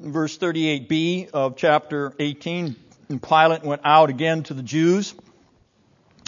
verse 0.00 0.38
38b 0.38 1.30
of 1.30 1.56
chapter 1.56 2.14
18. 2.18 2.76
And 3.08 3.22
Pilate 3.22 3.62
went 3.62 3.82
out 3.84 4.10
again 4.10 4.42
to 4.44 4.54
the 4.54 4.62
Jews. 4.62 5.14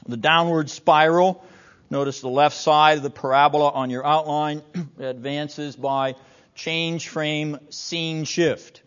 The 0.07 0.17
downward 0.17 0.69
spiral, 0.69 1.45
notice 1.89 2.21
the 2.21 2.29
left 2.29 2.57
side 2.57 2.99
of 2.99 3.03
the 3.03 3.11
parabola 3.11 3.71
on 3.71 3.91
your 3.91 4.05
outline, 4.05 4.63
advances 4.99 5.77
by 5.77 6.17
change 6.55 7.09
frame 7.09 7.59
scene 7.71 8.25
shift. 8.25 8.83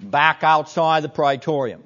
Back 0.00 0.42
outside 0.42 1.02
the 1.02 1.08
praetorium. 1.08 1.82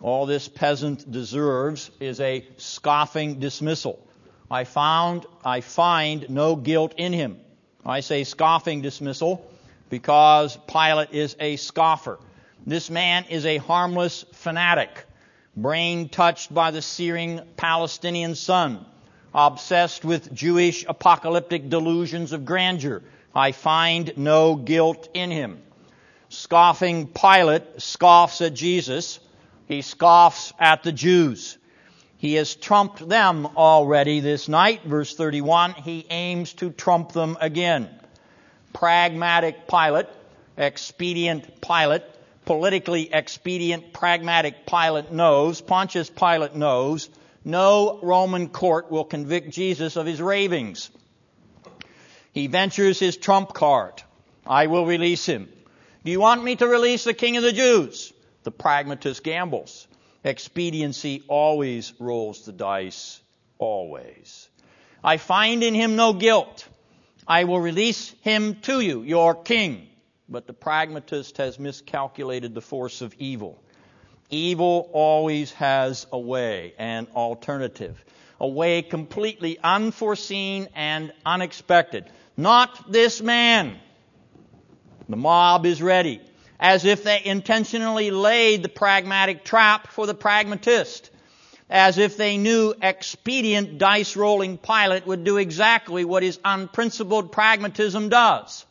All 0.00 0.26
this 0.26 0.46
peasant 0.46 1.10
deserves 1.10 1.90
is 1.98 2.20
a 2.20 2.46
scoffing 2.58 3.40
dismissal. 3.40 4.06
I 4.50 4.64
found, 4.64 5.26
I 5.44 5.60
find 5.60 6.30
no 6.30 6.54
guilt 6.54 6.94
in 6.96 7.12
him. 7.12 7.40
I 7.84 8.00
say 8.00 8.24
scoffing 8.24 8.80
dismissal 8.82 9.44
because 9.90 10.58
Pilate 10.66 11.12
is 11.12 11.36
a 11.40 11.56
scoffer. 11.56 12.18
This 12.66 12.90
man 12.90 13.24
is 13.30 13.46
a 13.46 13.56
harmless 13.56 14.24
fanatic, 14.32 15.06
brain 15.56 16.08
touched 16.08 16.52
by 16.52 16.70
the 16.70 16.82
searing 16.82 17.40
Palestinian 17.56 18.34
sun, 18.34 18.84
obsessed 19.34 20.04
with 20.04 20.34
Jewish 20.34 20.84
apocalyptic 20.88 21.68
delusions 21.68 22.32
of 22.32 22.44
grandeur. 22.44 23.02
I 23.34 23.52
find 23.52 24.12
no 24.16 24.56
guilt 24.56 25.08
in 25.14 25.30
him. 25.30 25.62
Scoffing 26.28 27.06
Pilate 27.06 27.80
scoffs 27.80 28.40
at 28.40 28.54
Jesus. 28.54 29.18
He 29.66 29.80
scoffs 29.82 30.52
at 30.58 30.82
the 30.82 30.92
Jews. 30.92 31.56
He 32.18 32.34
has 32.34 32.54
trumped 32.54 33.08
them 33.08 33.46
already 33.56 34.20
this 34.20 34.48
night. 34.48 34.82
Verse 34.84 35.14
31, 35.14 35.74
he 35.74 36.04
aims 36.10 36.52
to 36.54 36.70
trump 36.70 37.12
them 37.12 37.38
again. 37.40 37.88
Pragmatic 38.78 39.66
Pilate, 39.66 40.06
expedient 40.56 41.60
Pilate, 41.60 42.04
politically 42.44 43.12
expedient, 43.12 43.92
pragmatic 43.92 44.66
Pilate 44.66 45.10
knows, 45.10 45.60
Pontius 45.60 46.08
Pilate 46.08 46.54
knows, 46.54 47.10
no 47.44 47.98
Roman 48.00 48.48
court 48.48 48.88
will 48.88 49.02
convict 49.02 49.50
Jesus 49.50 49.96
of 49.96 50.06
his 50.06 50.22
ravings. 50.22 50.90
He 52.32 52.46
ventures 52.46 53.00
his 53.00 53.16
trump 53.16 53.52
card. 53.52 54.00
I 54.46 54.68
will 54.68 54.86
release 54.86 55.26
him. 55.26 55.48
Do 56.04 56.12
you 56.12 56.20
want 56.20 56.44
me 56.44 56.54
to 56.54 56.68
release 56.68 57.02
the 57.02 57.14
king 57.14 57.36
of 57.36 57.42
the 57.42 57.52
Jews? 57.52 58.12
The 58.44 58.52
pragmatist 58.52 59.24
gambles. 59.24 59.88
Expediency 60.22 61.24
always 61.26 61.94
rolls 61.98 62.44
the 62.44 62.52
dice, 62.52 63.20
always. 63.58 64.48
I 65.02 65.16
find 65.16 65.64
in 65.64 65.74
him 65.74 65.96
no 65.96 66.12
guilt. 66.12 66.68
I 67.28 67.44
will 67.44 67.60
release 67.60 68.14
him 68.22 68.56
to 68.62 68.80
you, 68.80 69.02
your 69.02 69.34
king. 69.34 69.86
But 70.30 70.46
the 70.46 70.54
pragmatist 70.54 71.36
has 71.36 71.58
miscalculated 71.58 72.54
the 72.54 72.62
force 72.62 73.02
of 73.02 73.14
evil. 73.18 73.62
Evil 74.30 74.90
always 74.92 75.52
has 75.52 76.06
a 76.10 76.18
way, 76.18 76.74
an 76.78 77.06
alternative, 77.14 78.02
a 78.40 78.48
way 78.48 78.82
completely 78.82 79.58
unforeseen 79.62 80.68
and 80.74 81.12
unexpected. 81.24 82.10
Not 82.36 82.90
this 82.90 83.20
man. 83.20 83.78
The 85.08 85.16
mob 85.16 85.66
is 85.66 85.82
ready 85.82 86.20
as 86.60 86.84
if 86.84 87.04
they 87.04 87.22
intentionally 87.24 88.10
laid 88.10 88.62
the 88.62 88.68
pragmatic 88.68 89.44
trap 89.44 89.88
for 89.88 90.06
the 90.06 90.14
pragmatist, 90.14 91.10
as 91.70 91.98
if 91.98 92.16
they 92.16 92.38
knew 92.38 92.74
expedient 92.80 93.78
dice 93.78 94.16
rolling 94.16 94.56
Pilate 94.58 95.06
would 95.06 95.24
do 95.24 95.36
exactly 95.36 96.04
what 96.04 96.22
his 96.22 96.38
unprincipled 96.44 97.30
pragmatism 97.30 98.08
does. 98.08 98.64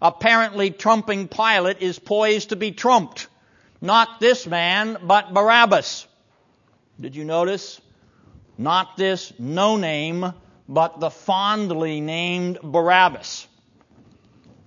Apparently, 0.00 0.70
trumping 0.70 1.26
Pilate 1.26 1.80
is 1.80 1.98
poised 1.98 2.50
to 2.50 2.56
be 2.56 2.70
trumped. 2.70 3.28
Not 3.80 4.20
this 4.20 4.46
man, 4.46 4.98
but 5.02 5.34
Barabbas. 5.34 6.06
Did 7.00 7.16
you 7.16 7.24
notice? 7.24 7.80
Not 8.58 8.96
this 8.96 9.32
no 9.38 9.76
name, 9.76 10.32
but 10.68 11.00
the 11.00 11.10
fondly 11.10 12.00
named 12.00 12.58
Barabbas. 12.62 13.46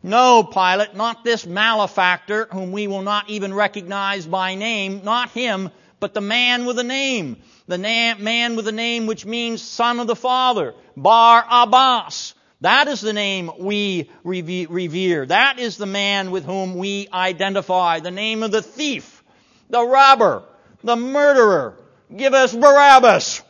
No, 0.02 0.44
Pilate, 0.44 0.96
not 0.96 1.24
this 1.24 1.46
malefactor 1.46 2.48
whom 2.52 2.72
we 2.72 2.88
will 2.88 3.02
not 3.02 3.30
even 3.30 3.54
recognize 3.54 4.26
by 4.26 4.56
name, 4.56 5.02
not 5.04 5.30
him, 5.32 5.72
but 6.00 6.14
the 6.14 6.22
man 6.22 6.66
with 6.66 6.80
a 6.80 6.84
name. 6.84 7.38
The 7.68 7.78
na- 7.78 8.22
man 8.22 8.56
with 8.56 8.68
a 8.68 8.72
name 8.72 9.06
which 9.06 9.26
means 9.26 9.62
son 9.62 10.00
of 10.00 10.08
the 10.08 10.16
Father. 10.16 10.74
Bar 10.96 11.46
Abbas. 11.50 12.34
That 12.62 12.88
is 12.88 13.00
the 13.00 13.14
name 13.14 13.52
we 13.58 14.10
revere. 14.24 15.26
That 15.26 15.60
is 15.60 15.78
the 15.78 15.86
man 15.86 16.32
with 16.32 16.46
whom 16.46 16.76
we 16.76 17.08
identify. 17.14 18.00
The 18.00 18.12
name 18.12 18.44
of 18.44 18.52
the 18.52 18.62
thief, 18.62 19.24
the 19.70 19.86
robber, 19.86 20.44
the 20.84 20.98
murderer. 20.98 21.78
Give 22.16 22.34
us 22.34 22.54
Barabbas. 22.54 23.42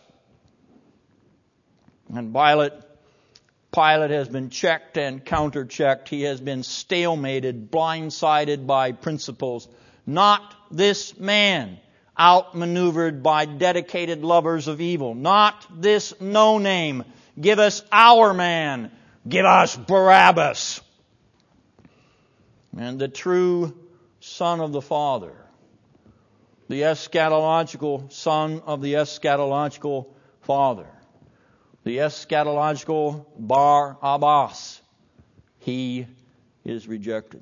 And 2.13 2.33
Pilate 2.33 2.73
Pilate 3.71 4.09
has 4.09 4.27
been 4.27 4.49
checked 4.49 4.97
and 4.97 5.23
counterchecked. 5.23 6.07
He 6.07 6.23
has 6.23 6.41
been 6.41 6.61
stalemated, 6.61 7.69
blindsided 7.69 8.65
by 8.65 8.93
principles. 8.93 9.67
Not 10.07 10.55
this 10.71 11.19
man, 11.19 11.79
outmaneuvered 12.19 13.23
by 13.23 13.45
dedicated 13.45 14.23
lovers 14.23 14.67
of 14.67 14.81
evil. 14.81 15.15
Not 15.15 15.65
this 15.81 16.13
no 16.19 16.57
name. 16.57 17.05
Give 17.39 17.59
us 17.59 17.83
our 17.91 18.33
man. 18.33 18.91
Give 19.27 19.45
us 19.45 19.75
Barabbas. 19.75 20.81
And 22.77 22.99
the 22.99 23.07
true 23.07 23.77
Son 24.19 24.59
of 24.59 24.71
the 24.71 24.81
Father, 24.81 25.33
the 26.67 26.81
eschatological 26.81 28.11
Son 28.11 28.61
of 28.65 28.81
the 28.81 28.93
eschatological 28.93 30.07
Father 30.41 30.87
the 31.89 31.97
eschatological 31.97 33.25
Bar 33.35 33.97
Abbas, 34.01 34.79
he 35.57 36.05
is 36.63 36.87
rejected. 36.87 37.41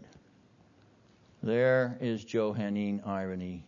There 1.44 1.98
is 2.00 2.24
Johannine 2.24 3.02
irony. 3.06 3.67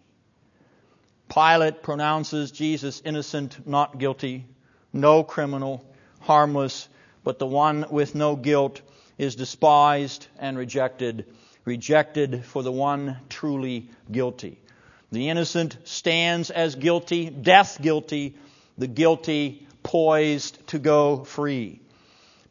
Pilate 1.29 1.83
pronounces 1.83 2.51
Jesus 2.51 3.01
innocent, 3.05 3.67
not 3.67 3.99
guilty, 3.99 4.45
no 4.91 5.23
criminal, 5.23 5.85
harmless, 6.21 6.89
but 7.23 7.37
the 7.37 7.45
one 7.45 7.85
with 7.91 8.15
no 8.15 8.35
guilt 8.35 8.81
is 9.19 9.35
despised 9.35 10.27
and 10.39 10.57
rejected, 10.57 11.25
rejected 11.65 12.43
for 12.45 12.63
the 12.63 12.71
one 12.71 13.17
truly 13.29 13.89
guilty. 14.11 14.59
The 15.11 15.29
innocent 15.29 15.77
stands 15.83 16.49
as 16.49 16.75
guilty, 16.75 17.29
death 17.29 17.79
guilty, 17.79 18.35
the 18.77 18.87
guilty 18.87 19.67
poised 19.83 20.67
to 20.67 20.79
go 20.79 21.23
free. 21.23 21.79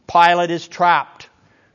Pilate 0.07 0.51
is 0.51 0.69
trapped, 0.69 1.29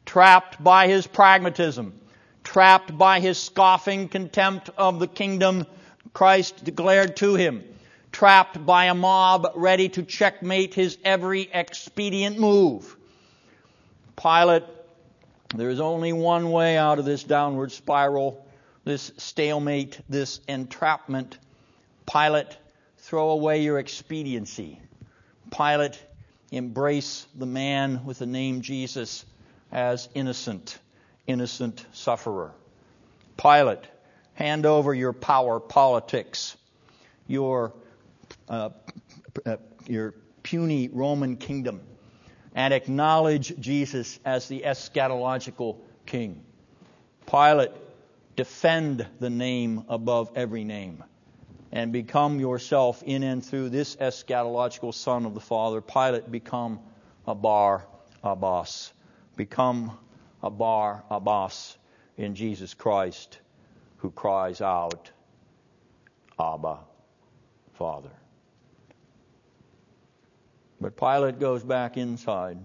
trapped 0.05 0.63
by 0.63 0.87
his 0.87 1.05
pragmatism, 1.05 1.99
trapped 2.43 2.97
by 2.97 3.19
his 3.19 3.37
scoffing 3.37 4.07
contempt 4.07 4.69
of 4.77 4.99
the 4.99 5.07
kingdom 5.07 5.65
Christ 6.13 6.63
declared 6.63 7.17
to 7.17 7.35
him, 7.35 7.63
trapped 8.11 8.63
by 8.65 8.85
a 8.85 8.93
mob 8.93 9.51
ready 9.55 9.89
to 9.89 10.03
checkmate 10.03 10.73
his 10.73 10.97
every 11.03 11.49
expedient 11.51 12.39
move. 12.39 12.95
Pilate, 14.15 14.63
there 15.55 15.69
is 15.69 15.79
only 15.79 16.13
one 16.13 16.51
way 16.51 16.77
out 16.77 16.99
of 16.99 17.05
this 17.05 17.23
downward 17.23 17.71
spiral, 17.71 18.45
this 18.85 19.11
stalemate, 19.17 19.99
this 20.07 20.39
entrapment. 20.47 21.37
Pilate, 22.05 22.57
throw 22.99 23.29
away 23.29 23.63
your 23.63 23.79
expediency. 23.79 24.79
Pilate 25.51 26.01
embrace 26.51 27.25
the 27.35 27.45
man 27.45 28.05
with 28.05 28.19
the 28.19 28.25
name 28.25 28.61
Jesus 28.61 29.25
as 29.71 30.07
innocent, 30.13 30.77
innocent 31.25 31.85
sufferer. 31.93 32.51
Pilate, 33.37 33.85
hand 34.35 34.65
over 34.65 34.93
your 34.93 35.13
power 35.13 35.59
politics, 35.59 36.57
your, 37.27 37.73
uh, 38.49 38.69
uh, 39.45 39.57
your 39.87 40.13
puny 40.41 40.89
Roman 40.89 41.37
kingdom, 41.37 41.81
and 42.55 42.73
acknowledge 42.73 43.57
Jesus 43.59 44.19
as 44.25 44.47
the 44.47 44.61
eschatological 44.65 45.77
king. 46.05 46.43
Pilate, 47.25 47.71
defend 48.35 49.07
the 49.19 49.29
name 49.29 49.85
above 49.87 50.31
every 50.35 50.63
name 50.63 51.03
and 51.71 51.91
become 51.91 52.39
yourself 52.39 53.01
in 53.03 53.23
and 53.23 53.43
through 53.43 53.69
this 53.69 53.95
eschatological 53.95 54.93
Son 54.93 55.25
of 55.25 55.33
the 55.33 55.39
Father. 55.39 55.81
Pilate, 55.81 56.29
become 56.29 56.79
a 57.25 57.33
bar 57.33 57.87
Abbas. 58.23 58.93
Become 59.35 59.97
a 60.43 60.49
bar 60.51 61.03
Abbas 61.09 61.77
in 62.17 62.35
Jesus 62.35 62.73
Christ 62.73 63.39
who 64.03 64.11
cries 64.11 64.59
out, 64.59 65.09
Abba, 66.37 66.79
Father. 67.75 68.11
But 70.81 70.97
Pilate 70.97 71.39
goes 71.39 71.63
back 71.63 71.95
inside. 71.95 72.57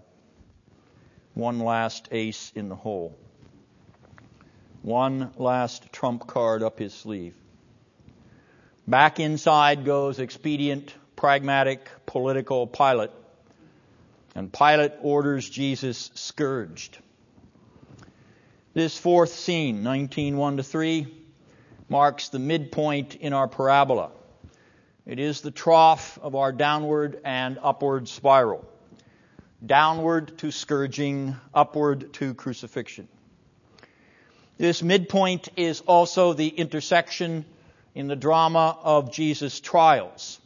One 1.34 1.60
last 1.60 2.08
ace 2.10 2.50
in 2.56 2.68
the 2.68 2.74
hole. 2.74 3.16
One 4.82 5.30
last 5.36 5.92
trump 5.92 6.26
card 6.26 6.64
up 6.64 6.80
his 6.80 6.92
sleeve. 6.92 7.34
Back 8.88 9.20
inside 9.20 9.84
goes 9.84 10.18
expedient, 10.18 10.92
pragmatic, 11.14 11.88
political 12.04 12.66
Pilate. 12.66 13.12
And 14.34 14.52
Pilate 14.52 14.94
orders 15.02 15.48
Jesus 15.48 16.10
scourged. 16.14 16.98
This 18.74 18.98
fourth 18.98 19.30
scene, 19.30 19.84
19:1 19.84 20.56
to 20.56 20.64
3, 20.64 21.14
marks 21.88 22.28
the 22.28 22.38
midpoint 22.38 23.16
in 23.16 23.32
our 23.32 23.48
parabola. 23.48 24.10
It 25.06 25.18
is 25.18 25.40
the 25.40 25.50
trough 25.50 26.18
of 26.20 26.34
our 26.34 26.52
downward 26.52 27.20
and 27.24 27.58
upward 27.62 28.08
spiral. 28.08 28.66
Downward 29.64 30.38
to 30.38 30.50
scourging, 30.50 31.36
upward 31.54 32.12
to 32.14 32.34
crucifixion. 32.34 33.08
This 34.58 34.82
midpoint 34.82 35.48
is 35.56 35.80
also 35.80 36.32
the 36.32 36.48
intersection 36.48 37.44
in 37.94 38.06
the 38.06 38.16
drama 38.16 38.78
of 38.82 39.12
Jesus' 39.12 39.60
trials. 39.60 40.40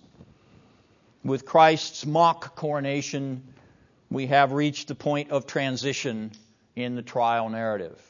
With 1.25 1.45
Christ's 1.45 2.07
mock 2.07 2.55
coronation, 2.57 3.43
we 4.11 4.27
have 4.29 4.53
reached 4.53 4.89
the 4.89 4.95
point 4.95 5.31
of 5.31 5.47
transition 5.47 6.33
in 6.77 6.95
the 6.95 7.03
trial 7.03 7.49
narrative. 7.49 8.01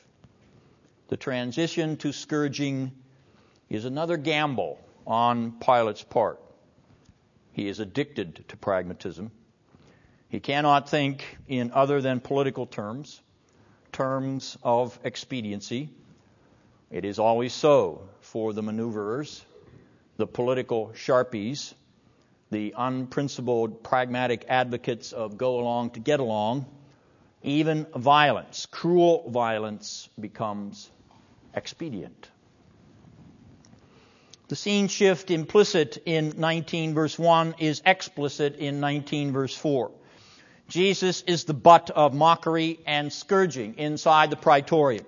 The 1.08 1.16
transition 1.16 1.96
to 1.98 2.12
scourging 2.12 2.92
is 3.74 3.86
another 3.86 4.18
gamble 4.18 4.78
on 5.06 5.52
Pilate's 5.52 6.02
part. 6.02 6.38
He 7.52 7.68
is 7.68 7.80
addicted 7.80 8.44
to 8.48 8.56
pragmatism. 8.58 9.30
He 10.28 10.40
cannot 10.40 10.90
think 10.90 11.38
in 11.48 11.72
other 11.72 12.02
than 12.02 12.20
political 12.20 12.66
terms, 12.66 13.20
terms 13.90 14.58
of 14.62 14.98
expediency. 15.04 15.88
It 16.90 17.06
is 17.06 17.18
always 17.18 17.54
so 17.54 18.08
for 18.20 18.52
the 18.52 18.62
maneuverers, 18.62 19.42
the 20.18 20.26
political 20.26 20.88
sharpies, 20.94 21.72
the 22.50 22.74
unprincipled, 22.76 23.82
pragmatic 23.82 24.44
advocates 24.48 25.12
of 25.12 25.38
go 25.38 25.60
along 25.60 25.90
to 25.90 26.00
get 26.00 26.20
along. 26.20 26.66
Even 27.42 27.86
violence, 27.96 28.66
cruel 28.66 29.30
violence, 29.30 30.10
becomes 30.20 30.90
expedient. 31.54 32.28
The 34.52 34.56
scene 34.56 34.88
shift 34.88 35.30
implicit 35.30 36.02
in 36.04 36.34
19 36.36 36.92
verse 36.92 37.18
1 37.18 37.54
is 37.58 37.80
explicit 37.86 38.56
in 38.56 38.80
19 38.80 39.32
verse 39.32 39.56
4. 39.56 39.90
Jesus 40.68 41.22
is 41.26 41.44
the 41.44 41.54
butt 41.54 41.88
of 41.88 42.12
mockery 42.12 42.78
and 42.86 43.10
scourging 43.10 43.78
inside 43.78 44.28
the 44.28 44.36
praetorium. 44.36 45.06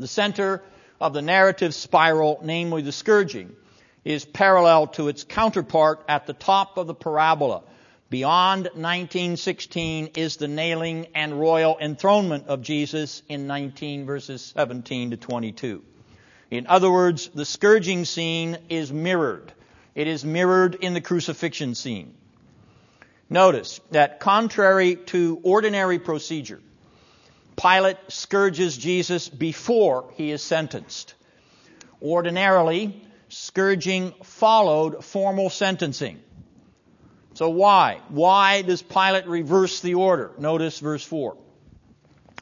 The 0.00 0.08
center 0.08 0.64
of 1.00 1.12
the 1.12 1.22
narrative 1.22 1.76
spiral, 1.76 2.40
namely 2.42 2.82
the 2.82 2.90
scourging, 2.90 3.54
is 4.04 4.24
parallel 4.24 4.88
to 4.98 5.06
its 5.06 5.22
counterpart 5.22 6.02
at 6.08 6.26
the 6.26 6.32
top 6.32 6.76
of 6.76 6.88
the 6.88 6.94
parabola. 6.94 7.62
Beyond 8.08 8.64
1916 8.64 10.08
is 10.16 10.38
the 10.38 10.48
nailing 10.48 11.06
and 11.14 11.38
royal 11.38 11.78
enthronement 11.80 12.48
of 12.48 12.62
Jesus 12.62 13.22
in 13.28 13.46
19 13.46 14.06
verses 14.06 14.42
17 14.56 15.12
to 15.12 15.16
22. 15.16 15.84
In 16.50 16.66
other 16.66 16.90
words, 16.90 17.28
the 17.28 17.44
scourging 17.44 18.04
scene 18.04 18.58
is 18.68 18.92
mirrored. 18.92 19.52
It 19.94 20.06
is 20.06 20.24
mirrored 20.24 20.74
in 20.74 20.94
the 20.94 21.00
crucifixion 21.00 21.74
scene. 21.74 22.14
Notice 23.28 23.80
that 23.92 24.18
contrary 24.18 24.96
to 24.96 25.40
ordinary 25.44 26.00
procedure, 26.00 26.60
Pilate 27.56 27.98
scourges 28.08 28.76
Jesus 28.76 29.28
before 29.28 30.12
he 30.16 30.32
is 30.32 30.42
sentenced. 30.42 31.14
Ordinarily, 32.02 33.00
scourging 33.28 34.12
followed 34.24 35.04
formal 35.04 35.50
sentencing. 35.50 36.18
So 37.34 37.50
why? 37.50 38.00
Why 38.08 38.62
does 38.62 38.82
Pilate 38.82 39.26
reverse 39.28 39.80
the 39.80 39.94
order? 39.94 40.32
Notice 40.38 40.80
verse 40.80 41.04
4. 41.04 41.36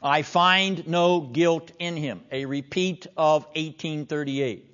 I 0.01 0.21
find 0.21 0.87
no 0.87 1.19
guilt 1.19 1.71
in 1.77 1.97
him. 1.97 2.21
A 2.31 2.45
repeat 2.45 3.07
of 3.17 3.43
1838. 3.55 4.65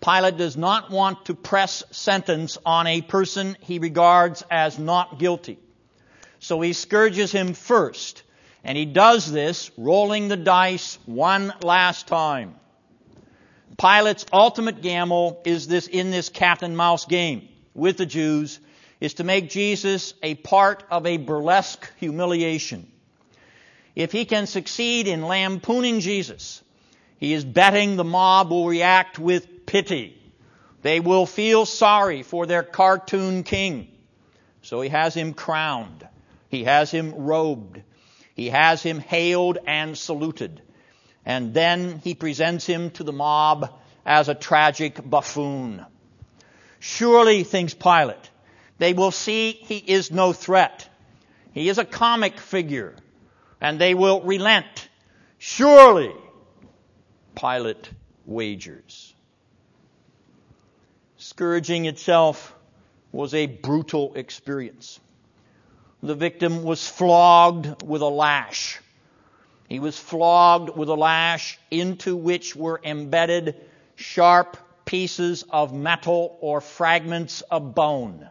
Pilate 0.00 0.36
does 0.36 0.56
not 0.56 0.90
want 0.90 1.26
to 1.26 1.34
press 1.34 1.84
sentence 1.92 2.58
on 2.66 2.86
a 2.86 3.00
person 3.00 3.56
he 3.60 3.78
regards 3.78 4.44
as 4.50 4.78
not 4.78 5.18
guilty. 5.18 5.58
So 6.40 6.60
he 6.60 6.72
scourges 6.72 7.32
him 7.32 7.54
first. 7.54 8.22
And 8.64 8.76
he 8.76 8.84
does 8.84 9.30
this 9.30 9.70
rolling 9.76 10.28
the 10.28 10.36
dice 10.36 10.98
one 11.06 11.52
last 11.62 12.06
time. 12.06 12.56
Pilate's 13.78 14.26
ultimate 14.32 14.82
gamble 14.82 15.40
is 15.44 15.66
this 15.66 15.86
in 15.86 16.10
this 16.10 16.28
cat 16.28 16.62
and 16.62 16.76
mouse 16.76 17.06
game 17.06 17.48
with 17.74 17.96
the 17.96 18.06
Jews 18.06 18.60
is 19.00 19.14
to 19.14 19.24
make 19.24 19.50
Jesus 19.50 20.14
a 20.22 20.34
part 20.34 20.84
of 20.90 21.06
a 21.06 21.16
burlesque 21.16 21.90
humiliation. 21.98 22.91
If 23.94 24.12
he 24.12 24.24
can 24.24 24.46
succeed 24.46 25.06
in 25.06 25.22
lampooning 25.22 26.00
Jesus, 26.00 26.62
he 27.18 27.32
is 27.32 27.44
betting 27.44 27.96
the 27.96 28.04
mob 28.04 28.50
will 28.50 28.66
react 28.66 29.18
with 29.18 29.66
pity. 29.66 30.18
They 30.82 30.98
will 30.98 31.26
feel 31.26 31.66
sorry 31.66 32.22
for 32.22 32.46
their 32.46 32.62
cartoon 32.62 33.44
king. 33.44 33.88
So 34.62 34.80
he 34.80 34.88
has 34.88 35.14
him 35.14 35.34
crowned. 35.34 36.06
He 36.48 36.64
has 36.64 36.90
him 36.90 37.14
robed. 37.14 37.82
He 38.34 38.48
has 38.48 38.82
him 38.82 38.98
hailed 38.98 39.58
and 39.66 39.96
saluted. 39.96 40.62
And 41.24 41.54
then 41.54 42.00
he 42.02 42.14
presents 42.14 42.66
him 42.66 42.90
to 42.92 43.04
the 43.04 43.12
mob 43.12 43.78
as 44.04 44.28
a 44.28 44.34
tragic 44.34 44.98
buffoon. 45.08 45.84
Surely, 46.80 47.44
thinks 47.44 47.74
Pilate, 47.74 48.30
they 48.78 48.92
will 48.92 49.12
see 49.12 49.52
he 49.52 49.76
is 49.76 50.10
no 50.10 50.32
threat. 50.32 50.88
He 51.52 51.68
is 51.68 51.78
a 51.78 51.84
comic 51.84 52.40
figure, 52.40 52.96
and 53.62 53.80
they 53.80 53.94
will 53.94 54.20
relent. 54.22 54.88
Surely, 55.38 56.12
Pilate 57.34 57.90
wagers. 58.26 59.14
Scourging 61.16 61.86
itself 61.86 62.54
was 63.12 63.32
a 63.32 63.46
brutal 63.46 64.14
experience. 64.16 64.98
The 66.02 66.16
victim 66.16 66.64
was 66.64 66.86
flogged 66.86 67.84
with 67.84 68.02
a 68.02 68.08
lash. 68.08 68.80
He 69.68 69.78
was 69.78 69.96
flogged 69.96 70.76
with 70.76 70.88
a 70.88 70.96
lash 70.96 71.58
into 71.70 72.16
which 72.16 72.56
were 72.56 72.80
embedded 72.82 73.54
sharp 73.94 74.56
pieces 74.84 75.44
of 75.48 75.72
metal 75.72 76.36
or 76.40 76.60
fragments 76.60 77.42
of 77.42 77.76
bone. 77.76 78.28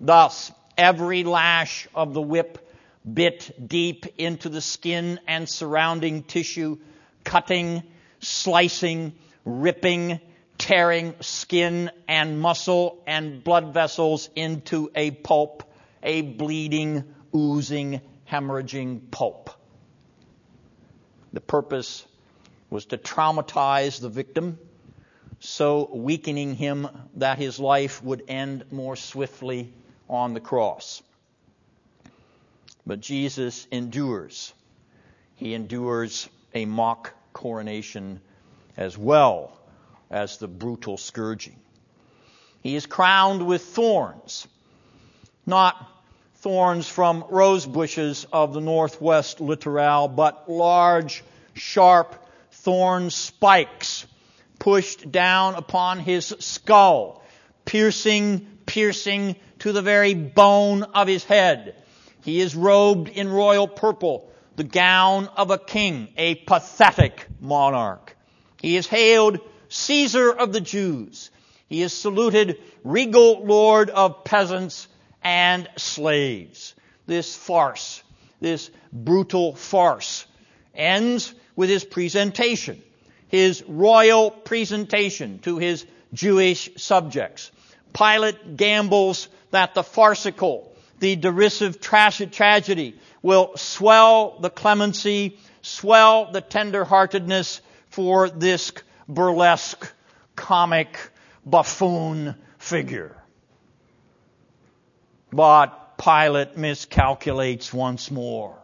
Thus, 0.00 0.50
every 0.78 1.22
lash 1.24 1.86
of 1.94 2.14
the 2.14 2.22
whip 2.22 2.67
bit 3.14 3.68
deep 3.68 4.06
into 4.18 4.48
the 4.48 4.60
skin 4.60 5.20
and 5.26 5.48
surrounding 5.48 6.22
tissue, 6.22 6.78
cutting, 7.24 7.82
slicing, 8.20 9.14
ripping, 9.44 10.20
tearing 10.58 11.14
skin 11.20 11.90
and 12.08 12.40
muscle 12.40 13.02
and 13.06 13.42
blood 13.42 13.72
vessels 13.72 14.28
into 14.34 14.90
a 14.94 15.10
pulp, 15.10 15.62
a 16.02 16.22
bleeding, 16.22 17.04
oozing, 17.34 18.00
hemorrhaging 18.30 19.10
pulp. 19.10 19.50
The 21.32 21.40
purpose 21.40 22.06
was 22.70 22.86
to 22.86 22.98
traumatize 22.98 24.00
the 24.00 24.08
victim, 24.08 24.58
so 25.40 25.88
weakening 25.92 26.54
him 26.54 26.88
that 27.14 27.38
his 27.38 27.60
life 27.60 28.02
would 28.02 28.24
end 28.28 28.64
more 28.72 28.96
swiftly 28.96 29.72
on 30.08 30.34
the 30.34 30.40
cross. 30.40 31.02
But 32.88 33.00
Jesus 33.00 33.66
endures. 33.70 34.54
He 35.34 35.52
endures 35.52 36.26
a 36.54 36.64
mock 36.64 37.12
coronation 37.34 38.22
as 38.78 38.96
well 38.96 39.60
as 40.10 40.38
the 40.38 40.48
brutal 40.48 40.96
scourging. 40.96 41.60
He 42.62 42.76
is 42.76 42.86
crowned 42.86 43.46
with 43.46 43.62
thorns, 43.62 44.48
not 45.44 45.76
thorns 46.36 46.88
from 46.88 47.26
rose 47.28 47.66
bushes 47.66 48.26
of 48.32 48.54
the 48.54 48.62
northwest 48.62 49.42
littoral, 49.42 50.08
but 50.08 50.50
large, 50.50 51.22
sharp 51.52 52.14
thorn 52.52 53.10
spikes 53.10 54.06
pushed 54.58 55.12
down 55.12 55.56
upon 55.56 55.98
his 55.98 56.34
skull, 56.38 57.22
piercing, 57.66 58.46
piercing 58.64 59.36
to 59.58 59.72
the 59.72 59.82
very 59.82 60.14
bone 60.14 60.84
of 60.84 61.06
his 61.06 61.22
head. 61.22 61.74
He 62.28 62.42
is 62.42 62.54
robed 62.54 63.08
in 63.08 63.26
royal 63.30 63.66
purple, 63.66 64.30
the 64.54 64.62
gown 64.62 65.28
of 65.28 65.50
a 65.50 65.56
king, 65.56 66.08
a 66.18 66.34
pathetic 66.34 67.26
monarch. 67.40 68.14
He 68.60 68.76
is 68.76 68.86
hailed 68.86 69.40
Caesar 69.70 70.30
of 70.30 70.52
the 70.52 70.60
Jews. 70.60 71.30
He 71.70 71.80
is 71.80 71.94
saluted 71.94 72.60
regal 72.84 73.46
lord 73.46 73.88
of 73.88 74.24
peasants 74.24 74.88
and 75.22 75.70
slaves. 75.78 76.74
This 77.06 77.34
farce, 77.34 78.02
this 78.42 78.70
brutal 78.92 79.54
farce, 79.54 80.26
ends 80.74 81.32
with 81.56 81.70
his 81.70 81.86
presentation, 81.86 82.82
his 83.28 83.64
royal 83.66 84.30
presentation 84.32 85.38
to 85.44 85.56
his 85.56 85.86
Jewish 86.12 86.68
subjects. 86.76 87.50
Pilate 87.94 88.58
gambles 88.58 89.28
that 89.50 89.72
the 89.72 89.82
farcical, 89.82 90.76
the 91.00 91.16
derisive 91.16 91.80
tragedy 91.80 92.98
will 93.22 93.56
swell 93.56 94.38
the 94.40 94.50
clemency, 94.50 95.38
swell 95.62 96.30
the 96.32 96.42
tenderheartedness 96.42 97.60
for 97.90 98.28
this 98.28 98.72
burlesque, 99.08 99.92
comic, 100.36 100.98
buffoon 101.44 102.34
figure. 102.58 103.16
But 105.30 105.98
Pilate 105.98 106.56
miscalculates 106.56 107.72
once 107.72 108.10
more. 108.10 108.56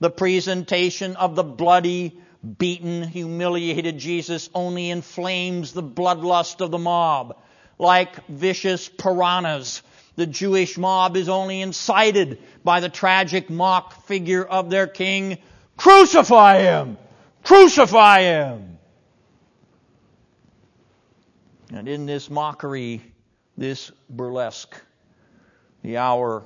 The 0.00 0.10
presentation 0.10 1.16
of 1.16 1.36
the 1.36 1.44
bloody, 1.44 2.18
beaten, 2.58 3.02
humiliated 3.02 3.98
Jesus 3.98 4.50
only 4.54 4.90
inflames 4.90 5.72
the 5.72 5.82
bloodlust 5.82 6.60
of 6.60 6.70
the 6.70 6.78
mob. 6.78 7.36
Like 7.78 8.26
vicious 8.26 8.88
piranhas, 8.88 9.82
the 10.16 10.26
Jewish 10.26 10.78
mob 10.78 11.16
is 11.16 11.28
only 11.28 11.60
incited 11.60 12.38
by 12.62 12.80
the 12.80 12.88
tragic 12.88 13.50
mock 13.50 14.06
figure 14.06 14.44
of 14.44 14.70
their 14.70 14.86
king. 14.86 15.38
Crucify 15.76 16.60
him! 16.60 16.98
Crucify 17.42 18.22
him! 18.22 18.78
And 21.72 21.88
in 21.88 22.06
this 22.06 22.30
mockery, 22.30 23.02
this 23.56 23.90
burlesque, 24.08 24.80
the 25.82 25.96
hour 25.96 26.44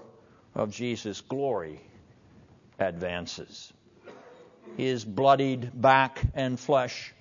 of 0.54 0.70
Jesus' 0.70 1.20
glory 1.20 1.80
advances. 2.78 3.72
His 4.76 5.04
bloodied 5.04 5.70
back 5.74 6.22
and 6.34 6.58
flesh, 6.58 7.12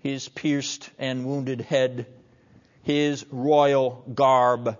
his 0.00 0.28
pierced 0.28 0.90
and 0.98 1.24
wounded 1.24 1.60
head, 1.60 2.06
his 2.82 3.24
royal 3.30 4.04
garb, 4.14 4.78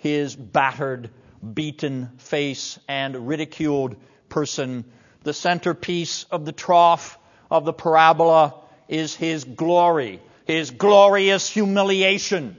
his 0.00 0.34
battered, 0.34 1.10
beaten 1.54 2.10
face 2.18 2.78
and 2.88 3.28
ridiculed 3.28 3.96
person. 4.28 4.84
The 5.22 5.34
centerpiece 5.34 6.24
of 6.24 6.44
the 6.44 6.52
trough 6.52 7.18
of 7.50 7.64
the 7.64 7.72
parabola 7.72 8.54
is 8.88 9.14
his 9.14 9.44
glory, 9.44 10.20
his 10.46 10.70
glorious 10.70 11.48
humiliation. 11.48 12.56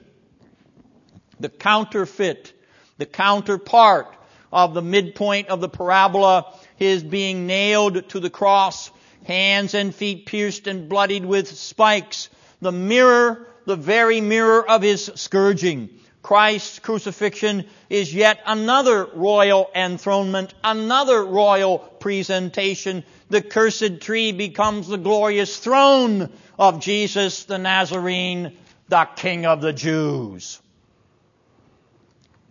The 1.39 1.49
counterfeit, 1.49 2.53
the 2.97 3.07
counterpart 3.07 4.15
of 4.53 4.73
the 4.73 4.81
midpoint 4.83 5.47
of 5.47 5.61
the 5.61 5.69
parabola, 5.69 6.53
his 6.75 7.03
being 7.03 7.47
nailed 7.47 8.07
to 8.09 8.19
the 8.19 8.29
cross, 8.29 8.91
hands 9.25 9.73
and 9.73 9.93
feet 9.93 10.27
pierced 10.27 10.67
and 10.67 10.87
bloodied 10.87 11.25
with 11.25 11.47
spikes, 11.47 12.29
the 12.61 12.71
mirror, 12.71 13.47
the 13.65 13.75
very 13.75 14.21
mirror 14.21 14.69
of 14.69 14.83
his 14.83 15.11
scourging. 15.15 15.89
Christ's 16.21 16.79
crucifixion 16.79 17.65
is 17.89 18.13
yet 18.13 18.41
another 18.45 19.05
royal 19.05 19.69
enthronement, 19.73 20.53
another 20.63 21.25
royal 21.25 21.79
presentation. 21.79 23.03
The 23.29 23.41
cursed 23.41 24.01
tree 24.01 24.31
becomes 24.31 24.87
the 24.87 24.97
glorious 24.97 25.57
throne 25.57 26.29
of 26.59 26.79
Jesus 26.79 27.45
the 27.45 27.57
Nazarene, 27.57 28.55
the 28.87 29.07
King 29.15 29.45
of 29.45 29.61
the 29.61 29.73
Jews. 29.73 30.61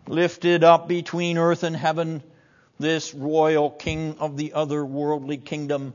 Lifted 0.08 0.64
up 0.64 0.88
between 0.88 1.38
earth 1.38 1.62
and 1.62 1.76
heaven, 1.76 2.24
this 2.80 3.14
royal 3.14 3.70
king 3.70 4.16
of 4.18 4.36
the 4.36 4.54
other 4.54 4.84
worldly 4.84 5.36
kingdom 5.36 5.94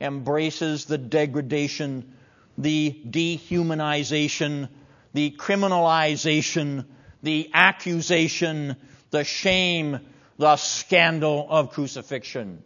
embraces 0.00 0.84
the 0.84 0.98
degradation, 0.98 2.14
the 2.56 2.96
dehumanization, 3.08 4.68
the 5.14 5.30
criminalization 5.32 6.84
the 7.22 7.50
accusation, 7.52 8.76
the 9.10 9.24
shame, 9.24 10.00
the 10.38 10.56
scandal 10.56 11.46
of 11.48 11.70
crucifixion. 11.72 12.62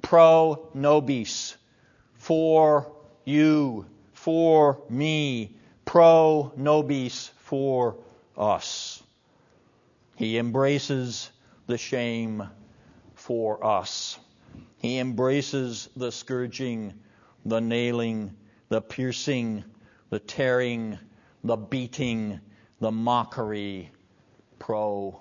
Pro 0.00 0.68
nobis, 0.74 1.56
for 2.14 2.92
you, 3.24 3.86
for 4.12 4.82
me, 4.88 5.56
pro 5.84 6.52
nobis, 6.56 7.30
for 7.38 7.96
us. 8.36 9.02
He 10.16 10.38
embraces 10.38 11.30
the 11.66 11.78
shame 11.78 12.48
for 13.14 13.64
us. 13.64 14.18
He 14.78 14.98
embraces 14.98 15.88
the 15.96 16.10
scourging, 16.10 16.94
the 17.44 17.60
nailing, 17.60 18.36
the 18.68 18.80
piercing, 18.80 19.64
the 20.10 20.18
tearing, 20.18 20.98
the 21.44 21.56
beating, 21.56 22.40
the 22.82 22.90
mockery 22.90 23.88
pro 24.58 25.16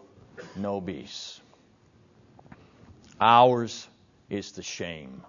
nobis. 0.55 1.41
Ours 3.19 3.87
is 4.31 4.53
the 4.53 4.63
shame. 4.63 5.23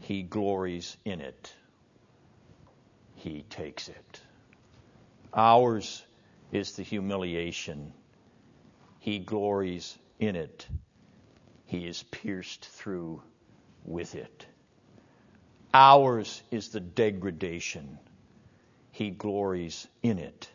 He 0.00 0.24
glories 0.24 0.96
in 1.04 1.20
it. 1.20 1.54
He 3.14 3.42
takes 3.42 3.88
it. 3.88 4.20
Ours 5.32 6.02
is 6.50 6.72
the 6.72 6.82
humiliation. 6.82 7.92
He 8.98 9.20
glories 9.20 9.96
in 10.18 10.34
it. 10.34 10.66
He 11.66 11.86
is 11.86 12.02
pierced 12.02 12.64
through 12.64 13.22
with 13.84 14.16
it. 14.16 14.46
Ours 15.72 16.42
is 16.50 16.70
the 16.70 16.80
degradation. 16.80 18.00
He 18.90 19.10
glories 19.10 19.86
in 20.02 20.18
it 20.18 20.50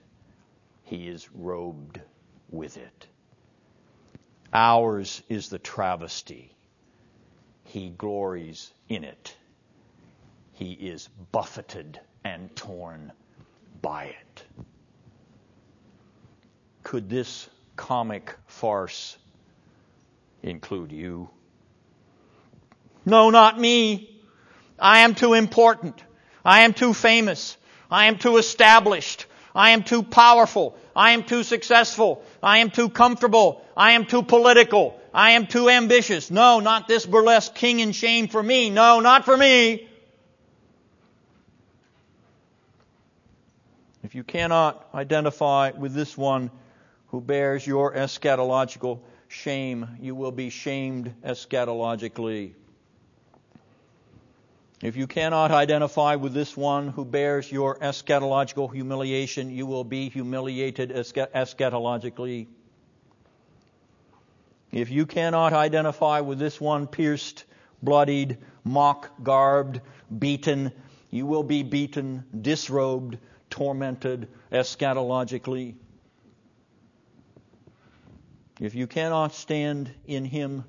he 0.89 1.07
is 1.07 1.29
robed 1.35 2.01
with 2.49 2.75
it. 2.77 3.05
Ours 4.51 5.21
is 5.29 5.49
the 5.49 5.59
travesty. 5.59 6.51
He 7.63 7.89
glories 7.89 8.73
in 8.89 9.03
it. 9.03 9.35
He 10.53 10.71
is 10.71 11.07
buffeted 11.31 11.99
and 12.23 12.55
torn 12.55 13.11
by 13.83 14.05
it. 14.05 14.43
Could 16.81 17.07
this 17.07 17.47
comic 17.75 18.35
farce 18.47 19.15
include 20.41 20.91
you? 20.91 21.29
No, 23.05 23.29
not 23.29 23.59
me. 23.59 24.19
I 24.79 24.99
am 24.99 25.13
too 25.13 25.35
important. 25.35 26.01
I 26.43 26.61
am 26.61 26.73
too 26.73 26.95
famous. 26.95 27.57
I 27.91 28.05
am 28.05 28.17
too 28.17 28.37
established. 28.37 29.27
I 29.55 29.71
am 29.71 29.83
too 29.83 30.03
powerful. 30.03 30.77
I 30.95 31.11
am 31.11 31.23
too 31.23 31.43
successful. 31.43 32.23
I 32.41 32.59
am 32.59 32.69
too 32.69 32.89
comfortable. 32.89 33.63
I 33.75 33.93
am 33.93 34.05
too 34.05 34.23
political. 34.23 34.99
I 35.13 35.31
am 35.31 35.47
too 35.47 35.69
ambitious. 35.69 36.29
No, 36.29 36.59
not 36.59 36.87
this 36.87 37.05
burlesque 37.05 37.55
king 37.55 37.79
in 37.79 37.91
shame 37.91 38.27
for 38.27 38.41
me. 38.41 38.69
No, 38.69 38.99
not 38.99 39.25
for 39.25 39.35
me. 39.35 39.87
If 44.03 44.15
you 44.15 44.23
cannot 44.23 44.87
identify 44.93 45.71
with 45.71 45.93
this 45.93 46.17
one 46.17 46.51
who 47.07 47.21
bears 47.21 47.65
your 47.65 47.93
eschatological 47.93 48.99
shame, 49.27 49.87
you 49.99 50.15
will 50.15 50.31
be 50.31 50.49
shamed 50.49 51.13
eschatologically. 51.23 52.53
If 54.81 54.95
you 54.95 55.07
cannot 55.07 55.51
identify 55.51 56.15
with 56.15 56.33
this 56.33 56.55
one 56.55 56.87
who 56.87 57.03
bears 57.03 57.51
your 57.51 57.77
eschatological 57.79 58.73
humiliation, 58.73 59.49
you 59.49 59.65
will 59.65 59.83
be 59.83 60.09
humiliated 60.09 60.91
eschatologically. 60.91 62.47
If 64.71 64.89
you 64.89 65.05
cannot 65.05 65.51
identify 65.51 66.21
with 66.21 66.39
this 66.39 66.61
one 66.61 66.87
pierced, 66.87 67.43
bloodied, 67.83 68.37
mock 68.63 69.21
garbed, 69.21 69.81
beaten, 70.17 70.71
you 71.09 71.25
will 71.25 71.43
be 71.43 71.63
beaten, 71.63 72.23
disrobed, 72.39 73.17
tormented 73.49 74.29
eschatologically. 74.49 75.75
If 78.61 78.75
you 78.75 78.87
cannot 78.87 79.33
stand 79.33 79.91
in 80.05 80.23
him 80.23 80.63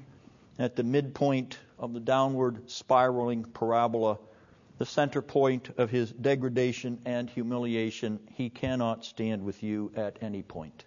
at 0.59 0.75
the 0.75 0.83
midpoint 0.83 1.59
of 1.81 1.95
the 1.95 2.01
downward 2.01 2.71
spiraling 2.71 3.43
parabola, 3.43 4.19
the 4.77 4.85
center 4.87 5.23
point 5.23 5.71
of 5.79 5.91
his 5.91 6.13
degradation 6.13 7.01
and 7.07 7.29
humiliation, 7.29 8.21
he 8.35 8.51
cannot 8.51 9.05
stand 9.05 9.43
with 9.43 9.63
you 9.63 9.91
at 9.97 10.19
any 10.21 10.43
point. 10.43 10.85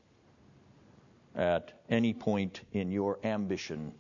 At 1.36 1.74
any 1.90 2.14
point 2.14 2.62
in 2.72 2.92
your 2.92 3.18
ambition, 3.24 3.94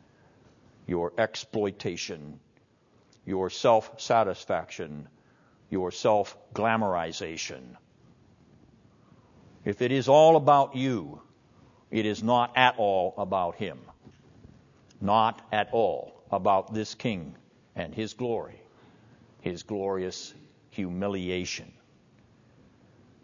your 0.85 1.13
exploitation, 1.17 2.39
your 3.25 3.49
self 3.49 3.99
satisfaction, 3.99 5.07
your 5.71 5.91
self 5.91 6.37
glamorization. 6.53 7.75
If 9.65 9.81
it 9.81 9.91
is 9.91 10.07
all 10.07 10.35
about 10.35 10.75
you, 10.75 11.21
it 11.89 12.05
is 12.05 12.21
not 12.21 12.55
at 12.55 12.75
all 12.77 13.15
about 13.17 13.55
him. 13.55 13.79
Not 15.01 15.41
at 15.51 15.69
all 15.71 16.12
about 16.31 16.73
this 16.73 16.95
king 16.95 17.35
and 17.75 17.93
his 17.93 18.13
glory, 18.13 18.59
his 19.41 19.63
glorious 19.63 20.33
humiliation. 20.71 21.71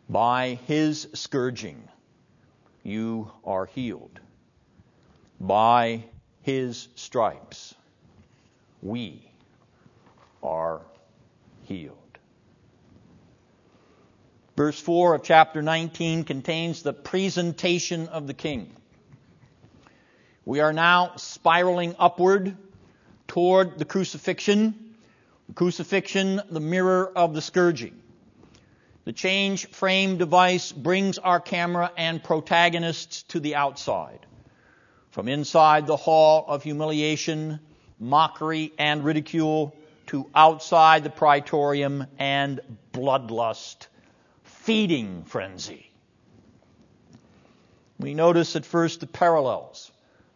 By 0.10 0.60
his 0.66 1.08
scourging, 1.14 1.88
you 2.84 3.32
are 3.44 3.66
healed. 3.68 4.20
By 5.40 6.04
his 6.42 6.88
stripes, 6.96 7.76
we 8.82 9.30
are 10.42 10.82
healed. 11.64 11.96
Verse 14.58 14.80
4 14.80 15.16
of 15.16 15.24
chapter 15.24 15.62
19 15.62 16.26
contains 16.26 16.84
the 16.84 16.92
presentation 16.92 18.08
of 18.10 18.28
the 18.28 18.34
king. 18.34 18.76
We 20.44 20.60
are 20.60 20.74
now 20.74 21.14
spiraling 21.16 21.96
upward 21.98 22.58
toward 23.30 23.80
the 23.80 23.86
crucifixion. 23.86 24.96
The 25.48 25.54
crucifixion, 25.54 26.42
the 26.52 26.60
mirror 26.60 27.10
of 27.16 27.34
the 27.34 27.42
scourging. 27.42 27.98
The 29.06 29.14
change 29.14 29.68
frame 29.70 30.18
device 30.18 30.72
brings 30.72 31.18
our 31.18 31.40
camera 31.40 31.92
and 31.96 32.22
protagonists 32.22 33.24
to 33.30 33.40
the 33.40 33.56
outside. 33.56 34.20
From 35.12 35.28
inside 35.28 35.88
the 35.88 35.96
hall 35.96 36.46
of 36.48 36.64
humiliation, 36.64 37.60
mockery, 38.00 38.74
and 38.78 39.04
ridicule 39.04 39.76
to 40.08 40.30
outside 40.36 41.04
the 41.04 41.10
praetorium 41.10 42.06
and 42.20 42.60
bloodlust, 42.94 43.88
feeding 44.44 45.24
frenzy. 45.24 45.90
We 48.00 48.14
notice 48.14 48.56
at 48.56 48.66
first 48.66 49.00
the 49.00 49.08
parallels 49.08 49.92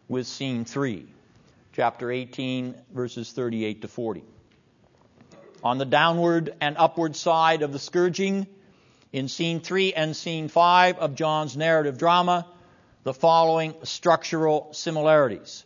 with 0.08 0.26
scene 0.26 0.64
3, 0.64 1.06
chapter 1.74 2.08
18, 2.08 2.76
verses 2.92 3.32
38 3.32 3.82
to 3.82 3.88
40. 3.88 4.22
On 5.64 5.76
the 5.76 5.84
downward 5.84 6.54
and 6.60 6.76
upward 6.78 7.16
side 7.16 7.62
of 7.62 7.72
the 7.72 7.80
scourging, 7.80 8.46
in 9.12 9.26
scene 9.26 9.58
3 9.58 9.92
and 9.92 10.14
scene 10.14 10.46
5 10.46 10.98
of 10.98 11.16
John's 11.16 11.56
narrative 11.56 11.98
drama, 11.98 12.46
the 13.02 13.12
following 13.12 13.74
structural 13.82 14.72
similarities. 14.72 15.64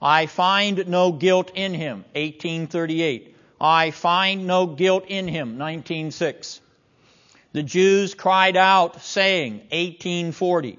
I 0.00 0.24
find 0.24 0.88
no 0.88 1.12
guilt 1.12 1.52
in 1.54 1.74
him, 1.74 1.98
1838. 2.14 3.36
I 3.60 3.90
find 3.90 4.46
no 4.46 4.66
guilt 4.66 5.04
in 5.08 5.28
him, 5.28 5.50
196. 5.50 6.62
The 7.52 7.62
Jews 7.62 8.14
cried 8.14 8.56
out, 8.56 9.02
saying, 9.02 9.58
1840. 9.70 10.78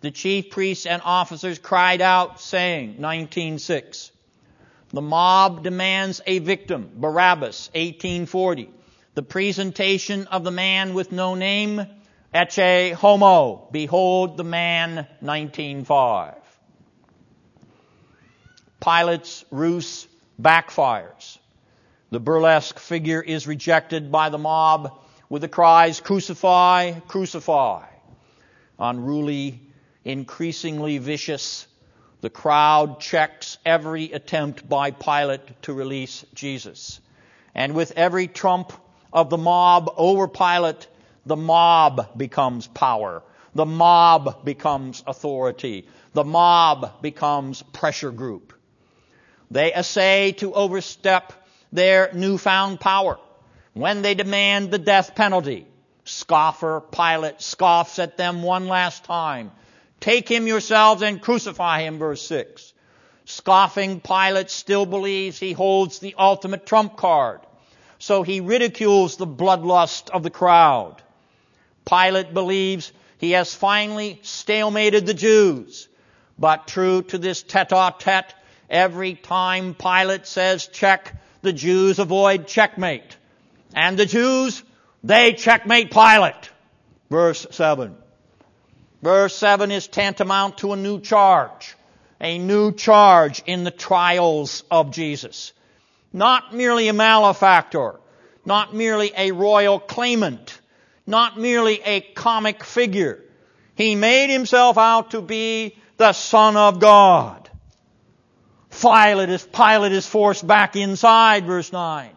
The 0.00 0.12
chief 0.12 0.50
priests 0.50 0.86
and 0.86 1.02
officers 1.04 1.58
cried 1.58 2.00
out, 2.00 2.40
saying, 2.40 3.00
1906. 3.00 4.11
The 4.92 5.00
mob 5.00 5.62
demands 5.62 6.20
a 6.26 6.38
victim, 6.38 6.90
Barabbas, 6.96 7.70
1840. 7.74 8.70
The 9.14 9.22
presentation 9.22 10.26
of 10.26 10.44
the 10.44 10.50
man 10.50 10.94
with 10.94 11.12
no 11.12 11.34
name, 11.34 11.86
Ecce 12.34 12.92
Homo, 12.92 13.68
Behold 13.72 14.36
the 14.36 14.44
man, 14.44 15.06
1905. 15.20 16.34
Pilate's 18.80 19.44
ruse 19.50 20.06
backfires. 20.40 21.38
The 22.10 22.20
burlesque 22.20 22.78
figure 22.78 23.22
is 23.22 23.46
rejected 23.46 24.12
by 24.12 24.28
the 24.28 24.38
mob 24.38 25.00
with 25.30 25.42
the 25.42 25.48
cries, 25.48 26.00
Crucify, 26.00 27.00
crucify. 27.08 27.86
Unruly 28.78 29.60
increasingly 30.04 30.98
vicious, 30.98 31.66
the 32.22 32.30
crowd 32.30 33.00
checks 33.00 33.58
every 33.66 34.12
attempt 34.12 34.66
by 34.68 34.92
Pilate 34.92 35.62
to 35.62 35.72
release 35.74 36.24
Jesus. 36.34 37.00
And 37.52 37.74
with 37.74 37.92
every 37.96 38.28
trump 38.28 38.72
of 39.12 39.28
the 39.28 39.36
mob 39.36 39.92
over 39.96 40.28
Pilate, 40.28 40.86
the 41.26 41.36
mob 41.36 42.16
becomes 42.16 42.68
power. 42.68 43.24
The 43.56 43.66
mob 43.66 44.44
becomes 44.44 45.02
authority. 45.04 45.88
The 46.14 46.22
mob 46.22 47.02
becomes 47.02 47.60
pressure 47.60 48.12
group. 48.12 48.52
They 49.50 49.74
essay 49.74 50.32
to 50.38 50.54
overstep 50.54 51.32
their 51.72 52.12
newfound 52.14 52.78
power 52.78 53.18
when 53.74 54.02
they 54.02 54.14
demand 54.14 54.70
the 54.70 54.78
death 54.78 55.16
penalty. 55.16 55.66
Scoffer 56.04 56.82
Pilate 56.92 57.42
scoffs 57.42 57.98
at 57.98 58.16
them 58.16 58.44
one 58.44 58.68
last 58.68 59.02
time 59.04 59.50
Take 60.02 60.28
him 60.28 60.48
yourselves 60.48 61.00
and 61.00 61.22
crucify 61.22 61.82
him, 61.82 62.00
verse 62.00 62.20
6. 62.22 62.72
Scoffing 63.24 64.00
Pilate 64.00 64.50
still 64.50 64.84
believes 64.84 65.38
he 65.38 65.52
holds 65.52 66.00
the 66.00 66.16
ultimate 66.18 66.66
trump 66.66 66.96
card. 66.96 67.38
So 68.00 68.24
he 68.24 68.40
ridicules 68.40 69.16
the 69.16 69.28
bloodlust 69.28 70.10
of 70.10 70.24
the 70.24 70.30
crowd. 70.30 70.96
Pilate 71.84 72.34
believes 72.34 72.92
he 73.18 73.30
has 73.30 73.54
finally 73.54 74.18
stalemated 74.24 75.06
the 75.06 75.14
Jews. 75.14 75.88
But 76.36 76.66
true 76.66 77.02
to 77.02 77.18
this 77.18 77.44
tete-a-tete, 77.44 78.34
every 78.68 79.14
time 79.14 79.74
Pilate 79.74 80.26
says 80.26 80.66
check, 80.66 81.14
the 81.42 81.52
Jews 81.52 82.00
avoid 82.00 82.48
checkmate. 82.48 83.16
And 83.72 83.96
the 83.96 84.06
Jews, 84.06 84.64
they 85.04 85.34
checkmate 85.34 85.92
Pilate. 85.92 86.50
Verse 87.08 87.46
7. 87.52 88.01
Verse 89.02 89.34
7 89.36 89.72
is 89.72 89.88
tantamount 89.88 90.58
to 90.58 90.72
a 90.72 90.76
new 90.76 91.00
charge. 91.00 91.74
A 92.20 92.38
new 92.38 92.72
charge 92.72 93.42
in 93.46 93.64
the 93.64 93.72
trials 93.72 94.62
of 94.70 94.92
Jesus. 94.92 95.52
Not 96.12 96.54
merely 96.54 96.86
a 96.86 96.92
malefactor. 96.92 97.98
Not 98.44 98.74
merely 98.74 99.12
a 99.16 99.32
royal 99.32 99.80
claimant. 99.80 100.60
Not 101.04 101.36
merely 101.36 101.82
a 101.82 102.00
comic 102.00 102.62
figure. 102.62 103.20
He 103.74 103.96
made 103.96 104.30
himself 104.30 104.78
out 104.78 105.10
to 105.12 105.20
be 105.20 105.76
the 105.96 106.12
Son 106.12 106.56
of 106.56 106.78
God. 106.78 107.50
Pilate 108.80 109.30
is, 109.30 109.42
Pilate 109.44 109.92
is 109.92 110.06
forced 110.06 110.46
back 110.46 110.76
inside, 110.76 111.44
verse 111.44 111.72
9. 111.72 112.10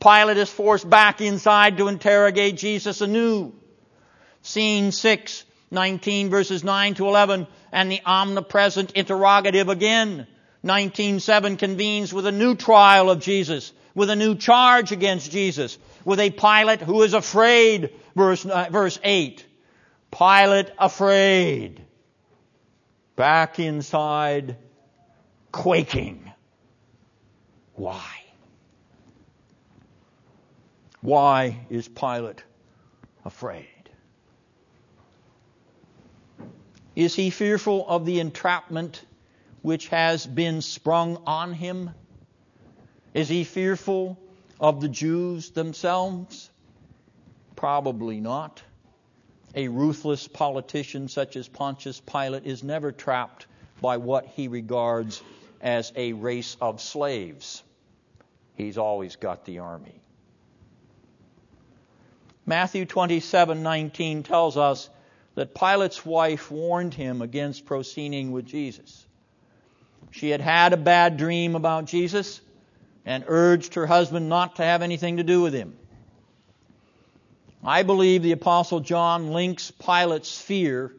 Pilate 0.00 0.36
is 0.36 0.50
forced 0.50 0.88
back 0.88 1.20
inside 1.20 1.78
to 1.78 1.88
interrogate 1.88 2.56
Jesus 2.56 3.00
anew. 3.00 3.52
Scene 4.42 4.92
6 4.92 5.44
19 5.72 6.30
verses 6.30 6.62
9 6.62 6.94
to 6.94 7.06
11, 7.06 7.46
and 7.72 7.90
the 7.90 8.00
omnipresent 8.04 8.92
interrogative 8.92 9.68
again. 9.68 10.26
19.7 10.64 11.58
convenes 11.58 12.12
with 12.12 12.26
a 12.26 12.32
new 12.32 12.54
trial 12.54 13.10
of 13.10 13.20
Jesus, 13.20 13.72
with 13.94 14.10
a 14.10 14.16
new 14.16 14.36
charge 14.36 14.92
against 14.92 15.32
Jesus, 15.32 15.78
with 16.04 16.20
a 16.20 16.30
Pilate 16.30 16.82
who 16.82 17.02
is 17.02 17.14
afraid, 17.14 17.90
verse, 18.14 18.44
uh, 18.44 18.68
verse 18.70 19.00
8. 19.02 19.44
Pilate 20.10 20.70
afraid. 20.78 21.82
Back 23.16 23.58
inside, 23.58 24.56
quaking. 25.50 26.30
Why? 27.74 28.22
Why 31.00 31.66
is 31.70 31.88
Pilate 31.88 32.44
afraid? 33.24 33.71
Is 36.94 37.14
he 37.14 37.30
fearful 37.30 37.88
of 37.88 38.04
the 38.04 38.20
entrapment 38.20 39.02
which 39.62 39.88
has 39.88 40.26
been 40.26 40.60
sprung 40.60 41.22
on 41.26 41.54
him? 41.54 41.90
Is 43.14 43.28
he 43.28 43.44
fearful 43.44 44.18
of 44.60 44.80
the 44.80 44.88
Jews 44.88 45.50
themselves? 45.50 46.50
Probably 47.56 48.20
not. 48.20 48.62
A 49.54 49.68
ruthless 49.68 50.28
politician 50.28 51.08
such 51.08 51.36
as 51.36 51.48
Pontius 51.48 52.00
Pilate 52.00 52.46
is 52.46 52.62
never 52.62 52.92
trapped 52.92 53.46
by 53.80 53.96
what 53.98 54.26
he 54.26 54.48
regards 54.48 55.22
as 55.60 55.92
a 55.96 56.12
race 56.12 56.56
of 56.60 56.80
slaves. 56.80 57.62
He's 58.56 58.78
always 58.78 59.16
got 59.16 59.44
the 59.44 59.60
army. 59.60 60.00
Matthew 62.44 62.84
27:19 62.86 64.24
tells 64.24 64.56
us 64.56 64.90
that 65.34 65.54
Pilate's 65.54 66.04
wife 66.04 66.50
warned 66.50 66.94
him 66.94 67.22
against 67.22 67.66
proceeding 67.66 68.32
with 68.32 68.46
Jesus. 68.46 69.06
She 70.10 70.30
had 70.30 70.40
had 70.40 70.72
a 70.72 70.76
bad 70.76 71.16
dream 71.16 71.54
about 71.54 71.86
Jesus 71.86 72.40
and 73.04 73.24
urged 73.26 73.74
her 73.74 73.86
husband 73.86 74.28
not 74.28 74.56
to 74.56 74.62
have 74.62 74.82
anything 74.82 75.16
to 75.16 75.22
do 75.22 75.40
with 75.42 75.54
him. 75.54 75.76
I 77.64 77.82
believe 77.82 78.22
the 78.22 78.32
Apostle 78.32 78.80
John 78.80 79.32
links 79.32 79.70
Pilate's 79.70 80.40
fear 80.40 80.92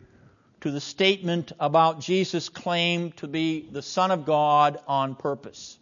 to 0.62 0.72
the 0.72 0.80
statement 0.80 1.52
about 1.60 2.00
Jesus' 2.00 2.48
claim 2.48 3.12
to 3.14 3.28
be 3.28 3.68
the 3.70 3.82
Son 3.82 4.12
of 4.12 4.26
God 4.26 4.80
on 4.88 5.16
purpose. 5.16 5.78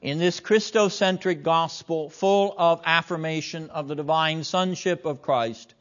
In 0.00 0.18
this 0.18 0.40
Christocentric 0.40 1.42
gospel 1.42 2.08
full 2.08 2.54
of 2.56 2.80
affirmation 2.84 3.70
of 3.70 3.88
the 3.88 3.94
divine 3.94 4.42
sonship 4.42 5.04
of 5.04 5.20
Christ, 5.20 5.74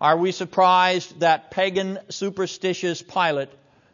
are 0.00 0.16
we 0.16 0.32
surprised 0.32 1.20
that 1.20 1.50
pagan 1.50 1.98
superstitious 2.08 3.02
Pilate 3.02 3.50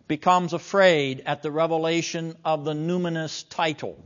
becomes 0.09 0.53
afraid 0.53 1.23
at 1.27 1.43
the 1.43 1.51
revelation 1.51 2.37
of 2.45 2.65
the 2.65 2.73
numinous 2.73 3.45
title? 3.49 3.99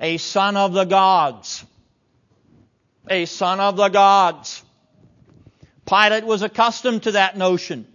a 0.00 0.16
son 0.18 0.56
of 0.56 0.72
the 0.72 0.84
gods. 0.84 1.64
A 3.08 3.24
son 3.24 3.60
of 3.60 3.76
the 3.76 3.88
gods. 3.88 4.62
Pilate 5.86 6.24
was 6.24 6.42
accustomed 6.42 7.04
to 7.04 7.12
that 7.12 7.36
notion. 7.36 7.86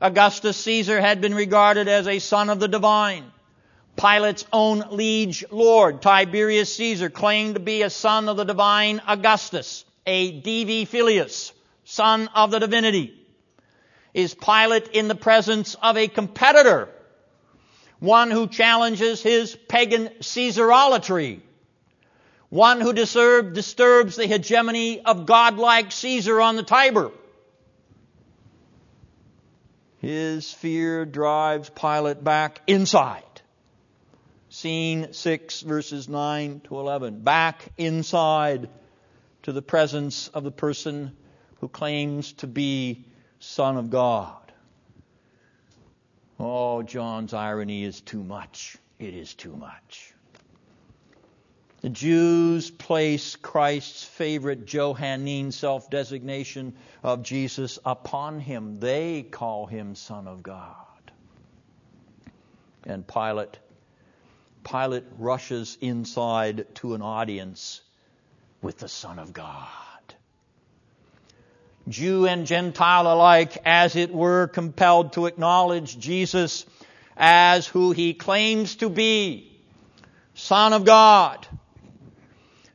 Augustus 0.00 0.56
Caesar 0.58 1.00
had 1.00 1.20
been 1.20 1.34
regarded 1.34 1.88
as 1.88 2.06
a 2.06 2.18
son 2.18 2.50
of 2.50 2.60
the 2.60 2.68
divine. 2.68 3.24
Pilate's 3.96 4.44
own 4.52 4.82
liege 4.90 5.44
lord, 5.50 6.02
Tiberius 6.02 6.74
Caesar, 6.76 7.10
claimed 7.10 7.54
to 7.54 7.60
be 7.60 7.82
a 7.82 7.90
son 7.90 8.28
of 8.28 8.36
the 8.36 8.44
divine 8.44 9.00
Augustus, 9.06 9.84
a 10.06 10.32
divi 10.40 10.84
filius, 10.84 11.52
son 11.84 12.28
of 12.34 12.50
the 12.50 12.60
divinity. 12.60 13.14
Is 14.12 14.34
Pilate 14.34 14.88
in 14.88 15.08
the 15.08 15.14
presence 15.14 15.74
of 15.74 15.96
a 15.96 16.08
competitor? 16.08 16.88
One 17.98 18.30
who 18.30 18.48
challenges 18.48 19.22
his 19.22 19.56
pagan 19.68 20.08
Caesarolatry? 20.20 21.40
One 22.48 22.80
who 22.80 22.92
disturb, 22.92 23.54
disturbs 23.54 24.16
the 24.16 24.26
hegemony 24.26 25.00
of 25.00 25.26
godlike 25.26 25.90
Caesar 25.90 26.40
on 26.40 26.56
the 26.56 26.62
Tiber? 26.62 27.10
His 29.98 30.52
fear 30.52 31.04
drives 31.06 31.70
Pilate 31.70 32.22
back 32.22 32.60
inside. 32.66 33.22
Scene 34.50 35.12
6, 35.12 35.62
verses 35.62 36.08
9 36.08 36.60
to 36.68 36.78
11. 36.78 37.22
Back 37.22 37.70
inside 37.76 38.68
to 39.42 39.52
the 39.52 39.62
presence 39.62 40.28
of 40.28 40.44
the 40.44 40.52
person 40.52 41.16
who 41.60 41.68
claims 41.68 42.32
to 42.34 42.46
be 42.46 43.04
Son 43.40 43.76
of 43.76 43.90
God. 43.90 44.52
Oh, 46.38 46.82
John's 46.82 47.34
irony 47.34 47.84
is 47.84 48.00
too 48.00 48.22
much. 48.22 48.76
It 48.98 49.14
is 49.14 49.34
too 49.34 49.54
much. 49.56 50.12
The 51.84 51.90
Jews 51.90 52.70
place 52.70 53.36
Christ's 53.36 54.04
favorite 54.04 54.64
Johannine 54.64 55.52
self 55.52 55.90
designation 55.90 56.74
of 57.02 57.22
Jesus 57.22 57.78
upon 57.84 58.40
him. 58.40 58.80
They 58.80 59.22
call 59.22 59.66
him 59.66 59.94
Son 59.94 60.26
of 60.26 60.42
God. 60.42 60.74
And 62.84 63.06
Pilate, 63.06 63.58
Pilate 64.64 65.04
rushes 65.18 65.76
inside 65.82 66.74
to 66.76 66.94
an 66.94 67.02
audience 67.02 67.82
with 68.62 68.78
the 68.78 68.88
Son 68.88 69.18
of 69.18 69.34
God. 69.34 69.68
Jew 71.88 72.26
and 72.26 72.46
Gentile 72.46 73.12
alike, 73.12 73.58
as 73.64 73.94
it 73.96 74.12
were, 74.12 74.46
compelled 74.46 75.12
to 75.14 75.26
acknowledge 75.26 75.98
Jesus 75.98 76.64
as 77.16 77.66
who 77.66 77.92
he 77.92 78.14
claims 78.14 78.76
to 78.76 78.88
be, 78.88 79.50
Son 80.34 80.72
of 80.72 80.84
God. 80.84 81.46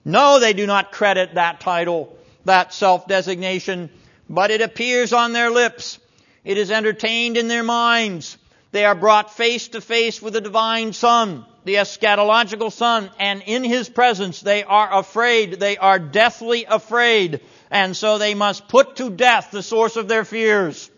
No, 0.06 0.39
they 0.39 0.54
do 0.54 0.65
not 0.65 0.91
credit 0.91 1.36
that 1.36 1.60
title, 1.60 2.15
that 2.45 2.74
self-designation, 2.74 3.89
but 4.30 4.52
it 4.52 4.62
appears 4.62 5.12
on 5.12 5.34
their 5.34 5.50
lips. 5.50 6.00
It 6.45 6.58
is 6.58 6.72
entertained 6.72 7.36
in 7.36 7.48
their 7.48 7.63
minds. 7.63 8.38
They 8.72 8.86
are 8.86 8.95
brought 8.95 9.36
face 9.36 9.69
to 9.69 9.82
face 9.82 10.22
with 10.22 10.34
the 10.34 10.41
divine 10.41 10.93
Son, 10.93 11.45
the 11.65 11.76
eschatological 11.76 12.72
Son, 12.72 13.10
and 13.19 13.41
in 13.45 13.63
His 13.63 13.89
presence 13.89 14.39
they 14.39 14.63
are 14.63 15.00
afraid. 15.00 15.60
They 15.60 15.78
are 15.78 16.00
deathly 16.00 16.65
afraid. 16.65 17.41
And 17.71 17.95
so 17.95 18.17
they 18.17 18.34
must 18.34 18.67
put 18.67 18.95
to 18.97 19.10
death 19.10 19.49
the 19.51 19.63
source 19.63 19.95
of 19.95 20.08
their 20.08 20.25
fears. 20.25 20.89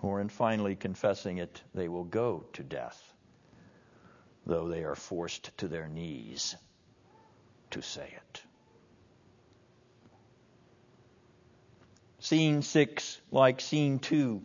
Or 0.00 0.20
in 0.20 0.28
finally 0.28 0.76
confessing 0.76 1.38
it, 1.38 1.62
they 1.74 1.88
will 1.88 2.04
go 2.04 2.44
to 2.54 2.62
death 2.62 3.12
though 4.46 4.68
they 4.68 4.84
are 4.84 4.94
forced 4.94 5.56
to 5.58 5.68
their 5.68 5.88
knees 5.88 6.56
to 7.70 7.82
say 7.82 8.12
it. 8.14 8.42
Scene 12.18 12.62
6, 12.62 13.20
like 13.30 13.60
scene 13.60 13.98
2, 13.98 14.42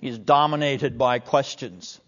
is 0.00 0.18
dominated 0.18 0.96
by 0.96 1.18
questions. 1.18 2.00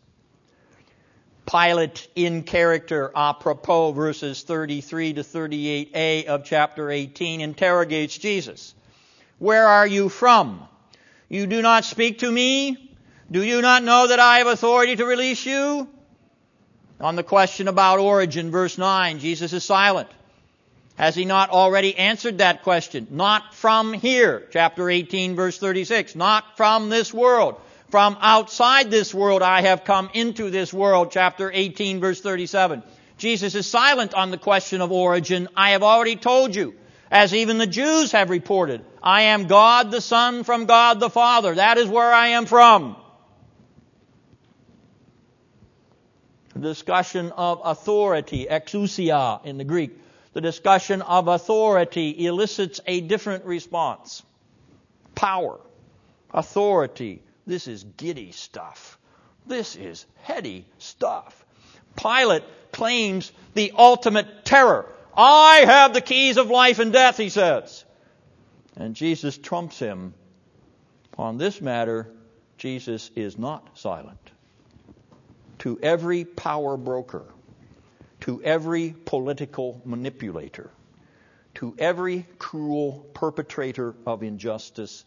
Pilate 1.50 2.09
in 2.16 2.42
character, 2.42 3.12
apropos 3.14 3.92
verses 3.92 4.42
33 4.42 5.14
to 5.14 5.22
38a 5.22 6.26
of 6.26 6.44
chapter 6.44 6.90
18, 6.90 7.40
interrogates 7.40 8.18
Jesus. 8.18 8.74
Where 9.38 9.66
are 9.66 9.87
you 9.87 10.09
from? 10.09 10.66
You 11.28 11.46
do 11.46 11.62
not 11.62 11.85
speak 11.85 12.18
to 12.20 12.30
me? 12.30 12.90
Do 13.30 13.42
you 13.42 13.62
not 13.62 13.82
know 13.82 14.09
that 14.09 14.18
I 14.18 14.38
have 14.38 14.46
authority 14.46 14.96
to 14.96 15.04
release 15.04 15.44
you? 15.46 15.88
On 17.00 17.14
the 17.14 17.22
question 17.22 17.68
about 17.68 17.98
origin, 17.98 18.50
verse 18.50 18.78
9, 18.78 19.18
Jesus 19.18 19.52
is 19.52 19.64
silent. 19.64 20.09
Has 20.96 21.14
he 21.14 21.26
not 21.26 21.50
already 21.50 21.96
answered 21.96 22.38
that 22.38 22.62
question? 22.62 23.09
Not 23.11 23.54
from 23.54 23.92
here, 23.92 24.46
chapter 24.50 24.88
18, 24.88 25.37
verse 25.37 25.59
36. 25.59 26.16
Not 26.16 26.56
from 26.56 26.88
this 26.88 27.12
world. 27.12 27.61
From 27.90 28.16
outside 28.20 28.90
this 28.90 29.14
world 29.14 29.42
I 29.42 29.62
have 29.62 29.85
come 29.85 30.11
into 30.12 30.51
this 30.51 30.72
world, 30.72 31.11
chapter 31.12 31.51
18, 31.53 32.01
verse 32.01 32.20
37. 32.20 32.83
Jesus 33.16 33.55
is 33.55 33.66
silent 33.66 34.12
on 34.14 34.31
the 34.31 34.38
question 34.38 34.81
of 34.81 34.92
origin. 34.92 35.49
I 35.57 35.70
have 35.70 35.83
already 35.83 36.16
told 36.16 36.55
you, 36.55 36.75
as 37.11 37.33
even 37.33 37.59
the 37.59 37.66
Jews 37.66 38.12
have 38.12 38.31
reported, 38.31 38.85
I 39.03 39.22
am 39.22 39.46
God 39.46 39.90
the 39.90 40.01
Son 40.01 40.42
from 40.42 40.66
God 40.66 41.01
the 41.01 41.11
Father. 41.11 41.55
That 41.55 41.79
is 41.79 41.88
where 41.88 42.12
I 42.12 42.29
am 42.29 42.46
from. 42.46 42.96
the 46.57 46.68
discussion 46.68 47.33
of 47.33 47.61
authority, 47.64 48.46
exousia 48.51 49.44
in 49.44 49.59
the 49.59 49.64
Greek, 49.64 49.90
the 50.33 50.40
discussion 50.40 51.03
of 51.03 51.29
authority 51.29 52.27
elicits 52.27 52.81
a 52.87 53.01
different 53.03 53.44
response. 53.44 54.22
Power, 55.14 55.61
authority, 56.33 57.22
this 57.46 57.68
is 57.68 57.85
giddy 57.85 58.32
stuff. 58.32 58.98
This 59.46 59.76
is 59.76 60.04
heady 60.22 60.66
stuff. 60.78 61.44
Pilate 61.96 62.44
claims 62.72 63.32
the 63.54 63.72
ultimate 63.76 64.44
terror. 64.44 64.87
I 65.16 65.62
have 65.64 65.94
the 65.94 66.00
keys 66.00 66.37
of 66.37 66.50
life 66.50 66.78
and 66.78 66.92
death, 66.92 67.16
he 67.16 67.28
says. 67.28 67.85
And 68.76 68.94
Jesus 68.94 69.38
trumps 69.38 69.78
him. 69.78 70.14
On 71.16 71.38
this 71.38 71.61
matter, 71.62 72.11
Jesus 72.59 73.11
is 73.16 73.38
not 73.38 73.78
silent 73.78 74.18
to 75.61 75.78
every 75.82 76.24
power 76.24 76.76
broker, 76.76 77.24
to 78.20 78.42
every 78.42 78.94
political 79.04 79.80
manipulator, 79.85 80.70
to 81.54 81.74
every 81.78 82.26
cruel 82.38 83.06
perpetrator 83.14 83.94
of 84.06 84.22
injustice, 84.22 85.04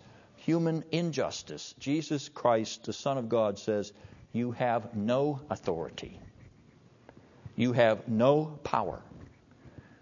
human 0.50 0.84
injustice, 0.92 1.76
Jesus 1.78 2.28
Christ, 2.28 2.84
the 2.86 2.92
Son 2.92 3.20
of 3.20 3.30
God, 3.30 3.60
says, 3.60 3.94
You 4.34 4.50
have 4.54 4.96
no 4.96 5.42
authority. 5.52 6.20
You 7.56 7.72
have 7.74 8.08
no 8.08 8.46
power. 8.64 9.00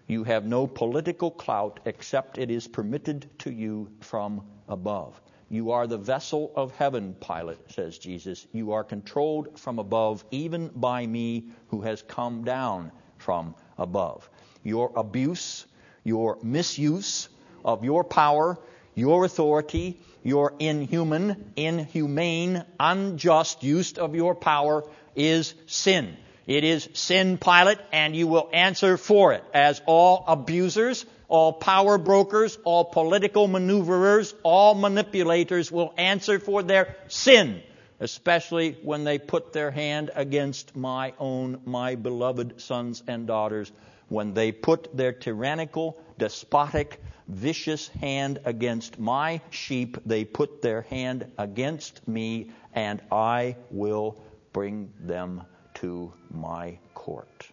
You 0.08 0.24
have 0.24 0.46
no 0.46 0.66
political 0.66 1.32
clout 1.32 1.82
except 1.84 2.38
it 2.38 2.50
is 2.50 2.66
permitted 2.66 3.30
to 3.40 3.52
you 3.52 3.92
from 4.00 4.42
above. 4.70 5.20
You 5.50 5.72
are 5.72 5.86
the 5.86 5.98
vessel 5.98 6.54
of 6.56 6.72
heaven, 6.72 7.14
Pilate, 7.20 7.70
says 7.70 7.98
Jesus. 7.98 8.48
You 8.54 8.72
are 8.72 8.86
controlled 8.86 9.60
from 9.60 9.80
above, 9.80 10.24
even 10.32 10.70
by 10.70 11.06
me 11.06 11.50
who 11.68 11.82
has 11.82 12.02
come 12.02 12.46
down 12.46 12.94
from 13.18 13.54
above. 13.78 14.30
Your 14.64 14.94
abuse, 14.96 15.66
your 16.06 16.38
misuse 16.42 17.28
of 17.66 17.84
your 17.84 18.06
power, 18.06 18.58
your 18.96 19.26
authority, 19.26 20.00
your 20.28 20.54
inhuman, 20.60 21.54
inhumane, 21.56 22.63
unjust 22.80 23.63
use 23.63 23.94
of 23.94 24.13
your 24.13 24.36
power 24.36 24.84
is 25.16 25.54
sin. 25.66 26.16
It 26.46 26.63
is 26.63 26.88
sin, 26.94 27.38
Pilate, 27.38 27.80
and 27.92 28.16
you 28.16 28.28
will 28.28 28.50
answer 28.54 28.98
for 28.98 29.34
it, 29.34 29.44
as 29.54 29.82
all 29.86 30.24
abusers 30.28 31.06
all 31.28 31.54
power 31.54 31.98
brokers, 31.98 32.58
all 32.63 32.86
political 32.86 33.48
maneuverers, 33.48 34.34
all 34.44 34.76
manipulators 34.76 35.72
will 35.72 35.94
answer 35.98 36.40
for 36.40 36.63
their 36.63 36.96
sin, 37.08 37.62
especially 38.00 38.78
when 38.82 39.04
they 39.04 39.20
put 39.20 39.54
their 39.54 39.72
hand 39.72 40.12
against 40.16 40.76
my 40.76 41.13
own, 41.20 41.62
my 41.66 41.96
beloved 41.96 42.62
sons 42.62 43.04
and 43.08 43.28
daughters, 43.28 43.72
when 44.08 44.34
they 44.34 44.52
put 44.52 44.96
their 44.96 45.12
tyrannical, 45.12 45.98
despotic, 46.18 47.02
vicious 47.28 47.88
hand 47.90 48.40
against 48.46 49.00
my 49.00 49.42
sheep, 49.50 49.98
they 50.06 50.24
put 50.26 50.62
their 50.62 50.82
hand 50.84 51.32
against 51.38 52.08
me, 52.08 52.52
and 52.74 53.02
I 53.12 53.56
will 53.70 54.22
bring 54.54 54.92
them 55.00 55.44
to 55.76 56.13
my 56.32 56.80
court. 56.94 57.50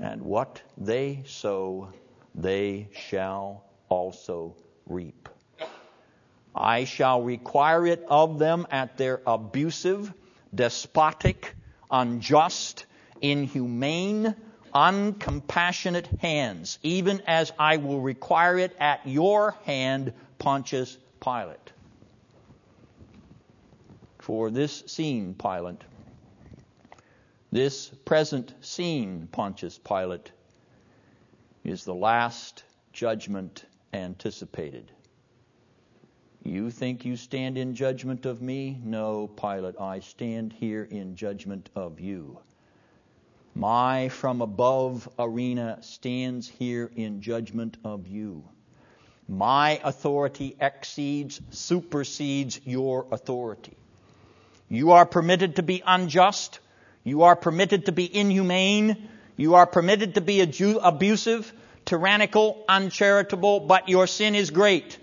And 0.00 0.22
what 0.22 0.60
they 0.76 1.22
sow, 1.26 1.92
they 2.34 2.88
shall 2.92 3.64
also 3.88 4.56
reap. 4.86 5.28
I 6.54 6.84
shall 6.84 7.22
require 7.22 7.86
it 7.86 8.04
of 8.08 8.38
them 8.38 8.66
at 8.70 8.96
their 8.96 9.20
abusive, 9.26 10.12
despotic, 10.54 11.54
unjust, 11.90 12.86
inhumane, 13.20 14.34
uncompassionate 14.74 16.18
hands, 16.20 16.78
even 16.82 17.22
as 17.26 17.52
I 17.58 17.76
will 17.76 18.00
require 18.00 18.58
it 18.58 18.76
at 18.78 19.06
your 19.06 19.54
hand, 19.64 20.12
Pontius 20.38 20.98
Pilate. 21.20 21.72
For 24.18 24.50
this 24.50 24.82
scene, 24.86 25.34
Pilate, 25.34 25.82
this 27.52 27.88
present 28.04 28.54
scene, 28.62 29.28
Pontius 29.30 29.78
Pilate, 29.78 30.32
is 31.62 31.84
the 31.84 31.94
last 31.94 32.64
judgment 32.92 33.64
anticipated. 33.92 34.90
You 36.42 36.70
think 36.70 37.04
you 37.04 37.16
stand 37.16 37.56
in 37.56 37.74
judgment 37.74 38.26
of 38.26 38.42
me? 38.42 38.78
No, 38.82 39.28
Pilate, 39.28 39.80
I 39.80 40.00
stand 40.00 40.52
here 40.52 40.84
in 40.84 41.16
judgment 41.16 41.70
of 41.74 42.00
you. 42.00 42.38
My 43.54 44.08
from 44.08 44.40
above 44.40 45.08
arena 45.16 45.78
stands 45.82 46.48
here 46.48 46.90
in 46.96 47.22
judgment 47.22 47.76
of 47.84 48.08
you. 48.08 48.42
My 49.28 49.80
authority 49.84 50.56
exceeds, 50.60 51.40
supersedes 51.50 52.60
your 52.64 53.06
authority. 53.12 53.76
You 54.68 54.92
are 54.92 55.06
permitted 55.06 55.56
to 55.56 55.62
be 55.62 55.82
unjust. 55.86 56.58
You 57.04 57.22
are 57.22 57.36
permitted 57.36 57.86
to 57.86 57.92
be 57.92 58.12
inhumane. 58.12 59.08
You 59.36 59.54
are 59.54 59.66
permitted 59.66 60.16
to 60.16 60.20
be 60.20 60.40
abusive, 60.40 61.52
tyrannical, 61.84 62.64
uncharitable, 62.68 63.60
but 63.60 63.88
your 63.88 64.08
sin 64.08 64.34
is 64.34 64.50
great. 64.50 64.98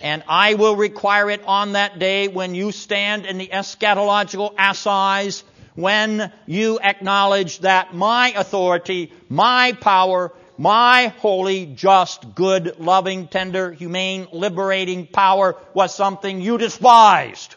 And 0.00 0.24
I 0.26 0.54
will 0.54 0.74
require 0.74 1.30
it 1.30 1.44
on 1.46 1.72
that 1.72 2.00
day 2.00 2.26
when 2.26 2.56
you 2.56 2.72
stand 2.72 3.26
in 3.26 3.38
the 3.38 3.46
eschatological 3.46 4.54
assize 4.58 5.44
when 5.74 6.32
you 6.46 6.78
acknowledge 6.80 7.60
that 7.60 7.94
my 7.94 8.32
authority, 8.36 9.12
my 9.28 9.72
power, 9.72 10.32
my 10.58 11.08
holy, 11.18 11.66
just, 11.66 12.34
good, 12.34 12.78
loving, 12.78 13.26
tender, 13.28 13.72
humane, 13.72 14.28
liberating 14.32 15.06
power 15.06 15.56
was 15.74 15.94
something 15.94 16.40
you 16.40 16.58
despised. 16.58 17.56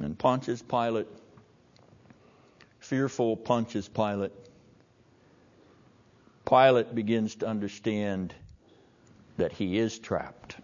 And 0.00 0.18
Pontius 0.18 0.60
Pilate, 0.62 1.06
fearful 2.80 3.36
Pontius 3.36 3.88
Pilate, 3.88 4.32
Pilate 6.44 6.94
begins 6.94 7.36
to 7.36 7.46
understand 7.46 8.34
that 9.36 9.52
he 9.52 9.78
is 9.78 9.98
trapped. 9.98 10.56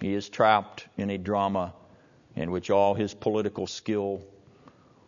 He 0.00 0.14
is 0.14 0.28
trapped 0.28 0.86
in 0.96 1.10
a 1.10 1.18
drama 1.18 1.74
in 2.34 2.50
which 2.50 2.70
all 2.70 2.94
his 2.94 3.12
political 3.12 3.66
skill, 3.66 4.22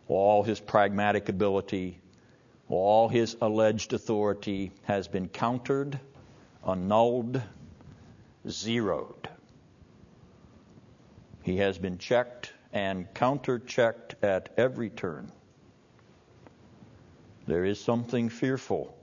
all 0.07 0.43
his 0.43 0.59
pragmatic 0.59 1.29
ability, 1.29 1.99
all 2.69 3.09
his 3.09 3.35
alleged 3.41 3.93
authority 3.93 4.71
has 4.83 5.07
been 5.07 5.29
countered, 5.29 5.99
annulled, 6.67 7.41
zeroed. 8.47 9.29
He 11.41 11.57
has 11.57 11.77
been 11.77 11.97
checked 11.97 12.53
and 12.71 13.11
counter-checked 13.13 14.15
at 14.23 14.49
every 14.57 14.89
turn. 14.89 15.31
There 17.45 17.65
is 17.65 17.79
something 17.79 18.29
fearful 18.29 18.95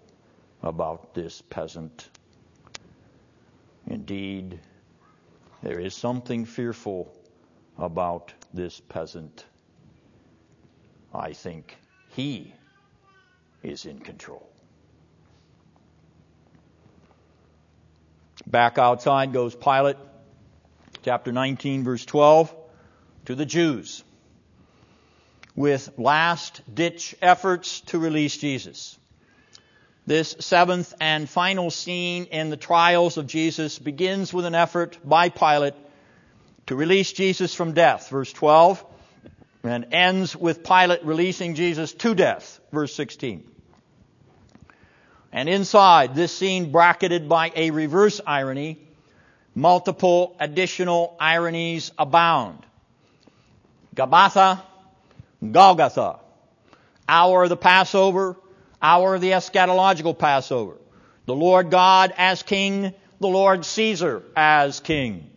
about 0.63 1.15
this 1.15 1.43
peasant. 1.43 2.09
Indeed, 3.87 4.59
there 5.63 5.79
is 5.79 5.95
something 5.95 6.45
fearful 6.45 7.15
about 7.79 8.33
this 8.53 8.81
peasant. 8.81 9.45
I 11.15 11.33
think 11.33 11.77
he 12.11 12.55
is 13.63 13.85
in 13.87 14.01
control. 14.01 14.49
Back 18.47 18.79
outside 18.79 19.33
goes 19.33 19.55
Pilate, 19.55 19.97
chapter 21.03 21.31
19, 21.31 21.85
verse 21.85 22.05
12, 22.05 22.55
to 23.27 23.35
the 23.35 23.47
Jews 23.47 24.03
with 25.55 25.91
last 25.99 26.63
ditch 26.73 27.15
efforts 27.21 27.81
to 27.83 27.99
release 27.99 28.37
Jesus. 28.37 28.99
This 30.07 30.35
seventh 30.41 30.95
and 31.01 31.29
final 31.29 31.71
scene 31.71 32.25
in 32.27 32.51
the 32.51 32.57
trials 32.57 33.17
of 33.17 33.27
Jesus 33.27 33.79
begins 33.79 34.33
with 34.33 34.45
an 34.45 34.55
effort 34.55 34.99
by 35.05 35.29
Pilate 35.29 35.75
to 36.67 36.75
release 36.75 37.13
Jesus 37.13 37.55
from 37.55 37.73
death, 37.73 38.09
verse 38.09 38.33
12, 38.33 38.85
and 39.63 39.87
ends 39.93 40.35
with 40.35 40.65
Pilate 40.65 41.05
releasing 41.05 41.55
Jesus 41.55 41.93
to 41.95 42.15
death, 42.15 42.61
verse 42.73 42.95
16. 42.95 43.45
And 45.33 45.49
inside 45.49 46.15
this 46.15 46.37
scene 46.37 46.73
bracketed 46.73 47.29
by 47.29 47.53
a 47.55 47.71
reverse 47.71 48.21
irony, 48.27 48.79
multiple 49.55 50.37
additional 50.41 51.17
ironies 51.21 51.93
abound. 51.99 52.65
Gabbatha, 53.95 54.63
Golgotha, 55.53 56.19
hour 57.09 57.45
of 57.45 57.49
the 57.49 57.57
Passover, 57.57 58.37
hour 58.83 59.15
of 59.15 59.21
the 59.21 59.33
eschatological 59.33 60.19
Passover. 60.19 60.77
The 61.27 61.35
Lord 61.35 61.71
God 61.71 62.13
as 62.17 62.43
king, 62.43 62.95
the 63.21 63.29
Lord 63.29 63.65
Caesar 63.65 64.23
as 64.35 64.81
king. 64.81 65.31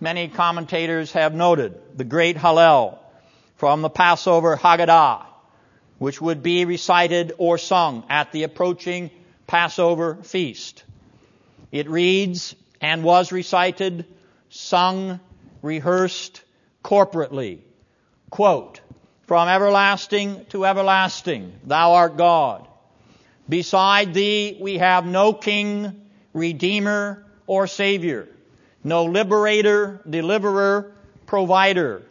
Many 0.00 0.28
commentators 0.28 1.12
have 1.12 1.34
noted 1.34 1.80
the 1.96 2.04
great 2.04 2.36
Hallel 2.36 2.98
from 3.56 3.82
the 3.82 3.90
Passover 3.90 4.56
Haggadah, 4.56 5.26
which 5.98 6.20
would 6.20 6.42
be 6.42 6.64
recited 6.64 7.32
or 7.38 7.58
sung 7.58 8.04
at 8.08 8.30
the 8.30 8.44
approaching 8.44 9.10
Passover 9.48 10.14
feast. 10.22 10.84
It 11.72 11.88
reads 11.90 12.54
and 12.80 13.02
was 13.02 13.32
recited, 13.32 14.06
sung, 14.50 15.18
rehearsed 15.62 16.42
corporately. 16.84 17.58
Quote, 18.30 18.80
from 19.28 19.46
everlasting 19.46 20.46
to 20.46 20.64
everlasting, 20.64 21.52
thou 21.64 21.92
art 21.92 22.16
God. 22.16 22.66
Beside 23.46 24.14
thee 24.14 24.56
we 24.58 24.78
have 24.78 25.04
no 25.04 25.34
king, 25.34 26.00
redeemer, 26.32 27.26
or 27.46 27.66
savior, 27.66 28.26
no 28.82 29.04
liberator, 29.04 30.00
deliverer, 30.08 30.92
provider, 31.26 32.02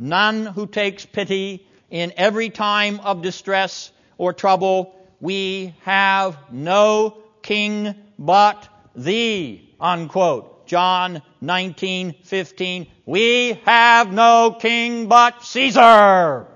none 0.00 0.46
who 0.46 0.66
takes 0.66 1.06
pity 1.06 1.64
in 1.90 2.12
every 2.16 2.50
time 2.50 2.98
of 2.98 3.22
distress 3.22 3.92
or 4.18 4.32
trouble. 4.32 4.96
We 5.20 5.76
have 5.82 6.36
no 6.50 7.18
king 7.40 7.94
but 8.18 8.68
thee, 8.96 9.76
unquote. 9.80 10.66
John 10.66 11.22
19:15. 11.40 12.88
We 13.06 13.60
have 13.64 14.12
no 14.12 14.56
king 14.58 15.06
but 15.06 15.44
Caesar. 15.44 16.48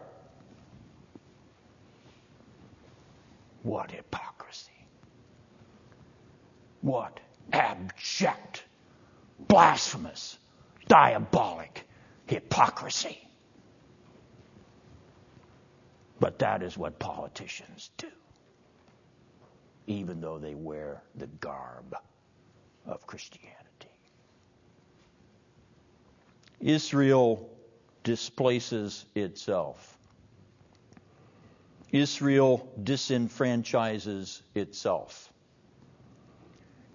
What 3.69 3.91
hypocrisy. 3.91 4.87
What 6.81 7.21
abject, 7.53 8.65
blasphemous, 9.41 10.39
diabolic 10.87 11.87
hypocrisy. 12.25 13.29
But 16.19 16.39
that 16.39 16.63
is 16.63 16.79
what 16.79 16.99
politicians 16.99 17.91
do, 17.99 18.09
even 19.87 20.23
though 20.23 20.39
they 20.39 20.55
wear 20.55 21.03
the 21.17 21.27
garb 21.27 21.95
of 22.87 23.07
Christianity. 23.07 23.59
Israel 26.59 27.51
displaces 28.03 29.05
itself. 29.15 29.98
Israel 31.93 32.69
disenfranchises 32.83 34.43
itself. 34.55 35.33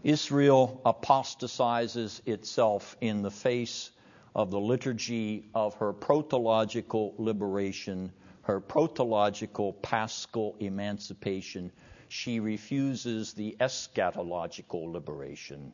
Israel 0.04 0.82
apostatizes 0.86 2.22
itself 2.26 2.96
in 3.02 3.22
the 3.22 3.32
face 3.32 3.90
of 4.36 4.52
the 4.52 4.60
liturgy 4.60 5.46
of 5.56 5.74
her 5.76 5.94
protological 5.94 7.14
liberation, 7.18 8.12
her 8.44 8.60
protological 8.60 9.82
paschal 9.82 10.56
emancipation. 10.60 11.72
She 12.10 12.40
refuses 12.40 13.34
the 13.34 13.56
eschatological 13.60 14.92
liberation, 14.92 15.72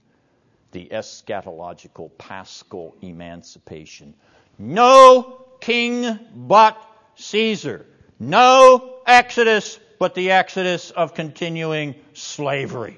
the 0.72 0.88
eschatological 0.92 2.12
paschal 2.18 2.96
emancipation. 3.02 4.14
No 4.58 5.46
king 5.60 6.20
but 6.36 6.78
Caesar. 7.16 7.86
No 8.20 9.00
Exodus 9.06 9.80
but 9.98 10.16
the 10.16 10.32
exodus 10.32 10.92
of 10.92 11.14
continuing 11.14 11.96
slavery 12.14 12.98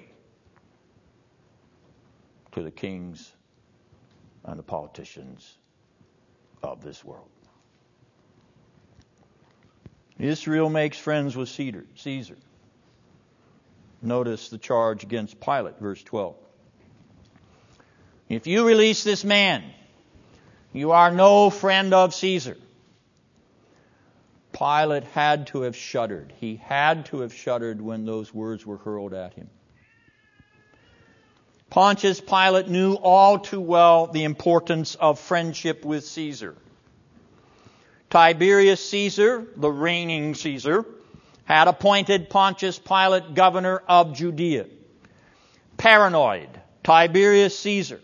to 2.51 2.61
the 2.61 2.71
kings 2.71 3.31
and 4.45 4.57
the 4.57 4.63
politicians 4.63 5.57
of 6.61 6.83
this 6.83 7.03
world. 7.03 7.27
Israel 10.19 10.69
makes 10.69 10.97
friends 10.97 11.35
with 11.35 11.49
Caesar. 11.49 12.37
Notice 14.03 14.49
the 14.49 14.57
charge 14.59 15.03
against 15.03 15.39
Pilate, 15.39 15.79
verse 15.79 16.03
12. 16.03 16.35
If 18.29 18.45
you 18.47 18.67
release 18.67 19.03
this 19.03 19.23
man, 19.23 19.63
you 20.73 20.91
are 20.91 21.11
no 21.11 21.49
friend 21.49 21.93
of 21.93 22.13
Caesar. 22.13 22.57
Pilate 24.61 25.05
had 25.05 25.47
to 25.47 25.61
have 25.61 25.75
shuddered. 25.75 26.33
He 26.39 26.57
had 26.57 27.07
to 27.07 27.21
have 27.21 27.33
shuddered 27.33 27.81
when 27.81 28.05
those 28.05 28.31
words 28.31 28.63
were 28.63 28.77
hurled 28.77 29.11
at 29.11 29.33
him. 29.33 29.49
Pontius 31.71 32.21
Pilate 32.21 32.67
knew 32.67 32.93
all 32.93 33.39
too 33.39 33.59
well 33.59 34.05
the 34.05 34.23
importance 34.23 34.93
of 34.93 35.19
friendship 35.19 35.83
with 35.83 36.05
Caesar. 36.05 36.55
Tiberius 38.11 38.87
Caesar, 38.87 39.47
the 39.55 39.71
reigning 39.71 40.35
Caesar, 40.35 40.85
had 41.45 41.67
appointed 41.67 42.29
Pontius 42.29 42.77
Pilate 42.77 43.33
governor 43.33 43.81
of 43.87 44.13
Judea. 44.13 44.67
Paranoid, 45.77 46.49
Tiberius 46.83 47.57
Caesar, 47.57 47.99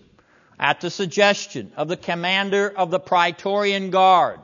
at 0.60 0.82
the 0.82 0.89
suggestion 0.89 1.72
of 1.78 1.88
the 1.88 1.98
commander 1.98 2.67
of 2.67 2.89
the 2.89 3.00
Praetorian 3.00 3.91
Guard, 3.91 4.39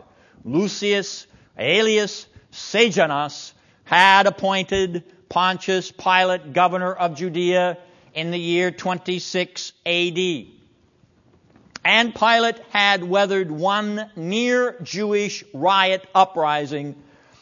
Lucius 0.46 1.26
Aelius 1.58 2.26
Sejanus, 2.52 3.54
had 3.86 4.28
appointed 4.28 5.04
Pontius 5.30 5.92
Pilate 5.92 6.54
governor 6.54 6.94
of 6.94 7.16
Judea 7.16 7.78
in 8.14 8.32
the 8.32 8.40
year 8.40 8.72
26 8.72 9.74
AD. 9.86 10.46
And 11.86 12.16
Pilate 12.16 12.60
had 12.70 13.04
weathered 13.04 13.52
one 13.52 14.10
near 14.16 14.80
Jewish 14.84 15.44
riot 15.54 16.08
uprising 16.16 16.96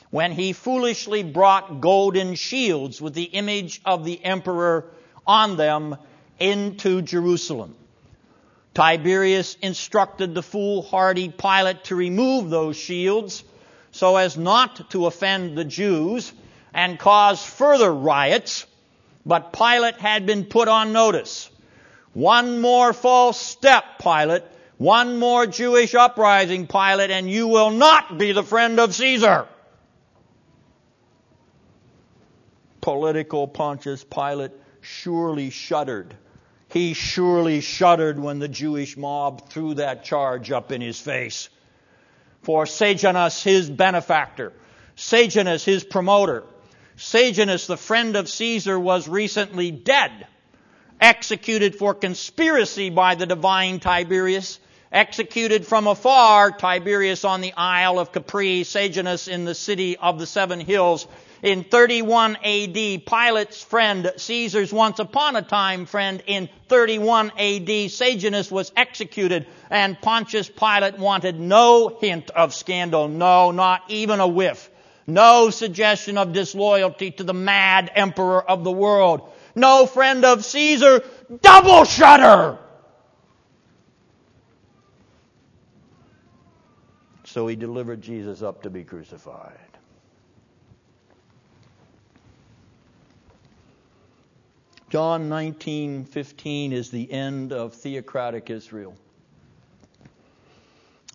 when 0.10 0.32
he 0.32 0.54
foolishly 0.54 1.24
brought 1.24 1.80
golden 1.80 2.36
shields 2.36 3.02
with 3.02 3.14
the 3.14 3.24
image 3.24 3.82
of 3.86 4.04
the 4.04 4.24
emperor 4.24 4.86
on 5.28 5.58
them 5.58 5.96
into 6.40 7.02
Jerusalem. 7.02 7.76
Tiberius 8.74 9.56
instructed 9.62 10.34
the 10.34 10.44
foolhardy 10.44 11.30
Pilate 11.30 11.84
to 11.86 11.96
remove 11.96 12.50
those 12.50 12.78
shields 12.78 13.44
so 13.92 14.16
as 14.18 14.38
not 14.38 14.90
to 14.92 15.06
offend 15.06 15.58
the 15.58 15.66
Jews 15.66 16.32
and 16.74 16.98
cause 16.98 17.44
further 17.44 17.94
riots 17.94 18.66
but 19.26 19.54
Pilate 19.54 19.96
had 19.96 20.26
been 20.26 20.46
put 20.46 20.68
on 20.68 20.94
notice. 20.94 21.50
One 22.14 22.60
more 22.60 22.94
false 22.94 23.40
step, 23.40 23.84
Pilate. 24.00 24.44
One 24.78 25.20
more 25.20 25.46
Jewish 25.46 25.94
uprising, 25.94 26.68
Pilate, 26.68 27.12
and 27.12 27.30
you 27.30 27.48
will 27.48 27.70
not 27.70 28.18
be 28.18 28.32
the 28.32 28.44
friend 28.44 28.80
of 28.80 28.96
Caesar. 28.96 29.48
Political 32.82 33.50
Pontius 33.50 34.04
Pilate 34.04 34.52
surely 34.82 35.52
shuddered. 35.52 36.16
He 36.70 36.94
surely 36.94 37.62
shuddered 37.62 38.20
when 38.20 38.40
the 38.40 38.48
Jewish 38.48 38.98
mob 38.98 39.50
threw 39.50 39.76
that 39.76 40.04
charge 40.04 40.52
up 40.52 40.72
in 40.72 40.82
his 40.82 41.00
face. 41.00 41.50
For 42.42 42.66
Sejanus, 42.66 43.44
his 43.44 43.70
benefactor, 43.70 44.54
Sejanus, 44.96 45.64
his 45.64 45.84
promoter, 45.84 46.44
Sejanus, 46.98 47.68
the 47.68 47.78
friend 47.78 48.16
of 48.16 48.30
Caesar, 48.30 48.80
was 48.80 49.08
recently 49.08 49.72
dead, 49.72 50.28
executed 51.00 51.76
for 51.76 51.94
conspiracy 51.94 52.90
by 52.90 53.16
the 53.16 53.26
divine 53.26 53.80
Tiberius, 53.80 54.60
executed 54.92 55.66
from 55.66 55.88
afar, 55.88 56.52
Tiberius 56.52 57.26
on 57.26 57.42
the 57.42 57.54
Isle 57.54 58.00
of 58.00 58.12
Capri, 58.12 58.64
Sejanus 58.64 59.28
in 59.28 59.46
the 59.46 59.56
city 59.56 59.98
of 59.98 60.20
the 60.20 60.28
seven 60.28 60.60
hills. 60.60 61.08
In 61.44 61.64
31 61.64 62.36
AD, 62.36 63.06
Pilate's 63.06 63.64
friend, 63.64 64.12
Caesar's 64.16 64.72
once 64.72 65.00
upon 65.00 65.36
a 65.36 65.42
time 65.42 65.88
friend, 65.88 66.22
in 66.28 66.50
31 66.68 67.32
AD, 67.32 67.90
Sejanus 67.90 68.52
was 68.52 68.72
executed, 68.78 69.48
and 69.70 70.00
Pontius 70.00 70.50
Pilate 70.50 71.00
wanted 71.00 71.40
no 71.40 71.98
hint 72.00 72.30
of 72.30 72.54
scandal, 72.54 73.08
no, 73.08 73.50
not 73.50 73.82
even 73.88 74.20
a 74.20 74.28
whiff. 74.28 74.70
No 75.08 75.50
suggestion 75.50 76.20
of 76.20 76.32
disloyalty 76.32 77.10
to 77.10 77.24
the 77.24 77.34
mad 77.34 77.92
emperor 77.96 78.48
of 78.48 78.64
the 78.64 78.72
world. 78.72 79.28
No 79.56 79.88
friend 79.88 80.24
of 80.24 80.46
Caesar. 80.46 81.04
Double 81.42 81.86
shudder! 81.86 82.60
So 87.24 87.48
he 87.48 87.56
delivered 87.56 88.02
Jesus 88.02 88.44
up 88.44 88.64
to 88.64 88.70
be 88.70 88.84
crucified. 88.84 89.71
John 94.92 95.30
19:15 95.30 96.74
is 96.74 96.92
the 96.92 97.10
end 97.14 97.54
of 97.54 97.76
theocratic 97.76 98.50
Israel. 98.50 98.94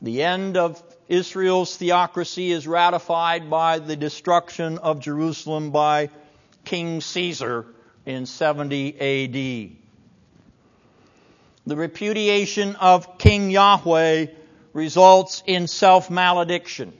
The 0.01 0.23
end 0.23 0.57
of 0.57 0.83
Israel's 1.11 1.77
theocracy 1.77 2.53
is 2.53 2.67
ratified 2.67 3.51
by 3.51 3.81
the 3.81 3.95
destruction 3.95 4.79
of 4.79 5.01
Jerusalem 5.01 5.73
by 5.73 6.09
King 6.65 7.03
Caesar 7.03 7.67
in 8.07 8.25
70 8.25 8.95
AD. 8.95 9.77
The 11.67 11.77
repudiation 11.77 12.77
of 12.77 13.19
King 13.19 13.51
Yahweh 13.51 14.29
results 14.73 15.43
in 15.47 15.67
self 15.67 16.09
malediction. 16.09 16.95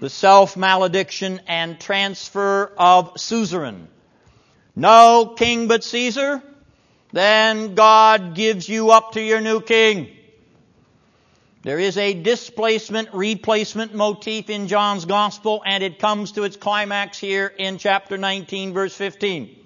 The 0.00 0.10
self 0.10 0.56
malediction 0.56 1.40
and 1.46 1.78
transfer 1.78 2.72
of 2.76 3.20
suzerain. 3.20 3.86
No 4.76 5.34
king 5.36 5.68
but 5.68 5.84
Caesar? 5.84 6.42
Then 7.12 7.74
God 7.74 8.34
gives 8.34 8.68
you 8.68 8.90
up 8.90 9.12
to 9.12 9.22
your 9.22 9.40
new 9.40 9.60
king. 9.60 10.08
There 11.62 11.78
is 11.78 11.96
a 11.96 12.12
displacement 12.12 13.14
replacement 13.14 13.94
motif 13.94 14.50
in 14.50 14.66
John's 14.66 15.04
gospel 15.06 15.62
and 15.64 15.82
it 15.82 15.98
comes 15.98 16.32
to 16.32 16.42
its 16.42 16.56
climax 16.56 17.18
here 17.18 17.46
in 17.46 17.78
chapter 17.78 18.18
19 18.18 18.74
verse 18.74 18.94
15. 18.94 19.56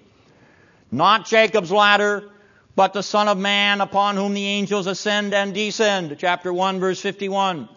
Not 0.91 1.25
Jacob's 1.25 1.71
ladder, 1.71 2.29
but 2.75 2.93
the 2.93 3.03
Son 3.03 3.27
of 3.27 3.37
Man 3.37 3.81
upon 3.81 4.15
whom 4.15 4.33
the 4.33 4.45
angels 4.45 4.87
ascend 4.87 5.33
and 5.33 5.53
descend. 5.53 6.15
Chapter 6.19 6.53
1 6.53 6.79
verse 6.79 7.01
51. 7.01 7.67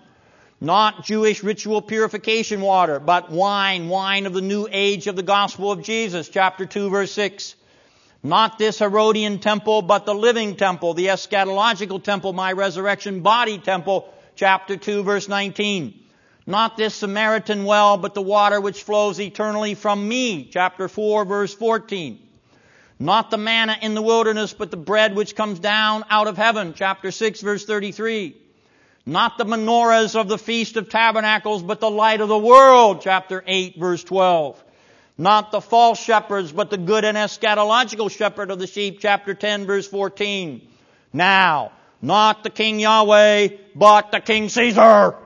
Not 0.62 1.04
Jewish 1.04 1.42
ritual 1.42 1.82
purification 1.82 2.60
water, 2.60 3.00
but 3.00 3.32
wine, 3.32 3.88
wine 3.88 4.26
of 4.26 4.32
the 4.32 4.40
new 4.40 4.68
age 4.70 5.08
of 5.08 5.16
the 5.16 5.24
gospel 5.24 5.72
of 5.72 5.82
Jesus. 5.82 6.28
Chapter 6.28 6.66
2 6.66 6.88
verse 6.88 7.10
6. 7.10 7.56
Not 8.22 8.58
this 8.58 8.78
Herodian 8.78 9.40
temple, 9.40 9.82
but 9.82 10.06
the 10.06 10.14
living 10.14 10.54
temple, 10.54 10.94
the 10.94 11.06
eschatological 11.06 12.00
temple, 12.00 12.32
my 12.32 12.52
resurrection 12.52 13.22
body 13.22 13.58
temple, 13.58 14.14
chapter 14.36 14.76
2 14.76 15.02
verse 15.02 15.28
19. 15.28 15.98
Not 16.46 16.76
this 16.76 16.94
Samaritan 16.94 17.64
well, 17.64 17.96
but 17.96 18.14
the 18.14 18.22
water 18.22 18.60
which 18.60 18.84
flows 18.84 19.18
eternally 19.18 19.74
from 19.74 20.06
me, 20.06 20.44
chapter 20.44 20.86
4 20.86 21.24
verse 21.24 21.52
14. 21.52 22.20
Not 23.00 23.32
the 23.32 23.36
manna 23.36 23.76
in 23.82 23.94
the 23.94 24.02
wilderness, 24.02 24.52
but 24.52 24.70
the 24.70 24.76
bread 24.76 25.16
which 25.16 25.34
comes 25.34 25.58
down 25.58 26.04
out 26.08 26.28
of 26.28 26.36
heaven, 26.36 26.72
chapter 26.76 27.10
6 27.10 27.40
verse 27.40 27.64
33. 27.64 28.36
Not 29.04 29.36
the 29.36 29.44
menorahs 29.44 30.14
of 30.14 30.28
the 30.28 30.38
Feast 30.38 30.76
of 30.76 30.88
Tabernacles, 30.88 31.62
but 31.62 31.80
the 31.80 31.90
light 31.90 32.20
of 32.20 32.28
the 32.28 32.38
world, 32.38 33.00
chapter 33.02 33.42
8 33.46 33.78
verse 33.78 34.04
12. 34.04 34.62
Not 35.18 35.50
the 35.50 35.60
false 35.60 36.00
shepherds, 36.02 36.52
but 36.52 36.70
the 36.70 36.78
good 36.78 37.04
and 37.04 37.16
eschatological 37.16 38.10
shepherd 38.10 38.50
of 38.50 38.58
the 38.58 38.66
sheep, 38.66 38.98
chapter 39.00 39.34
10, 39.34 39.66
verse 39.66 39.86
14. 39.86 40.66
Now, 41.12 41.72
not 42.00 42.42
the 42.42 42.50
King 42.50 42.80
Yahweh, 42.80 43.48
but 43.74 44.10
the 44.12 44.20
King 44.20 44.48
Caesar. 44.48 45.16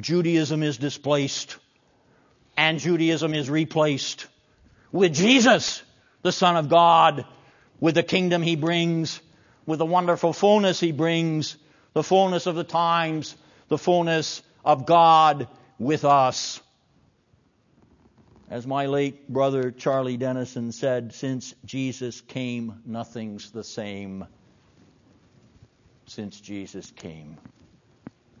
Judaism 0.00 0.62
is 0.62 0.78
displaced, 0.78 1.56
and 2.56 2.78
Judaism 2.78 3.34
is 3.34 3.48
replaced 3.48 4.26
with 4.92 5.14
Jesus, 5.14 5.82
the 6.22 6.32
Son 6.32 6.56
of 6.56 6.68
God, 6.68 7.24
with 7.80 7.96
the 7.96 8.02
kingdom 8.02 8.42
he 8.42 8.56
brings, 8.56 9.20
with 9.66 9.78
the 9.78 9.86
wonderful 9.86 10.32
fullness 10.32 10.78
he 10.78 10.92
brings, 10.92 11.56
the 11.94 12.02
fullness 12.02 12.46
of 12.46 12.56
the 12.56 12.64
times, 12.64 13.36
the 13.68 13.78
fullness 13.78 14.42
of 14.64 14.84
God 14.84 15.48
with 15.78 16.04
us. 16.04 16.60
As 18.50 18.66
my 18.66 18.86
late 18.86 19.28
brother 19.28 19.70
Charlie 19.70 20.16
Dennison 20.16 20.72
said, 20.72 21.14
since 21.14 21.54
Jesus 21.64 22.20
came, 22.20 22.82
nothing's 22.84 23.50
the 23.52 23.64
same. 23.64 24.26
Since 26.06 26.40
Jesus 26.40 26.90
came, 26.90 27.38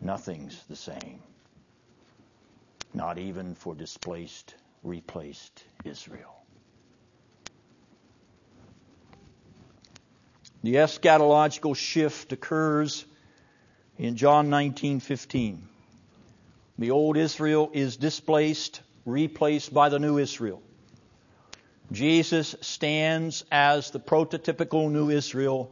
nothing's 0.00 0.62
the 0.68 0.76
same. 0.76 1.22
Not 2.92 3.18
even 3.18 3.54
for 3.54 3.74
displaced 3.74 4.54
replaced 4.82 5.64
Israel. 5.84 6.34
The 10.62 10.74
eschatological 10.74 11.76
shift 11.76 12.32
occurs 12.32 13.04
in 13.98 14.16
John 14.16 14.50
19:15. 14.50 15.68
The 16.78 16.90
old 16.90 17.16
Israel 17.16 17.70
is 17.72 17.96
displaced, 17.96 18.80
replaced 19.04 19.72
by 19.72 19.88
the 19.88 19.98
new 19.98 20.18
Israel. 20.18 20.60
Jesus 21.92 22.56
stands 22.60 23.44
as 23.52 23.90
the 23.90 24.00
prototypical 24.00 24.90
new 24.90 25.10
Israel, 25.10 25.70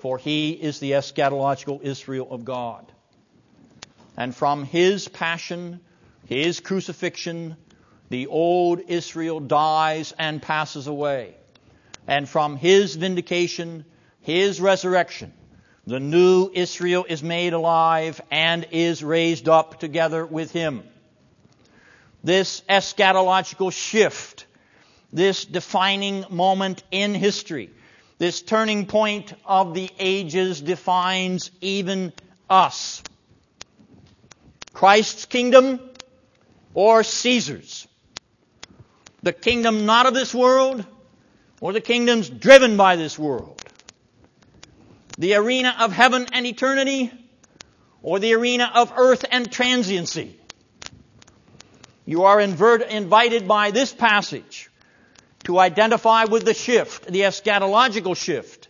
for 0.00 0.18
he 0.18 0.50
is 0.50 0.80
the 0.80 0.92
eschatological 0.92 1.82
Israel 1.82 2.28
of 2.30 2.44
God. 2.44 2.90
And 4.16 4.34
from 4.34 4.64
his 4.64 5.06
passion, 5.06 5.80
his 6.26 6.60
crucifixion, 6.60 7.56
the 8.08 8.26
old 8.26 8.80
Israel 8.88 9.38
dies 9.38 10.12
and 10.18 10.42
passes 10.42 10.88
away. 10.88 11.36
And 12.08 12.28
from 12.28 12.56
his 12.56 12.96
vindication, 12.96 13.84
his 14.22 14.60
resurrection, 14.60 15.32
the 15.90 15.98
new 15.98 16.48
Israel 16.54 17.04
is 17.08 17.20
made 17.20 17.52
alive 17.52 18.20
and 18.30 18.64
is 18.70 19.02
raised 19.02 19.48
up 19.48 19.80
together 19.80 20.24
with 20.24 20.52
him. 20.52 20.84
This 22.22 22.62
eschatological 22.68 23.72
shift, 23.72 24.46
this 25.12 25.44
defining 25.44 26.26
moment 26.30 26.84
in 26.92 27.12
history, 27.12 27.70
this 28.18 28.40
turning 28.40 28.86
point 28.86 29.34
of 29.44 29.74
the 29.74 29.90
ages 29.98 30.60
defines 30.60 31.50
even 31.60 32.12
us. 32.48 33.02
Christ's 34.72 35.26
kingdom 35.26 35.80
or 36.72 37.02
Caesar's. 37.02 37.88
The 39.24 39.32
kingdom 39.32 39.86
not 39.86 40.06
of 40.06 40.14
this 40.14 40.32
world 40.32 40.86
or 41.60 41.72
the 41.72 41.80
kingdoms 41.80 42.30
driven 42.30 42.76
by 42.76 42.94
this 42.94 43.18
world 43.18 43.60
the 45.20 45.34
arena 45.34 45.76
of 45.78 45.92
heaven 45.92 46.26
and 46.32 46.46
eternity, 46.46 47.12
or 48.02 48.18
the 48.18 48.32
arena 48.32 48.72
of 48.74 48.90
earth 48.96 49.22
and 49.30 49.52
transiency. 49.52 50.34
You 52.06 52.24
are 52.24 52.40
invert- 52.40 52.88
invited 52.88 53.46
by 53.46 53.70
this 53.70 53.92
passage 53.92 54.70
to 55.44 55.58
identify 55.58 56.24
with 56.24 56.46
the 56.46 56.54
shift, 56.54 57.06
the 57.06 57.20
eschatological 57.20 58.16
shift. 58.16 58.68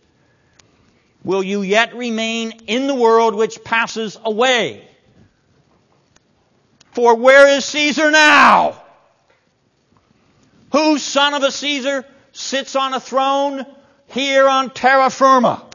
Will 1.23 1.41
you 1.41 1.61
yet 1.61 1.95
remain 1.95 2.51
in 2.67 2.85
the 2.85 2.95
world 2.95 3.33
which 3.33 3.63
passes 3.63 4.17
away? 4.21 4.85
For 6.91 7.15
where 7.15 7.47
is 7.47 7.63
Caesar 7.63 8.11
now? 8.11 8.83
Whose 10.73 11.01
son 11.01 11.33
of 11.33 11.43
a 11.43 11.51
Caesar 11.51 12.05
sits 12.33 12.75
on 12.75 12.93
a 12.93 12.99
throne 12.99 13.65
here 14.07 14.49
on 14.49 14.69
terra 14.69 15.09
firma? 15.09 15.70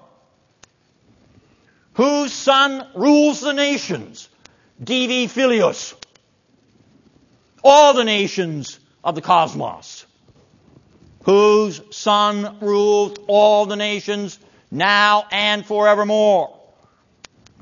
Whose 1.96 2.32
son 2.32 2.86
rules 2.94 3.40
the 3.40 3.54
nations, 3.54 4.28
Divi 4.82 5.28
Filius, 5.28 5.94
all 7.64 7.94
the 7.94 8.04
nations 8.04 8.78
of 9.02 9.14
the 9.14 9.22
cosmos, 9.22 10.04
whose 11.24 11.80
son 11.96 12.58
rules 12.60 13.16
all 13.28 13.64
the 13.64 13.76
nations 13.76 14.38
now 14.70 15.24
and 15.32 15.64
forevermore. 15.64 16.52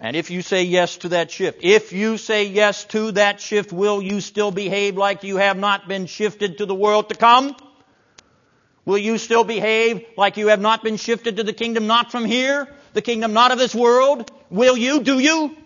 And 0.00 0.16
if 0.16 0.32
you 0.32 0.42
say 0.42 0.64
yes 0.64 0.96
to 0.98 1.10
that 1.10 1.30
shift, 1.30 1.60
if 1.62 1.92
you 1.92 2.18
say 2.18 2.48
yes 2.48 2.84
to 2.86 3.12
that 3.12 3.40
shift, 3.40 3.72
will 3.72 4.02
you 4.02 4.20
still 4.20 4.50
behave 4.50 4.96
like 4.96 5.22
you 5.22 5.36
have 5.36 5.56
not 5.56 5.86
been 5.86 6.06
shifted 6.06 6.58
to 6.58 6.66
the 6.66 6.74
world 6.74 7.08
to 7.10 7.14
come? 7.14 7.54
Will 8.84 8.98
you 8.98 9.16
still 9.16 9.44
behave 9.44 10.04
like 10.16 10.36
you 10.36 10.48
have 10.48 10.60
not 10.60 10.82
been 10.82 10.96
shifted 10.96 11.36
to 11.36 11.44
the 11.44 11.52
kingdom 11.52 11.86
not 11.86 12.10
from 12.10 12.24
here? 12.24 12.68
The 12.94 13.02
kingdom 13.02 13.34
not 13.34 13.52
of 13.52 13.58
this 13.58 13.74
world? 13.74 14.30
Will 14.50 14.76
you? 14.76 15.02
Do 15.02 15.18
you? 15.18 15.56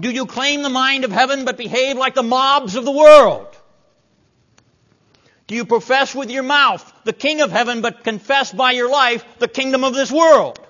Do 0.00 0.10
you 0.10 0.26
claim 0.26 0.62
the 0.62 0.70
mind 0.70 1.04
of 1.04 1.12
heaven 1.12 1.44
but 1.44 1.56
behave 1.56 1.96
like 1.96 2.14
the 2.14 2.22
mobs 2.22 2.76
of 2.76 2.84
the 2.84 2.90
world? 2.90 3.46
Do 5.46 5.54
you 5.54 5.64
profess 5.64 6.14
with 6.14 6.30
your 6.30 6.42
mouth 6.42 6.92
the 7.04 7.12
king 7.12 7.40
of 7.40 7.50
heaven 7.50 7.80
but 7.80 8.04
confess 8.04 8.52
by 8.52 8.72
your 8.72 8.90
life 8.90 9.24
the 9.38 9.48
kingdom 9.48 9.84
of 9.84 9.94
this 9.94 10.12
world? 10.12 10.60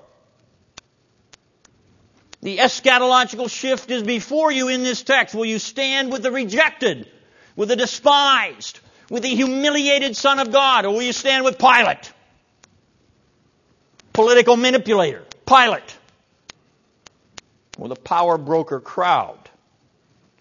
The 2.41 2.59
eschatological 2.59 3.51
shift 3.51 3.91
is 3.91 4.05
before 4.05 4.53
you 4.53 4.69
in 4.69 4.85
this 4.85 5.03
text. 5.03 5.35
Will 5.35 5.45
you 5.45 5.59
stand 5.59 6.13
with 6.13 6.23
the 6.23 6.31
rejected, 6.31 7.11
with 7.57 7.69
the 7.69 7.77
despised, 7.77 8.79
with 9.11 9.25
the 9.25 9.29
humiliated 9.35 10.17
Son 10.17 10.39
of 10.39 10.53
God, 10.53 10.85
or 10.85 10.93
will 10.93 11.03
you 11.03 11.13
stand 11.13 11.45
with 11.45 11.59
Pilate? 11.59 12.13
Political 14.19 14.57
manipulator, 14.57 15.23
Pilate, 15.47 15.97
or 17.79 17.87
the 17.87 17.95
power 17.95 18.37
broker 18.37 18.81
crowd, 18.81 19.39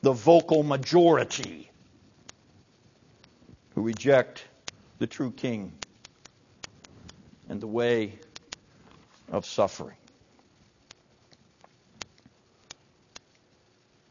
the 0.01 0.11
vocal 0.11 0.63
majority 0.63 1.69
who 3.75 3.84
reject 3.84 4.43
the 4.97 5.05
true 5.05 5.30
king 5.30 5.71
and 7.49 7.61
the 7.61 7.67
way 7.67 8.17
of 9.32 9.45
suffering. 9.45 9.97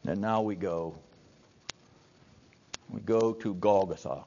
And 0.05 0.21
now 0.21 0.43
we 0.43 0.55
go. 0.55 0.95
We 2.89 3.01
go 3.01 3.33
to 3.33 3.53
Golgotha. 3.53 4.23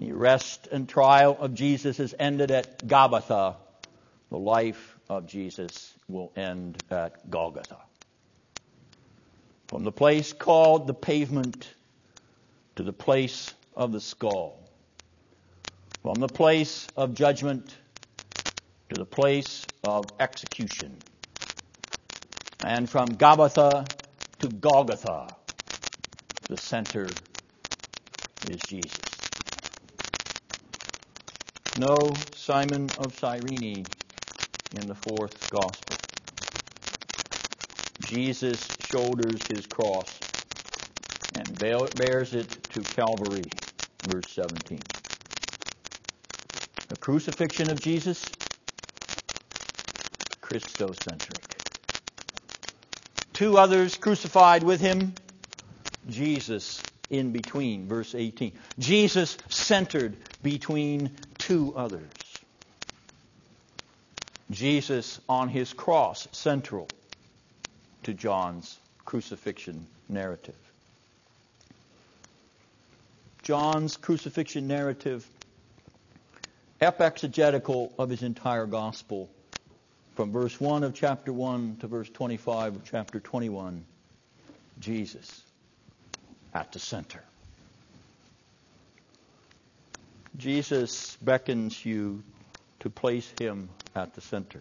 The 0.00 0.12
arrest 0.12 0.66
and 0.72 0.88
trial 0.88 1.36
of 1.38 1.52
Jesus 1.52 1.98
has 1.98 2.14
ended 2.18 2.50
at 2.50 2.86
Gabbatha. 2.88 3.56
The 4.30 4.38
life 4.38 4.96
of 5.10 5.26
Jesus 5.26 5.92
will 6.08 6.32
end 6.34 6.80
at 6.90 7.28
Golgotha. 7.28 7.76
From 9.68 9.84
the 9.84 9.92
place 9.92 10.32
called 10.32 10.86
the 10.86 10.94
pavement 10.94 11.68
to 12.76 12.82
the 12.82 12.94
place 12.94 13.52
of 13.76 13.92
the 13.92 14.00
skull. 14.00 14.70
From 16.02 16.18
the 16.18 16.30
place 16.30 16.88
of 16.96 17.12
judgment 17.12 17.76
to 18.88 18.96
the 18.96 19.04
place 19.04 19.68
of 19.84 20.12
execution. 20.18 21.02
And 22.58 22.88
from 22.88 23.18
Gabbatha 23.18 23.90
to 24.38 24.48
Golgotha, 24.48 25.36
the 26.48 26.56
center 26.56 27.18
is 28.42 28.64
Jesus. 28.64 29.09
No 31.80 32.26
Simon 32.32 32.92
of 32.98 33.14
Cyrene 33.14 33.90
in 34.70 34.86
the 34.86 34.94
fourth 34.94 35.48
gospel. 35.48 35.98
Jesus 38.02 38.70
shoulders 38.80 39.46
his 39.46 39.64
cross 39.64 40.22
and 41.32 41.58
bears 41.58 42.34
it 42.34 42.68
to 42.72 42.84
Calvary, 42.84 43.62
verse 44.02 44.30
17. 44.32 44.84
The 46.88 46.96
crucifixion 46.96 47.70
of 47.70 47.78
Jesus, 47.78 48.34
Christocentric. 50.42 51.62
Two 53.32 53.56
others 53.56 53.96
crucified 53.96 54.62
with 54.64 54.82
him, 54.82 55.16
Jesus 56.06 56.84
in 57.08 57.32
between, 57.32 57.88
verse 57.88 58.14
18. 58.14 58.52
Jesus 58.78 59.38
centered 59.48 60.18
between 60.42 61.16
two 61.40 61.74
others. 61.74 62.40
Jesus 64.50 65.20
on 65.28 65.48
his 65.48 65.72
cross, 65.72 66.28
central 66.32 66.88
to 68.02 68.14
John's 68.14 68.78
crucifixion 69.04 69.86
narrative. 70.08 70.56
John's 73.42 73.96
crucifixion 73.96 74.68
narrative, 74.68 75.26
epexegetical 76.80 77.92
of 77.98 78.10
his 78.10 78.22
entire 78.22 78.66
gospel, 78.66 79.30
from 80.16 80.32
verse 80.32 80.60
1 80.60 80.84
of 80.84 80.94
chapter 80.94 81.32
1 81.32 81.78
to 81.80 81.86
verse 81.86 82.10
25 82.10 82.76
of 82.76 82.84
chapter 82.84 83.18
21, 83.18 83.84
Jesus 84.78 85.42
at 86.52 86.72
the 86.72 86.78
center. 86.78 87.22
Jesus 90.36 91.16
beckons 91.22 91.84
you 91.84 92.22
to 92.80 92.90
place 92.90 93.28
him 93.38 93.68
at 93.94 94.14
the 94.14 94.20
center. 94.20 94.60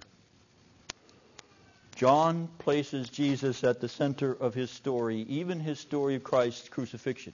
John 1.95 2.47
places 2.59 3.09
Jesus 3.09 3.63
at 3.63 3.81
the 3.81 3.89
center 3.89 4.31
of 4.31 4.53
his 4.53 4.71
story, 4.71 5.25
even 5.27 5.59
his 5.59 5.79
story 5.79 6.15
of 6.15 6.23
Christ's 6.23 6.69
crucifixion, 6.69 7.33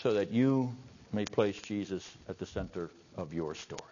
so 0.00 0.14
that 0.14 0.30
you 0.30 0.74
may 1.12 1.26
place 1.26 1.60
Jesus 1.60 2.08
at 2.28 2.38
the 2.38 2.46
center 2.46 2.90
of 3.16 3.34
your 3.34 3.54
story. 3.54 3.82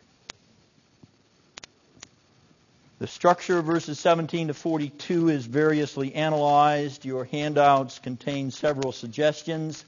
The 3.00 3.08
structure 3.08 3.58
of 3.58 3.64
verses 3.64 3.98
17 3.98 4.46
to 4.46 4.54
42 4.54 5.28
is 5.28 5.44
variously 5.44 6.14
analyzed. 6.14 7.04
Your 7.04 7.24
handouts 7.24 7.98
contain 7.98 8.52
several 8.52 8.92
suggestions. 8.92 9.84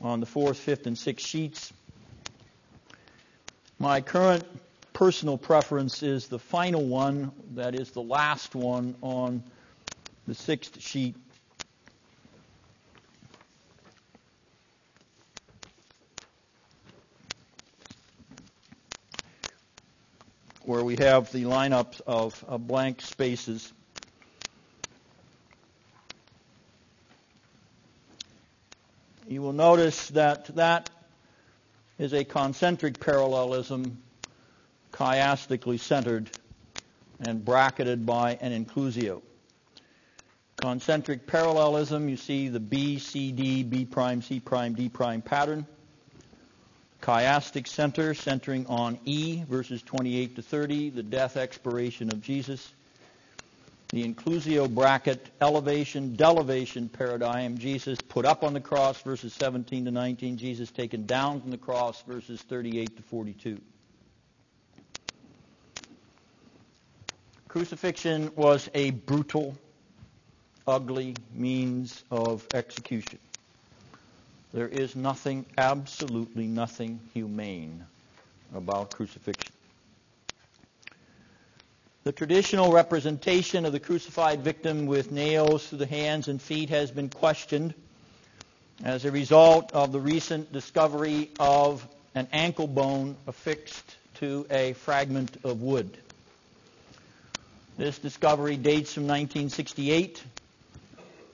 On 0.00 0.20
the 0.20 0.26
fourth, 0.26 0.58
fifth, 0.58 0.86
and 0.86 0.96
sixth 0.96 1.26
sheets. 1.26 1.72
My 3.78 4.00
current 4.00 4.44
personal 4.92 5.38
preference 5.38 6.02
is 6.02 6.28
the 6.28 6.38
final 6.38 6.84
one, 6.84 7.32
that 7.54 7.74
is 7.74 7.90
the 7.92 8.02
last 8.02 8.54
one 8.54 8.94
on 9.02 9.42
the 10.26 10.34
sixth 10.34 10.80
sheet. 10.80 11.16
Where 20.62 20.84
we 20.84 20.96
have 20.96 21.32
the 21.32 21.44
lineups 21.44 22.00
of, 22.06 22.44
of 22.46 22.66
blank 22.66 23.00
spaces. 23.00 23.72
You 29.40 29.46
will 29.46 29.52
notice 29.54 30.08
that 30.08 30.54
that 30.56 30.86
is 31.98 32.12
a 32.12 32.24
concentric 32.24 33.00
parallelism 33.00 34.02
chiastically 34.92 35.80
centered 35.80 36.30
and 37.18 37.42
bracketed 37.42 38.04
by 38.04 38.34
an 38.42 38.52
inclusio. 38.52 39.22
Concentric 40.58 41.26
parallelism, 41.26 42.10
you 42.10 42.18
see 42.18 42.48
the 42.48 42.60
B, 42.60 42.98
C, 42.98 43.32
D, 43.32 43.62
B 43.62 43.86
prime, 43.86 44.20
C 44.20 44.40
prime, 44.40 44.74
D 44.74 44.90
prime 44.90 45.22
pattern. 45.22 45.66
Chiastic 47.00 47.66
center, 47.66 48.12
centering 48.12 48.66
on 48.66 48.98
E, 49.06 49.42
verses 49.48 49.82
28 49.82 50.36
to 50.36 50.42
30, 50.42 50.90
the 50.90 51.02
death 51.02 51.38
expiration 51.38 52.10
of 52.10 52.20
Jesus. 52.20 52.70
The 53.92 54.08
inclusio 54.08 54.72
bracket, 54.72 55.30
elevation, 55.40 56.16
delevation 56.16 56.92
paradigm, 56.92 57.58
Jesus 57.58 58.00
put 58.00 58.24
up 58.24 58.44
on 58.44 58.54
the 58.54 58.60
cross, 58.60 59.02
verses 59.02 59.32
17 59.34 59.86
to 59.86 59.90
19, 59.90 60.36
Jesus 60.36 60.70
taken 60.70 61.06
down 61.06 61.40
from 61.40 61.50
the 61.50 61.58
cross, 61.58 62.00
verses 62.02 62.40
38 62.42 62.96
to 62.98 63.02
42. 63.02 63.60
Crucifixion 67.48 68.30
was 68.36 68.70
a 68.74 68.90
brutal, 68.90 69.56
ugly 70.68 71.16
means 71.34 72.04
of 72.12 72.46
execution. 72.52 73.18
There 74.52 74.68
is 74.68 74.94
nothing, 74.94 75.46
absolutely 75.58 76.46
nothing 76.46 77.00
humane 77.12 77.84
about 78.54 78.92
crucifixion. 78.92 79.52
The 82.02 82.12
traditional 82.12 82.72
representation 82.72 83.66
of 83.66 83.72
the 83.72 83.78
crucified 83.80 84.40
victim 84.40 84.86
with 84.86 85.12
nails 85.12 85.66
through 85.66 85.80
the 85.80 85.86
hands 85.86 86.28
and 86.28 86.40
feet 86.40 86.70
has 86.70 86.90
been 86.90 87.10
questioned 87.10 87.74
as 88.82 89.04
a 89.04 89.10
result 89.10 89.72
of 89.74 89.92
the 89.92 90.00
recent 90.00 90.50
discovery 90.50 91.30
of 91.38 91.86
an 92.14 92.26
ankle 92.32 92.66
bone 92.66 93.16
affixed 93.26 93.96
to 94.14 94.46
a 94.50 94.72
fragment 94.72 95.36
of 95.44 95.60
wood. 95.60 95.94
This 97.76 97.98
discovery 97.98 98.56
dates 98.56 98.94
from 98.94 99.02
1968 99.02 100.22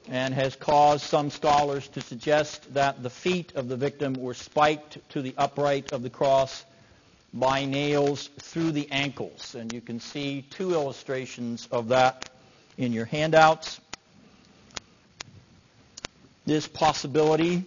and 0.09 0.35
has 0.35 0.57
caused 0.57 1.05
some 1.05 1.31
scholars 1.31 1.87
to 1.91 2.01
suggest 2.01 2.75
that 2.75 3.05
the 3.05 3.11
feet 3.11 3.53
of 3.55 3.69
the 3.69 3.77
victim 3.77 4.15
were 4.15 4.35
spiked 4.35 4.99
to 5.11 5.23
the 5.23 5.35
upright 5.39 5.93
of 5.93 6.03
the 6.03 6.11
cross 6.11 6.65
by 7.39 7.65
nails 7.67 8.29
through 8.41 8.73
the 8.73 8.91
ankles. 8.91 9.55
And 9.55 9.73
you 9.73 9.81
can 9.81 10.01
see 10.01 10.43
two 10.51 10.73
illustrations 10.73 11.69
of 11.71 11.89
that 11.89 12.25
in 12.79 12.93
your 12.93 13.05
handouts. 13.05 13.81
This 16.47 16.67
possibility 16.67 17.65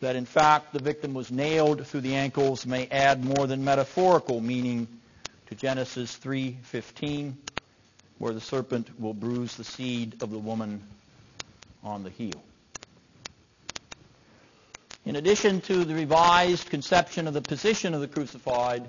that 0.00 0.16
in 0.16 0.24
fact 0.24 0.72
the 0.72 0.80
victim 0.80 1.14
was 1.14 1.30
nailed 1.30 1.86
through 1.86 2.00
the 2.00 2.14
ankles 2.14 2.66
may 2.66 2.86
add 2.88 3.24
more 3.24 3.46
than 3.46 3.64
metaphorical 3.64 4.40
meaning 4.40 4.88
to 5.46 5.54
Genesis 5.54 6.16
3:15 6.16 7.34
where 8.18 8.32
the 8.32 8.40
serpent 8.40 8.88
will 9.00 9.14
bruise 9.14 9.56
the 9.56 9.64
seed 9.64 10.22
of 10.22 10.30
the 10.30 10.38
woman 10.38 10.80
on 11.84 12.02
the 12.04 12.10
heel. 12.10 12.42
In 15.04 15.16
addition 15.16 15.60
to 15.62 15.84
the 15.84 15.94
revised 15.94 16.70
conception 16.70 17.26
of 17.26 17.34
the 17.34 17.42
position 17.42 17.92
of 17.94 18.00
the 18.00 18.06
crucified, 18.06 18.88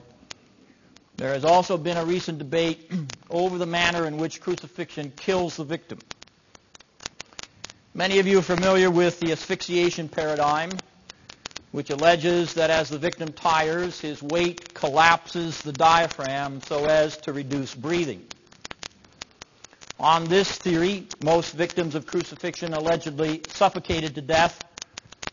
there 1.17 1.33
has 1.33 1.45
also 1.45 1.77
been 1.77 1.97
a 1.97 2.05
recent 2.05 2.39
debate 2.39 2.91
over 3.29 3.57
the 3.57 3.65
manner 3.65 4.07
in 4.07 4.17
which 4.17 4.41
crucifixion 4.41 5.11
kills 5.17 5.57
the 5.57 5.63
victim. 5.63 6.01
Many 7.93 8.19
of 8.19 8.25
you 8.25 8.39
are 8.39 8.43
familiar 8.43 8.89
with 8.89 9.19
the 9.19 9.31
asphyxiation 9.31 10.09
paradigm, 10.09 10.81
which 11.71 11.91
alleges 11.91 12.55
that 12.55 12.71
as 12.71 12.89
the 12.89 12.97
victim 12.97 13.33
tires, 13.33 13.99
his 13.99 14.21
weight 14.21 14.73
collapses 14.73 15.61
the 15.61 15.73
diaphragm 15.73 16.61
so 16.61 16.85
as 16.85 17.17
to 17.17 17.33
reduce 17.33 17.75
breathing. 17.75 18.25
On 19.99 20.27
this 20.27 20.51
theory, 20.57 21.07
most 21.19 21.53
victims 21.53 21.93
of 21.93 22.07
crucifixion 22.07 22.73
allegedly 22.73 23.43
suffocated 23.47 24.15
to 24.15 24.21
death 24.21 24.59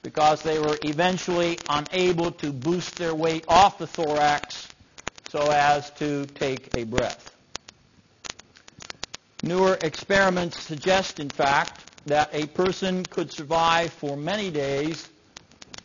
because 0.02 0.42
they 0.42 0.58
were 0.58 0.78
eventually 0.82 1.60
unable 1.68 2.32
to 2.32 2.52
boost 2.52 2.98
their 2.98 3.14
weight 3.14 3.44
off 3.48 3.78
the 3.78 3.86
thorax 3.86 4.70
so 5.30 5.50
as 5.50 5.90
to 5.90 6.26
take 6.34 6.70
a 6.74 6.82
breath. 6.84 7.36
Newer 9.42 9.78
experiments 9.80 10.58
suggest, 10.60 11.20
in 11.20 11.30
fact, 11.30 11.84
that 12.06 12.30
a 12.32 12.46
person 12.48 13.06
could 13.06 13.30
survive 13.30 13.92
for 13.92 14.16
many 14.16 14.50
days 14.50 15.08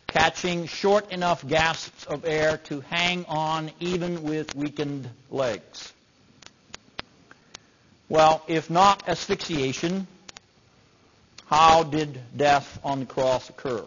catching 0.08 0.66
short 0.66 1.10
enough 1.12 1.46
gasps 1.46 2.06
of 2.06 2.24
air 2.24 2.56
to 2.64 2.80
hang 2.82 3.24
on 3.26 3.70
even 3.80 4.22
with 4.24 4.54
weakened 4.54 5.08
legs. 5.30 5.92
Well, 8.08 8.42
if 8.48 8.68
not 8.68 9.08
asphyxiation, 9.08 10.06
how 11.46 11.84
did 11.84 12.18
death 12.36 12.78
on 12.82 13.00
the 13.00 13.06
cross 13.06 13.48
occur? 13.48 13.84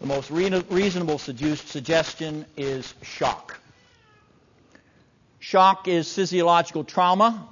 The 0.00 0.06
most 0.06 0.30
reasonable 0.30 1.18
suggestion 1.18 2.44
is 2.56 2.94
shock. 3.02 3.58
Shock 5.46 5.86
is 5.86 6.12
physiological 6.12 6.82
trauma 6.82 7.48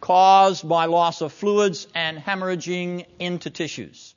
caused 0.00 0.68
by 0.68 0.84
loss 0.84 1.22
of 1.22 1.32
fluids 1.32 1.88
and 1.92 2.16
hemorrhaging 2.16 3.04
into 3.18 3.50
tissues. 3.50 4.14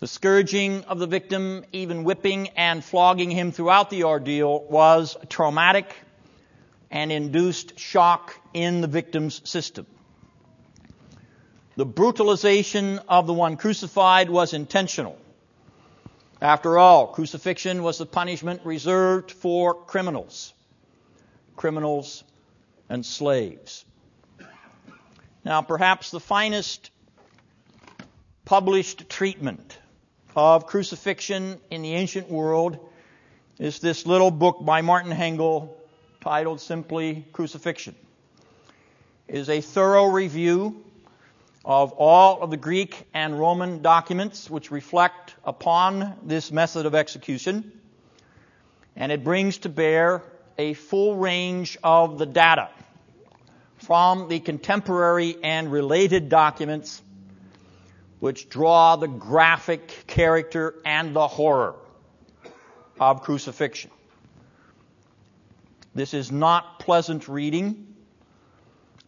The 0.00 0.06
scourging 0.06 0.84
of 0.84 0.98
the 0.98 1.06
victim, 1.06 1.66
even 1.72 2.04
whipping 2.04 2.48
and 2.56 2.82
flogging 2.82 3.30
him 3.30 3.52
throughout 3.52 3.90
the 3.90 4.04
ordeal, 4.04 4.64
was 4.70 5.18
traumatic 5.28 5.94
and 6.90 7.12
induced 7.12 7.78
shock 7.78 8.34
in 8.54 8.80
the 8.80 8.88
victim's 8.88 9.46
system. 9.46 9.84
The 11.76 11.84
brutalization 11.84 12.98
of 13.10 13.26
the 13.26 13.34
one 13.34 13.58
crucified 13.58 14.30
was 14.30 14.54
intentional. 14.54 15.18
After 16.40 16.78
all, 16.78 17.08
crucifixion 17.08 17.82
was 17.82 17.98
the 17.98 18.06
punishment 18.06 18.62
reserved 18.64 19.32
for 19.32 19.74
criminals, 19.74 20.54
criminals 21.58 22.24
and 22.88 23.04
slaves. 23.04 23.84
Now, 25.44 25.60
perhaps 25.60 26.10
the 26.10 26.20
finest 26.20 26.90
published 28.44 29.10
treatment 29.10 29.76
of 30.34 30.66
crucifixion 30.66 31.60
in 31.70 31.82
the 31.82 31.94
ancient 31.94 32.30
world 32.30 32.78
is 33.58 33.80
this 33.80 34.06
little 34.06 34.30
book 34.30 34.64
by 34.64 34.82
Martin 34.82 35.10
Hengel 35.10 35.76
titled 36.20 36.60
simply 36.60 37.26
Crucifixion. 37.32 37.96
It 39.26 39.34
is 39.34 39.50
a 39.50 39.60
thorough 39.60 40.06
review 40.06 40.84
of 41.64 41.92
all 41.92 42.40
of 42.40 42.50
the 42.50 42.56
Greek 42.56 43.04
and 43.12 43.38
Roman 43.38 43.82
documents 43.82 44.48
which 44.48 44.70
reflect 44.70 45.34
upon 45.44 46.14
this 46.22 46.52
method 46.52 46.86
of 46.86 46.94
execution, 46.94 47.72
and 48.94 49.10
it 49.10 49.24
brings 49.24 49.58
to 49.58 49.68
bear 49.68 50.22
a 50.58 50.74
full 50.74 51.16
range 51.16 51.78
of 51.84 52.18
the 52.18 52.26
data 52.26 52.68
from 53.78 54.28
the 54.28 54.40
contemporary 54.40 55.36
and 55.42 55.70
related 55.70 56.28
documents 56.28 57.00
which 58.18 58.48
draw 58.48 58.96
the 58.96 59.06
graphic 59.06 60.04
character 60.08 60.74
and 60.84 61.14
the 61.14 61.28
horror 61.28 61.76
of 62.98 63.22
crucifixion. 63.22 63.92
This 65.94 66.14
is 66.14 66.32
not 66.32 66.80
pleasant 66.80 67.28
reading, 67.28 67.94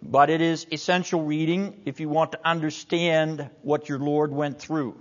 but 0.01 0.31
it 0.31 0.41
is 0.41 0.67
essential 0.71 1.25
reading 1.25 1.83
if 1.85 1.99
you 1.99 2.09
want 2.09 2.33
to 2.33 2.41
understand 2.45 3.51
what 3.63 3.89
your 3.89 3.99
Lord 3.99 4.33
went 4.33 4.61
through. 4.61 4.97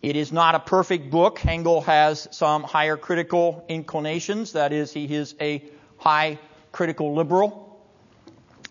It 0.00 0.14
is 0.16 0.32
not 0.32 0.54
a 0.54 0.60
perfect 0.60 1.10
book. 1.10 1.38
Hengel 1.38 1.84
has 1.84 2.28
some 2.30 2.62
higher 2.62 2.96
critical 2.96 3.64
inclinations. 3.68 4.52
That 4.52 4.72
is, 4.72 4.92
he 4.92 5.12
is 5.12 5.34
a 5.40 5.64
high 5.96 6.38
critical 6.70 7.14
liberal. 7.14 7.64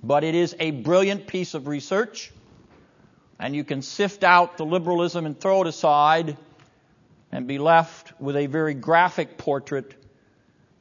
But 0.03 0.23
it 0.23 0.35
is 0.35 0.55
a 0.59 0.71
brilliant 0.71 1.27
piece 1.27 1.53
of 1.53 1.67
research 1.67 2.31
and 3.39 3.55
you 3.55 3.63
can 3.63 3.81
sift 3.81 4.23
out 4.23 4.57
the 4.57 4.65
liberalism 4.65 5.25
and 5.25 5.39
throw 5.39 5.61
it 5.61 5.67
aside 5.67 6.37
and 7.31 7.47
be 7.47 7.59
left 7.59 8.19
with 8.19 8.35
a 8.35 8.47
very 8.47 8.73
graphic 8.73 9.37
portrait 9.37 9.95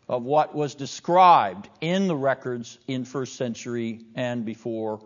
of 0.09 0.23
what 0.23 0.55
was 0.55 0.75
described 0.75 1.69
in 1.81 2.07
the 2.07 2.17
records 2.17 2.79
in 2.87 3.05
first 3.05 3.37
century 3.37 4.01
and 4.15 4.45
before 4.45 5.01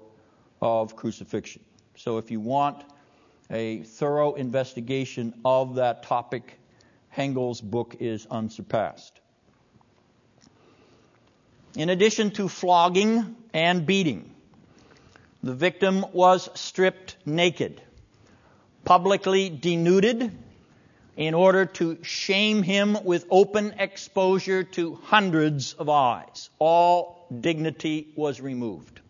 of 0.60 0.94
crucifixion. 0.94 1.62
So 1.96 2.18
if 2.18 2.30
you 2.30 2.40
want 2.40 2.84
a 3.50 3.82
thorough 3.82 4.34
investigation 4.34 5.34
of 5.44 5.76
that 5.76 6.04
topic, 6.04 6.58
Hengel's 7.08 7.60
book 7.60 7.96
is 8.00 8.26
unsurpassed. 8.30 9.20
In 11.76 11.88
addition 11.88 12.30
to 12.32 12.48
flogging 12.48 13.36
and 13.52 13.86
beating, 13.86 14.34
the 15.42 15.54
victim 15.54 16.04
was 16.12 16.48
stripped 16.54 17.16
naked, 17.24 17.80
publicly 18.84 19.48
denuded, 19.50 20.36
in 21.16 21.34
order 21.34 21.66
to 21.66 21.98
shame 22.02 22.62
him 22.62 22.96
with 23.04 23.26
open 23.30 23.74
exposure 23.78 24.64
to 24.64 24.94
hundreds 25.04 25.74
of 25.74 25.88
eyes. 25.88 26.50
All 26.58 27.26
dignity 27.40 28.08
was 28.16 28.40
removed. 28.40 29.00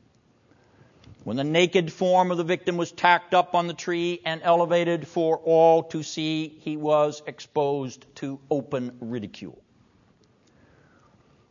When 1.23 1.37
the 1.37 1.45
naked 1.45 1.93
form 1.93 2.31
of 2.31 2.39
the 2.39 2.45
victim 2.45 2.77
was 2.77 2.93
tacked 2.93 3.35
up 3.35 3.55
on 3.55 3.66
the 3.66 3.75
tree 3.75 4.21
and 4.25 4.41
elevated 4.43 5.07
for 5.07 5.37
all 5.37 5.83
to 5.85 6.03
see, 6.03 6.49
he 6.49 6.77
was 6.77 7.23
exposed 7.27 8.07
to 8.16 8.41
open 8.51 8.97
ridicule. 9.01 9.62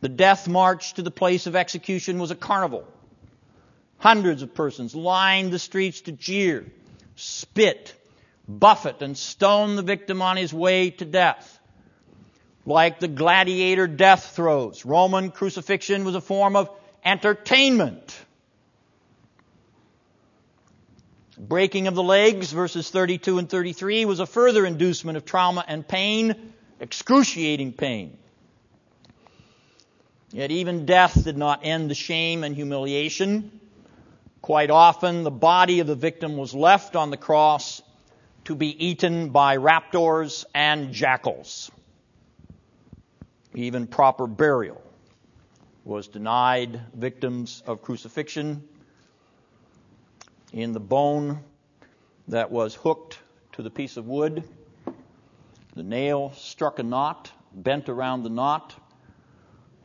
The 0.02 0.10
death 0.10 0.48
march 0.48 0.94
to 0.96 1.02
the 1.04 1.12
place 1.12 1.46
of 1.46 1.56
execution 1.56 2.20
was 2.20 2.32
a 2.32 2.36
carnival. 2.36 2.88
Hundreds 3.98 4.42
of 4.42 4.56
persons 4.56 4.96
lined 4.96 5.52
the 5.52 5.60
streets 5.60 6.02
to 6.02 6.14
jeer, 6.14 6.66
spit, 7.16 7.94
buffet, 8.48 9.02
and 9.02 9.18
stone 9.18 9.76
the 9.76 9.84
victim 9.84 10.22
on 10.22 10.38
his 10.38 10.54
way 10.54 10.90
to 10.90 11.06
death. 11.06 11.60
Like 12.66 13.00
the 13.00 13.08
gladiator 13.08 13.88
death 13.88 14.36
throes, 14.36 14.86
Roman 14.86 15.32
crucifixion 15.32 16.06
was 16.06 16.16
a 16.16 16.22
form 16.22 16.56
of 16.56 16.70
entertainment. 17.04 18.18
Breaking 21.40 21.88
of 21.88 21.96
the 21.96 22.04
legs, 22.04 22.52
verses 22.52 22.90
32 22.90 23.38
and 23.38 23.50
33, 23.50 24.04
was 24.04 24.20
a 24.20 24.26
further 24.26 24.66
inducement 24.66 25.16
of 25.16 25.24
trauma 25.24 25.64
and 25.66 25.88
pain, 25.88 26.54
excruciating 26.82 27.72
pain. 27.72 28.18
Yet 30.32 30.52
even 30.52 30.86
death 30.86 31.24
did 31.24 31.38
not 31.38 31.62
end 31.64 31.90
the 31.90 31.96
shame 31.96 32.44
and 32.44 32.54
humiliation. 32.54 33.58
Quite 34.42 34.70
often, 34.70 35.24
the 35.24 35.32
body 35.32 35.80
of 35.80 35.88
the 35.88 35.96
victim 35.96 36.36
was 36.36 36.54
left 36.54 36.98
on 36.98 37.10
the 37.10 37.18
cross 37.18 37.82
to 38.44 38.54
be 38.54 38.88
eaten 38.88 39.30
by 39.30 39.56
raptors 39.56 40.44
and 40.54 40.92
jackals. 40.92 41.72
Even 43.56 43.88
proper 43.88 44.28
burial 44.28 44.82
was 45.86 46.10
denied 46.10 46.82
victims 46.94 47.64
of 47.66 47.82
crucifixion. 47.82 48.68
In 50.52 50.74
the 50.74 50.80
bone 50.80 51.44
that 52.28 52.50
was 52.50 52.74
hooked 52.74 53.20
to 53.52 53.62
the 53.62 53.70
piece 53.70 53.98
of 53.98 54.08
wood, 54.08 54.44
the 55.76 55.84
nail 55.84 56.32
struck 56.34 56.80
a 56.80 56.84
knot, 56.84 57.32
bent 57.54 57.88
around 57.88 58.24
the 58.24 58.32
knot, 58.32 58.74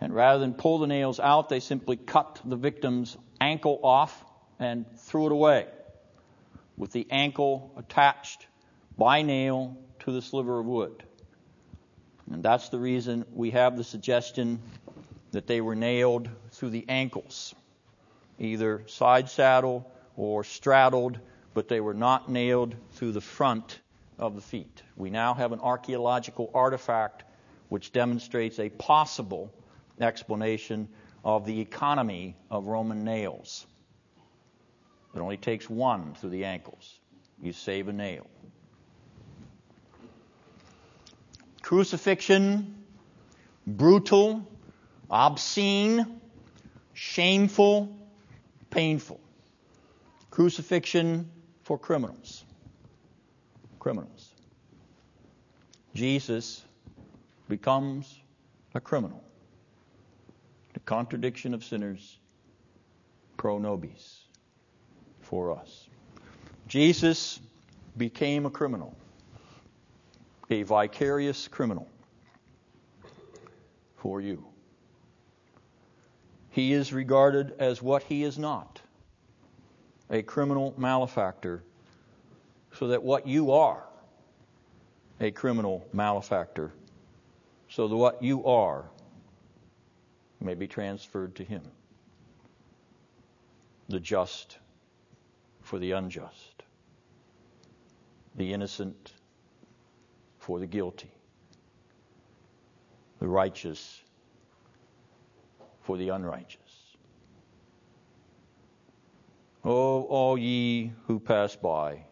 and 0.00 0.14
rather 0.14 0.38
than 0.38 0.54
pull 0.54 0.78
the 0.78 0.86
nails 0.86 1.20
out, 1.20 1.50
they 1.50 1.60
simply 1.60 1.96
cut 1.96 2.40
the 2.46 2.56
victim's 2.56 3.18
ankle 3.42 3.78
off 3.82 4.24
and 4.58 4.86
threw 4.98 5.26
it 5.26 5.32
away 5.32 5.66
with 6.78 6.92
the 6.92 7.06
ankle 7.10 7.70
attached 7.76 8.46
by 8.96 9.20
nail 9.20 9.76
to 10.00 10.12
the 10.12 10.22
sliver 10.22 10.60
of 10.60 10.66
wood. 10.66 11.02
And 12.30 12.42
that's 12.42 12.70
the 12.70 12.78
reason 12.78 13.26
we 13.34 13.50
have 13.50 13.76
the 13.76 13.84
suggestion 13.84 14.60
that 15.32 15.46
they 15.46 15.60
were 15.60 15.74
nailed 15.74 16.30
through 16.52 16.70
the 16.70 16.86
ankles, 16.88 17.54
either 18.38 18.82
side 18.86 19.28
saddle 19.28 19.90
or 20.16 20.44
straddled, 20.44 21.18
but 21.54 21.68
they 21.68 21.80
were 21.80 21.94
not 21.94 22.30
nailed 22.30 22.74
through 22.92 23.12
the 23.12 23.20
front 23.20 23.80
of 24.18 24.34
the 24.34 24.40
feet. 24.40 24.82
We 24.96 25.10
now 25.10 25.34
have 25.34 25.52
an 25.52 25.60
archaeological 25.60 26.50
artifact 26.54 27.24
which 27.68 27.92
demonstrates 27.92 28.58
a 28.58 28.68
possible 28.68 29.52
explanation 30.00 30.88
of 31.24 31.46
the 31.46 31.60
economy 31.60 32.36
of 32.50 32.66
Roman 32.66 33.04
nails. 33.04 33.66
It 35.14 35.20
only 35.20 35.36
takes 35.36 35.68
one 35.70 36.14
through 36.14 36.30
the 36.30 36.44
ankles. 36.44 36.98
You 37.42 37.52
save 37.52 37.88
a 37.88 37.92
nail. 37.92 38.26
Crucifixion, 41.62 42.84
brutal, 43.66 44.46
obscene, 45.10 46.20
shameful, 46.92 47.96
painful. 48.70 49.20
Crucifixion 50.34 51.30
for 51.62 51.78
criminals. 51.78 52.44
Criminals. 53.78 54.32
Jesus 55.94 56.64
becomes 57.48 58.18
a 58.74 58.80
criminal. 58.80 59.22
The 60.72 60.80
contradiction 60.80 61.54
of 61.54 61.62
sinners 61.62 62.18
pro 63.36 63.58
nobis 63.58 64.24
for 65.20 65.56
us. 65.56 65.88
Jesus 66.66 67.38
became 67.96 68.44
a 68.44 68.50
criminal, 68.50 68.96
a 70.50 70.64
vicarious 70.64 71.46
criminal 71.46 71.88
for 73.98 74.20
you. 74.20 74.44
He 76.50 76.72
is 76.72 76.92
regarded 76.92 77.54
as 77.60 77.80
what 77.80 78.02
he 78.02 78.24
is 78.24 78.36
not 78.36 78.80
a 80.10 80.22
criminal 80.22 80.74
malefactor, 80.76 81.62
so 82.72 82.88
that 82.88 83.02
what 83.02 83.26
you 83.26 83.52
are, 83.52 83.84
a 85.20 85.30
criminal 85.30 85.86
malefactor, 85.92 86.72
so 87.68 87.88
that 87.88 87.96
what 87.96 88.22
you 88.22 88.44
are 88.44 88.84
may 90.40 90.54
be 90.54 90.66
transferred 90.66 91.34
to 91.36 91.44
him. 91.44 91.62
The 93.88 94.00
just 94.00 94.58
for 95.62 95.78
the 95.78 95.92
unjust, 95.92 96.62
the 98.34 98.52
innocent 98.52 99.12
for 100.38 100.58
the 100.58 100.66
guilty, 100.66 101.10
the 103.20 103.28
righteous 103.28 104.02
for 105.80 105.96
the 105.96 106.10
unrighteous. 106.10 106.63
O 109.64 110.02
all 110.04 110.36
ye 110.36 110.92
who 111.06 111.18
pass 111.18 111.56
by, 111.56 112.04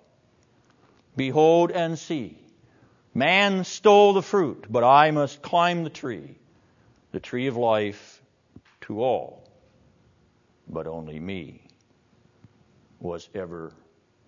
behold 1.17 1.71
and 1.71 1.99
see. 1.99 2.39
Man 3.15 3.65
stole 3.65 4.15
the 4.15 4.23
fruit, 4.23 4.67
but 4.71 4.83
I 4.85 5.11
must 5.11 5.43
climb 5.43 5.85
the 5.85 5.91
tree, 5.91 6.39
the 7.11 7.21
tree 7.21 7.47
of 7.47 7.57
life 7.59 8.23
to 8.83 9.03
all, 9.03 9.47
but 10.67 10.87
only 10.87 11.21
me 11.21 11.67
was 13.01 13.29
ever 13.35 13.75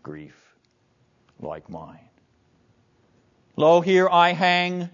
grief 0.02 0.36
like 1.40 1.70
mine. 1.70 2.10
Lo, 3.56 3.80
here 3.80 4.08
I 4.08 4.32
hang, 4.32 4.90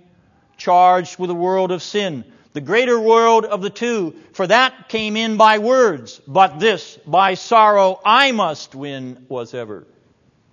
charged 0.56 1.18
with 1.18 1.30
a 1.30 1.34
world 1.34 1.72
of 1.72 1.82
sin, 1.82 2.24
the 2.52 2.60
greater 2.60 2.98
world 2.98 3.44
of 3.44 3.62
the 3.62 3.70
two, 3.70 4.14
for 4.32 4.46
that 4.46 4.88
came 4.88 5.16
in 5.16 5.36
by 5.36 5.58
words, 5.58 6.20
but 6.26 6.58
this 6.58 6.98
by 7.06 7.34
sorrow 7.34 8.00
I 8.04 8.32
must 8.32 8.74
win 8.74 9.26
was 9.28 9.54
ever 9.54 9.86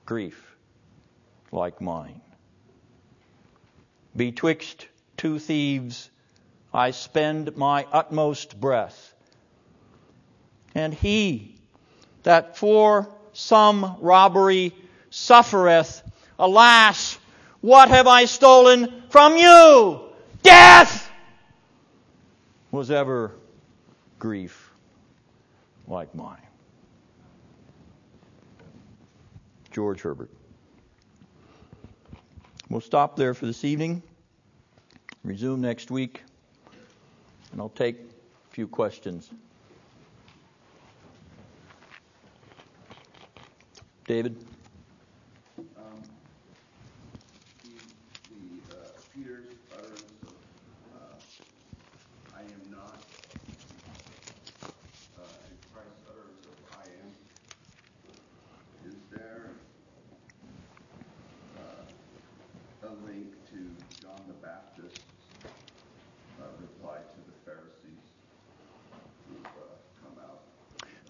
grief 0.05 0.55
like 1.51 1.81
mine. 1.81 2.21
Betwixt 4.15 4.87
two 5.15 5.39
thieves 5.39 6.09
I 6.73 6.91
spend 6.91 7.57
my 7.57 7.87
utmost 7.91 8.59
breath, 8.59 9.13
and 10.75 10.93
he 10.93 11.55
that 12.23 12.57
for 12.57 13.09
some 13.33 13.97
robbery 14.01 14.73
suffereth. 15.09 16.03
Alas, 16.37 17.17
what 17.61 17.89
have 17.89 18.05
I 18.05 18.25
stolen 18.25 19.03
from 19.09 19.37
you? 19.37 20.01
Death! 20.43 21.06
was 22.77 22.91
ever 22.91 23.31
grief 24.19 24.71
like 25.87 26.13
mine. 26.13 26.37
George 29.71 29.99
Herbert. 30.01 30.29
We'll 32.69 32.81
stop 32.81 33.15
there 33.15 33.33
for 33.33 33.47
this 33.47 33.63
evening, 33.63 34.03
resume 35.23 35.59
next 35.59 35.89
week, 35.89 36.21
and 37.51 37.59
I'll 37.59 37.69
take 37.69 37.95
a 37.97 38.53
few 38.53 38.67
questions. 38.67 39.31
David? 44.05 44.37
Um, 45.57 45.63
the, 47.63 47.69
the, 48.29 48.75
uh, 48.75 48.83
Peters 49.15 49.56
Baptist's 64.41 64.99
uh, 66.39 66.45
reply 66.59 66.97
to 66.97 67.19
the 67.25 67.37
Pharisees 67.45 68.03
who've 69.29 69.45
uh, 69.45 69.49
come 70.01 70.23
out. 70.23 70.41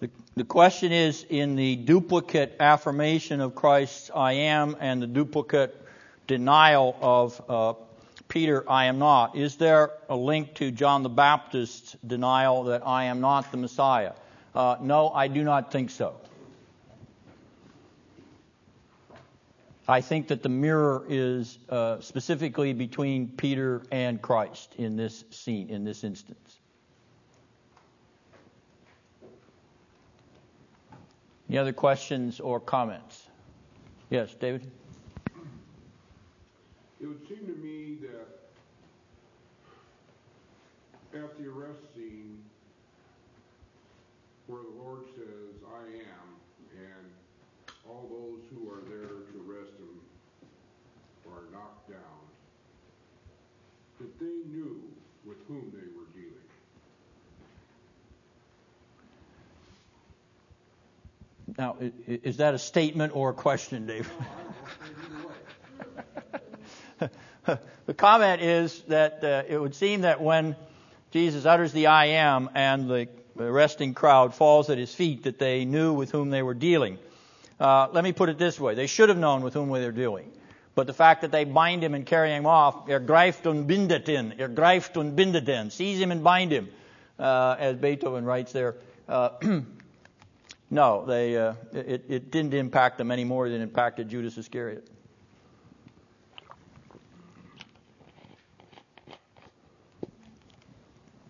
The, 0.00 0.10
the 0.36 0.44
question 0.44 0.92
is 0.92 1.24
in 1.28 1.56
the 1.56 1.76
duplicate 1.76 2.56
affirmation 2.60 3.40
of 3.40 3.54
Christ's 3.54 4.10
I 4.14 4.32
am 4.32 4.76
and 4.80 5.02
the 5.02 5.06
duplicate 5.06 5.74
denial 6.26 6.96
of 7.00 7.42
uh, 7.48 7.74
Peter, 8.28 8.68
I 8.70 8.86
am 8.86 8.98
not. 8.98 9.36
Is 9.36 9.56
there 9.56 9.92
a 10.08 10.16
link 10.16 10.54
to 10.56 10.70
John 10.70 11.02
the 11.02 11.08
Baptist's 11.08 11.96
denial 12.06 12.64
that 12.64 12.86
I 12.86 13.04
am 13.04 13.20
not 13.20 13.50
the 13.50 13.56
Messiah? 13.56 14.12
Uh, 14.54 14.76
no, 14.80 15.08
I 15.08 15.28
do 15.28 15.42
not 15.42 15.72
think 15.72 15.90
so. 15.90 16.14
I 19.90 20.02
think 20.02 20.28
that 20.28 20.42
the 20.42 20.50
mirror 20.50 21.06
is 21.08 21.58
uh, 21.70 21.98
specifically 22.00 22.74
between 22.74 23.28
Peter 23.28 23.82
and 23.90 24.20
Christ 24.20 24.74
in 24.76 24.96
this 24.96 25.24
scene, 25.30 25.70
in 25.70 25.82
this 25.82 26.04
instance. 26.04 26.60
Any 31.48 31.56
other 31.56 31.72
questions 31.72 32.38
or 32.38 32.60
comments? 32.60 33.28
Yes, 34.10 34.34
David? 34.34 34.70
It 37.00 37.06
would 37.06 37.26
seem 37.26 37.46
to 37.46 37.54
me 37.54 37.96
that 38.02 38.28
at 41.14 41.38
the 41.38 41.46
arrest 41.46 41.80
scene, 41.94 42.38
where 44.46 44.60
the 44.62 44.82
Lord 44.82 45.04
says, 45.16 45.62
I 45.74 45.84
am, 45.86 46.36
and 46.76 47.06
all 47.88 48.06
those 48.10 48.42
who 48.52 48.68
are 48.70 48.82
there 48.82 49.08
to 49.08 49.34
arrest 49.48 49.72
him 49.78 50.00
are 51.32 51.44
knocked 51.52 51.88
down, 51.88 52.20
that 54.00 54.18
they 54.38 54.50
knew 54.50 54.80
with 55.24 55.38
whom 55.46 55.72
they 55.72 55.78
were 55.96 56.06
dealing. 56.14 56.34
Now, 61.56 61.76
is 62.06 62.38
that 62.38 62.54
a 62.54 62.58
statement 62.58 63.14
or 63.16 63.30
a 63.30 63.34
question, 63.34 63.86
Dave? 63.86 64.10
the 67.86 67.94
comment 67.94 68.42
is 68.42 68.82
that 68.88 69.24
uh, 69.24 69.42
it 69.48 69.58
would 69.58 69.74
seem 69.74 70.02
that 70.02 70.20
when 70.20 70.56
Jesus 71.10 71.46
utters 71.46 71.72
the 71.72 71.86
I 71.86 72.06
am 72.06 72.50
and 72.54 72.88
the 72.88 73.08
arresting 73.38 73.94
crowd 73.94 74.34
falls 74.34 74.68
at 74.68 74.78
his 74.78 74.94
feet, 74.94 75.22
that 75.24 75.38
they 75.38 75.64
knew 75.64 75.92
with 75.92 76.10
whom 76.10 76.30
they 76.30 76.42
were 76.42 76.54
dealing. 76.54 76.98
Uh, 77.58 77.88
let 77.92 78.04
me 78.04 78.12
put 78.12 78.28
it 78.28 78.38
this 78.38 78.60
way. 78.60 78.74
They 78.74 78.86
should 78.86 79.08
have 79.08 79.18
known 79.18 79.42
with 79.42 79.54
whom 79.54 79.70
they 79.70 79.84
were 79.84 79.92
dealing. 79.92 80.30
But 80.78 80.86
the 80.86 80.94
fact 80.94 81.22
that 81.22 81.32
they 81.32 81.42
bind 81.42 81.82
him 81.82 81.94
and 81.94 82.06
carry 82.06 82.30
him 82.30 82.46
off, 82.46 82.86
ergreift 82.86 83.46
und 83.46 83.66
bindet 83.66 84.08
ihn, 84.08 84.32
ergreift 84.38 84.96
und 84.96 85.16
bindet 85.16 85.48
ihn, 85.48 85.70
seize 85.70 85.98
him 85.98 86.12
and 86.12 86.22
bind 86.22 86.52
him, 86.52 86.68
uh, 87.18 87.56
as 87.58 87.74
Beethoven 87.74 88.24
writes 88.24 88.52
there. 88.52 88.76
Uh, 89.08 89.30
no, 90.70 91.04
they, 91.04 91.36
uh, 91.36 91.54
it, 91.72 92.04
it 92.08 92.30
didn't 92.30 92.54
impact 92.54 92.96
them 92.96 93.10
any 93.10 93.24
more 93.24 93.48
than 93.48 93.60
it 93.60 93.64
impacted 93.64 94.08
Judas 94.08 94.38
Iscariot. 94.38 94.88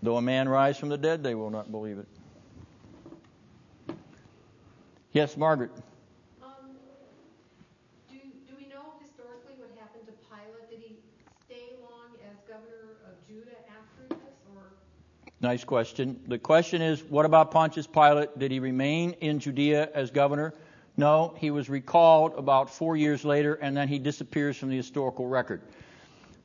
Though 0.03 0.19
a 0.19 0.23
man 0.23 0.47
rise 0.47 0.77
from 0.77 0.91
the 0.91 0.99
dead, 0.99 1.23
they 1.23 1.35
will 1.35 1.49
not 1.49 1.71
believe 1.71 1.99
it. 1.99 2.09
Yes, 5.13 5.39
Margaret. 5.39 5.71
Um, 6.43 6.77
do, 8.09 8.17
do 8.47 8.55
we 8.57 8.69
know 8.69 8.95
historically 9.01 9.55
what 9.57 9.71
happened 9.81 10.07
to 10.07 10.13
Pilate? 10.31 10.71
Did 10.71 10.79
he 10.79 10.97
stay 11.45 11.75
long 11.81 12.15
as 12.23 12.37
governor 12.47 13.01
of 13.09 13.17
Judah 13.27 13.59
after 13.67 14.15
this, 14.15 14.37
or? 14.55 14.71
Nice 15.41 15.65
question. 15.65 16.21
The 16.27 16.39
question 16.39 16.83
is, 16.83 17.03
what 17.03 17.25
about 17.25 17.51
Pontius 17.53 17.87
Pilate? 17.87 18.39
Did 18.39 18.51
he 18.51 18.59
remain 18.59 19.13
in 19.21 19.39
Judea 19.39 19.89
as 19.95 20.11
governor? 20.11 20.53
No, 20.97 21.35
he 21.39 21.51
was 21.51 21.71
recalled 21.71 22.35
about 22.37 22.71
four 22.71 22.97
years 22.97 23.25
later, 23.25 23.55
and 23.55 23.77
then 23.77 23.87
he 23.87 24.01
disappears 24.01 24.57
from 24.57 24.69
the 24.69 24.77
historical 24.77 25.29
record. 25.29 25.63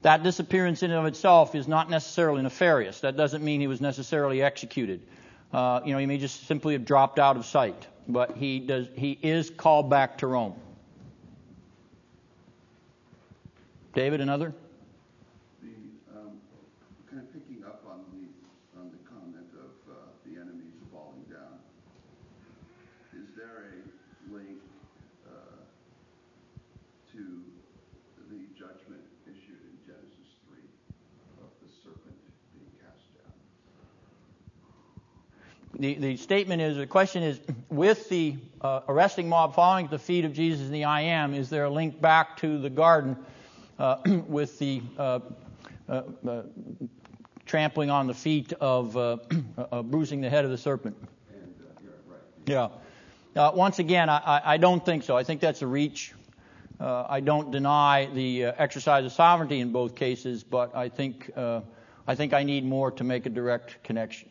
That 0.03 0.21
disappearance 0.21 0.83
in 0.83 0.91
and 0.91 0.99
of 0.99 1.05
itself 1.05 1.55
is 1.55 1.67
not 1.67 1.89
necessarily 1.89 2.43
nefarious. 2.43 2.99
That 2.99 3.17
doesn't 3.17 3.43
mean 3.43 3.61
he 3.61 3.67
was 3.67 3.81
necessarily 3.81 4.43
executed. 4.43 5.01
Uh, 5.51 5.81
you 5.85 5.93
know, 5.93 5.97
he 5.97 6.05
may 6.05 6.17
just 6.17 6.45
simply 6.45 6.73
have 6.73 6.85
dropped 6.85 7.17
out 7.19 7.35
of 7.37 7.45
sight. 7.45 7.87
But 8.07 8.35
he 8.35 8.59
does. 8.59 8.87
He 8.95 9.17
is 9.21 9.49
called 9.49 9.89
back 9.89 10.17
to 10.17 10.27
Rome. 10.27 10.55
David, 13.95 14.19
another. 14.19 14.53
The, 15.61 15.69
um, 16.13 16.41
kind 17.09 17.21
of 17.21 17.31
picking 17.31 17.63
up 17.63 17.81
on 17.87 18.03
the 18.11 18.27
on 18.77 18.91
the 18.91 18.97
comment 19.07 19.47
of 19.55 19.71
uh, 19.89 19.95
the 20.25 20.35
enemies 20.35 20.75
falling 20.91 21.23
down. 21.31 21.61
Is 23.15 23.29
there 23.37 23.71
a 23.71 24.33
link 24.33 24.59
uh, 25.25 25.63
to 27.13 27.21
the 28.27 28.41
judgment 28.59 28.99
issued 29.25 29.61
in 29.63 29.77
Genesis 29.87 30.27
three 30.49 30.67
of 31.39 31.47
the 31.63 31.69
serpent 31.85 32.19
being 32.51 32.67
cast 32.83 33.07
down? 33.15 33.31
The, 35.83 35.95
the 35.95 36.15
statement 36.15 36.61
is 36.61 36.77
the 36.77 36.87
question 36.87 37.23
is 37.23 37.41
with 37.69 38.07
the 38.07 38.37
uh, 38.61 38.79
arresting 38.87 39.27
mob 39.27 39.53
following 39.53 39.83
at 39.83 39.91
the 39.91 39.99
feet 39.99 40.23
of 40.23 40.31
Jesus 40.31 40.67
in 40.67 40.71
the 40.71 40.85
I 40.85 41.01
am, 41.01 41.33
is 41.33 41.49
there 41.49 41.65
a 41.65 41.69
link 41.69 41.99
back 41.99 42.37
to 42.37 42.57
the 42.57 42.69
garden 42.69 43.17
uh, 43.77 43.97
with 44.29 44.57
the 44.59 44.81
uh, 44.97 45.19
uh, 45.89 46.03
uh 46.25 46.43
trampling 47.45 47.89
on 47.89 48.07
the 48.07 48.13
feet 48.13 48.53
of 48.61 48.95
uh, 48.95 49.17
bruising 49.83 50.21
the 50.21 50.29
head 50.29 50.45
of 50.45 50.51
the 50.51 50.57
serpent? 50.57 50.95
And 51.33 51.53
yeah, 51.83 51.89
right. 52.47 52.71
Yeah. 53.35 53.49
once 53.49 53.79
again, 53.79 54.07
I, 54.07 54.41
I, 54.45 54.55
don't 54.55 54.85
think 54.85 55.03
so. 55.03 55.17
I 55.17 55.25
think 55.25 55.41
that's 55.41 55.63
a 55.63 55.67
reach. 55.67 56.13
I 56.79 57.19
don't 57.19 57.51
deny 57.51 58.05
the 58.05 58.45
exercise 58.45 59.03
of 59.03 59.11
sovereignty 59.11 59.59
in 59.59 59.73
both 59.73 59.95
cases, 59.95 60.45
but 60.45 60.73
I 60.77 60.87
think 60.87 61.29
I 61.35 62.15
think 62.15 62.31
I 62.31 62.43
need 62.43 62.63
more 62.63 62.89
to 62.91 63.03
make 63.03 63.25
a 63.25 63.29
direct 63.29 63.83
connection. 63.83 64.29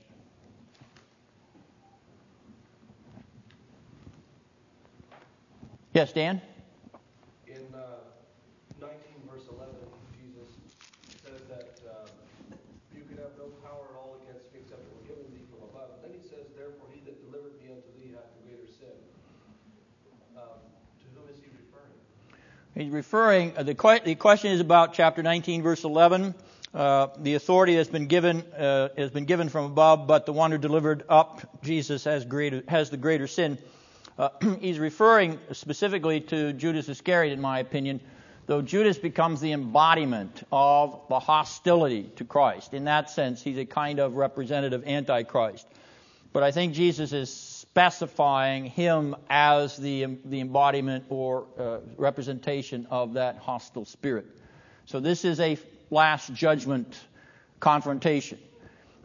Yes, 5.95 6.11
Dan? 6.14 6.40
In 7.47 7.68
uh, 7.74 8.01
19 8.80 8.97
verse 9.28 9.45
11, 9.45 9.76
Jesus 10.16 10.49
says 11.20 11.45
that 11.53 11.68
um, 11.84 12.09
you 12.97 13.03
can 13.05 13.18
have 13.18 13.36
no 13.36 13.53
power 13.61 13.93
at 13.93 13.97
all 14.01 14.16
against 14.24 14.49
me 14.55 14.61
except 14.64 14.80
it 14.80 14.88
were 14.88 15.05
given 15.05 15.28
thee 15.36 15.45
from 15.53 15.68
above. 15.68 15.90
Then 16.01 16.12
he 16.16 16.24
says, 16.26 16.49
therefore 16.57 16.88
he 16.97 17.05
that 17.05 17.20
delivered 17.20 17.61
me 17.61 17.76
unto 17.76 17.93
thee 18.01 18.16
hath 18.16 18.24
the 18.40 18.49
greater 18.49 18.72
sin. 18.72 18.97
Um, 20.34 20.64
to 20.97 21.07
whom 21.12 21.28
is 21.28 21.36
he 21.45 21.53
referring? 21.61 21.93
He's 22.72 22.88
referring, 22.90 23.53
uh, 23.59 23.62
the, 23.62 24.01
the 24.03 24.14
question 24.14 24.53
is 24.53 24.61
about 24.61 24.95
chapter 24.95 25.22
19 25.22 25.61
verse 25.61 25.84
11. 25.84 26.34
Uh, 26.72 27.09
the 27.18 27.34
authority 27.34 27.76
has 27.76 27.88
been 27.88 28.07
given 28.07 28.40
uh, 28.57 28.88
has 28.97 29.11
been 29.11 29.26
given 29.26 29.51
from 29.51 29.66
above, 29.66 30.07
but 30.07 30.24
the 30.24 30.32
one 30.32 30.53
who 30.53 30.57
delivered 30.57 31.05
up 31.07 31.62
Jesus 31.62 32.05
has 32.05 32.24
greater 32.24 32.62
has 32.66 32.88
the 32.88 32.97
greater 32.97 33.26
sin. 33.26 33.59
Uh, 34.18 34.28
he's 34.60 34.78
referring 34.78 35.38
specifically 35.52 36.20
to 36.20 36.52
Judas 36.52 36.88
Iscariot, 36.88 37.32
in 37.32 37.40
my 37.40 37.58
opinion, 37.60 38.00
though 38.46 38.62
Judas 38.62 38.98
becomes 38.98 39.40
the 39.40 39.52
embodiment 39.52 40.42
of 40.50 41.00
the 41.08 41.18
hostility 41.18 42.10
to 42.16 42.24
Christ. 42.24 42.74
In 42.74 42.84
that 42.84 43.10
sense, 43.10 43.42
he's 43.42 43.58
a 43.58 43.64
kind 43.64 43.98
of 43.98 44.14
representative 44.14 44.86
antichrist. 44.86 45.66
But 46.32 46.42
I 46.42 46.50
think 46.50 46.74
Jesus 46.74 47.12
is 47.12 47.32
specifying 47.32 48.66
him 48.66 49.16
as 49.30 49.76
the, 49.76 50.18
the 50.24 50.40
embodiment 50.40 51.04
or 51.08 51.46
uh, 51.58 51.78
representation 51.96 52.86
of 52.90 53.14
that 53.14 53.38
hostile 53.38 53.84
spirit. 53.84 54.26
So 54.86 55.00
this 55.00 55.24
is 55.24 55.40
a 55.40 55.58
last 55.90 56.32
judgment 56.32 56.98
confrontation. 57.60 58.38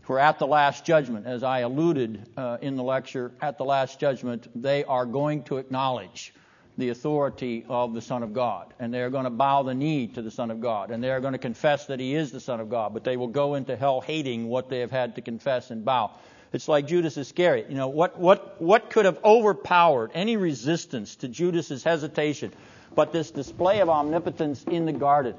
For 0.08 0.20
at 0.20 0.40
the 0.40 0.48
last 0.48 0.86
judgment, 0.86 1.28
as 1.28 1.44
I 1.44 1.60
alluded 1.60 2.30
uh, 2.38 2.60
in 2.62 2.78
the 2.78 2.84
lecture, 2.84 3.34
at 3.42 3.58
the 3.58 3.66
last 3.66 4.00
judgment, 4.00 4.48
they 4.56 4.86
are 4.86 5.06
going 5.06 5.44
to 5.44 5.58
acknowledge 5.58 6.34
the 6.78 6.88
authority 6.92 7.66
of 7.68 7.94
the 7.94 8.00
Son 8.00 8.24
of 8.24 8.34
God. 8.34 8.74
And 8.80 8.94
they 8.94 9.02
are 9.02 9.10
going 9.10 9.26
to 9.26 9.30
bow 9.30 9.64
the 9.64 9.74
knee 9.74 10.08
to 10.08 10.22
the 10.22 10.32
Son 10.32 10.50
of 10.50 10.62
God. 10.62 10.92
And 10.92 11.04
they 11.04 11.12
are 11.12 11.20
going 11.20 11.34
to 11.34 11.38
confess 11.38 11.88
that 11.88 12.00
He 12.00 12.16
is 12.16 12.32
the 12.32 12.40
Son 12.40 12.62
of 12.62 12.70
God. 12.70 12.94
But 12.94 13.04
they 13.04 13.18
will 13.18 13.28
go 13.28 13.56
into 13.56 13.76
hell 13.76 14.00
hating 14.00 14.48
what 14.48 14.70
they 14.70 14.80
have 14.80 14.92
had 14.92 15.16
to 15.16 15.22
confess 15.22 15.72
and 15.72 15.84
bow. 15.84 16.12
It's 16.54 16.70
like 16.70 16.88
Judas 16.88 17.18
Iscariot. 17.18 17.70
You 17.70 17.76
know, 17.76 17.90
what, 17.90 18.18
what, 18.18 18.62
what 18.62 18.90
could 18.90 19.04
have 19.04 19.20
overpowered 19.26 20.12
any 20.14 20.38
resistance 20.38 21.18
to 21.18 21.28
Judas's 21.28 21.84
hesitation 21.84 22.54
but 22.96 23.12
this 23.12 23.30
display 23.30 23.82
of 23.82 23.90
omnipotence 23.90 24.64
in 24.64 24.86
the 24.86 24.94
garden? 24.94 25.36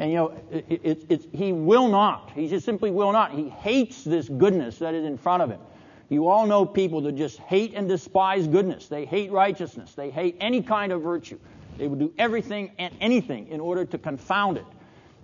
And 0.00 0.10
you 0.10 0.16
know, 0.16 0.32
it, 0.50 0.80
it, 0.82 1.04
it, 1.10 1.28
he 1.30 1.52
will 1.52 1.86
not. 1.86 2.30
He 2.34 2.48
just 2.48 2.64
simply 2.64 2.90
will 2.90 3.12
not. 3.12 3.32
He 3.32 3.50
hates 3.50 4.02
this 4.02 4.30
goodness 4.30 4.78
that 4.78 4.94
is 4.94 5.04
in 5.04 5.18
front 5.18 5.42
of 5.42 5.50
him. 5.50 5.60
You 6.08 6.26
all 6.26 6.46
know 6.46 6.64
people 6.64 7.02
that 7.02 7.16
just 7.16 7.38
hate 7.40 7.74
and 7.74 7.86
despise 7.86 8.48
goodness. 8.48 8.88
They 8.88 9.04
hate 9.04 9.30
righteousness. 9.30 9.92
They 9.94 10.08
hate 10.08 10.38
any 10.40 10.62
kind 10.62 10.90
of 10.90 11.02
virtue. 11.02 11.38
They 11.76 11.86
will 11.86 11.98
do 11.98 12.14
everything 12.16 12.72
and 12.78 12.94
anything 12.98 13.48
in 13.48 13.60
order 13.60 13.84
to 13.84 13.98
confound 13.98 14.56
it. 14.56 14.64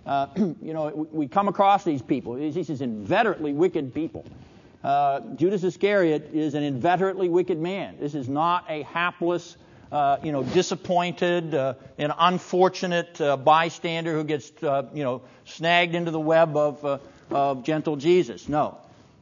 Uh, 0.05 0.27
you 0.37 0.73
know, 0.73 1.07
we, 1.11 1.27
come 1.27 1.47
across 1.47 1.83
these 1.83 2.03
people. 2.03 2.35
These 2.35 2.69
is 2.69 2.81
inveterately 2.81 3.53
wicked 3.53 3.95
people. 3.95 4.25
Uh, 4.83 5.21
Judas 5.35 5.63
Iscariot 5.63 6.29
is 6.33 6.53
an 6.53 6.61
inveterately 6.61 7.29
wicked 7.29 7.59
man. 7.59 7.97
This 7.99 8.13
is 8.13 8.29
not 8.29 8.63
a 8.69 8.83
hapless, 8.83 9.57
uh, 9.91 10.17
you 10.23 10.31
know, 10.31 10.43
disappointed, 10.43 11.53
uh, 11.53 11.75
an 11.97 12.11
unfortunate 12.17 13.19
uh, 13.21 13.37
bystander 13.37 14.13
who 14.13 14.23
gets, 14.23 14.51
uh, 14.63 14.83
you 14.93 15.03
know, 15.03 15.21
snagged 15.45 15.95
into 15.95 16.11
the 16.11 16.19
web 16.19 16.57
of, 16.57 16.83
uh, 16.83 16.97
of 17.31 17.63
gentle 17.63 17.95
Jesus. 17.95 18.49
No, 18.49 18.77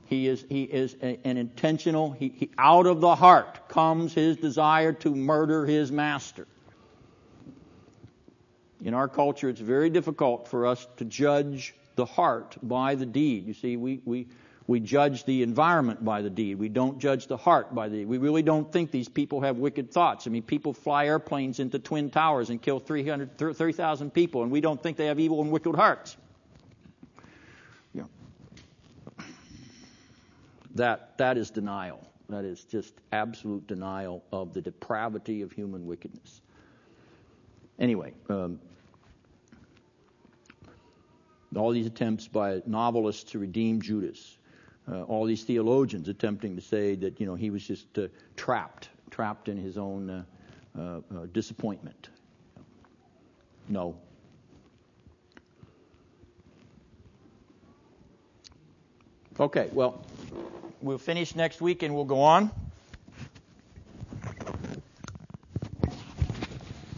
he 0.07 0.27
is 0.27 0.45
he 0.49 0.63
is 0.63 0.95
a, 1.01 1.19
an 1.23 1.37
intentional. 1.37 2.11
He, 2.11 2.29
he 2.29 2.49
out 2.57 2.87
of 2.87 3.01
the 3.01 3.15
heart 3.15 3.69
comes 3.69 4.13
his 4.13 4.37
desire 4.37 4.93
to 4.93 5.13
murder 5.13 5.65
his 5.65 5.91
master. 5.91 6.47
In 8.83 8.93
our 8.93 9.07
culture, 9.07 9.49
it's 9.49 9.61
very 9.61 9.89
difficult 9.89 10.47
for 10.47 10.67
us 10.67 10.85
to 10.97 11.05
judge 11.05 11.73
the 11.95 12.05
heart 12.05 12.55
by 12.61 12.95
the 12.95 13.05
deed. 13.05 13.47
You 13.47 13.53
see, 13.53 13.77
we 13.77 14.01
we 14.05 14.27
we 14.67 14.79
judge 14.79 15.25
the 15.25 15.43
environment 15.43 16.03
by 16.03 16.23
the 16.23 16.29
deed. 16.29 16.57
We 16.57 16.69
don't 16.69 16.97
judge 16.97 17.27
the 17.27 17.37
heart 17.37 17.75
by 17.75 17.87
the 17.87 17.97
deed. 17.97 18.07
We 18.07 18.17
really 18.17 18.41
don't 18.41 18.71
think 18.71 18.89
these 18.89 19.07
people 19.07 19.41
have 19.41 19.57
wicked 19.57 19.91
thoughts. 19.91 20.25
I 20.25 20.31
mean, 20.31 20.41
people 20.41 20.73
fly 20.73 21.05
airplanes 21.05 21.59
into 21.59 21.77
Twin 21.77 22.09
Towers 22.09 22.49
and 22.49 22.59
kill 22.59 22.79
300, 22.79 23.37
30,000 23.37 24.11
people, 24.11 24.41
and 24.41 24.51
we 24.51 24.61
don't 24.61 24.81
think 24.81 24.97
they 24.97 25.05
have 25.05 25.19
evil 25.19 25.41
and 25.41 25.51
wicked 25.51 25.75
hearts. 25.75 26.17
Yeah. 27.93 28.03
That, 30.73 31.15
that 31.19 31.37
is 31.37 31.51
denial. 31.51 32.01
That 32.29 32.43
is 32.43 32.63
just 32.63 32.95
absolute 33.11 33.67
denial 33.67 34.23
of 34.31 34.55
the 34.55 34.61
depravity 34.61 35.43
of 35.43 35.51
human 35.51 35.85
wickedness. 35.85 36.41
Anyway, 37.77 38.13
um, 38.29 38.59
all 41.55 41.71
these 41.71 41.85
attempts 41.85 42.27
by 42.27 42.63
novelists 42.65 43.31
to 43.31 43.39
redeem 43.39 43.79
Judas 43.79 44.39
uh, 44.91 45.03
all 45.03 45.25
these 45.25 45.43
theologians 45.43 46.07
attempting 46.09 46.55
to 46.55 46.61
say 46.61 46.95
that 46.95 47.19
you 47.19 47.25
know 47.25 47.35
he 47.35 47.49
was 47.49 47.65
just 47.65 47.97
uh, 47.97 48.07
trapped, 48.35 48.89
trapped 49.09 49.49
in 49.49 49.57
his 49.57 49.77
own 49.77 50.09
uh, 50.09 50.23
uh, 50.77 50.81
uh 50.81 51.25
disappointment. 51.33 52.09
No. 53.67 53.97
Okay, 59.37 59.69
well, 59.73 60.05
we'll 60.81 60.97
finish 60.97 61.35
next 61.35 61.59
week 61.59 61.83
and 61.83 61.93
we'll 61.93 62.05
go 62.05 62.21
on. 62.21 62.51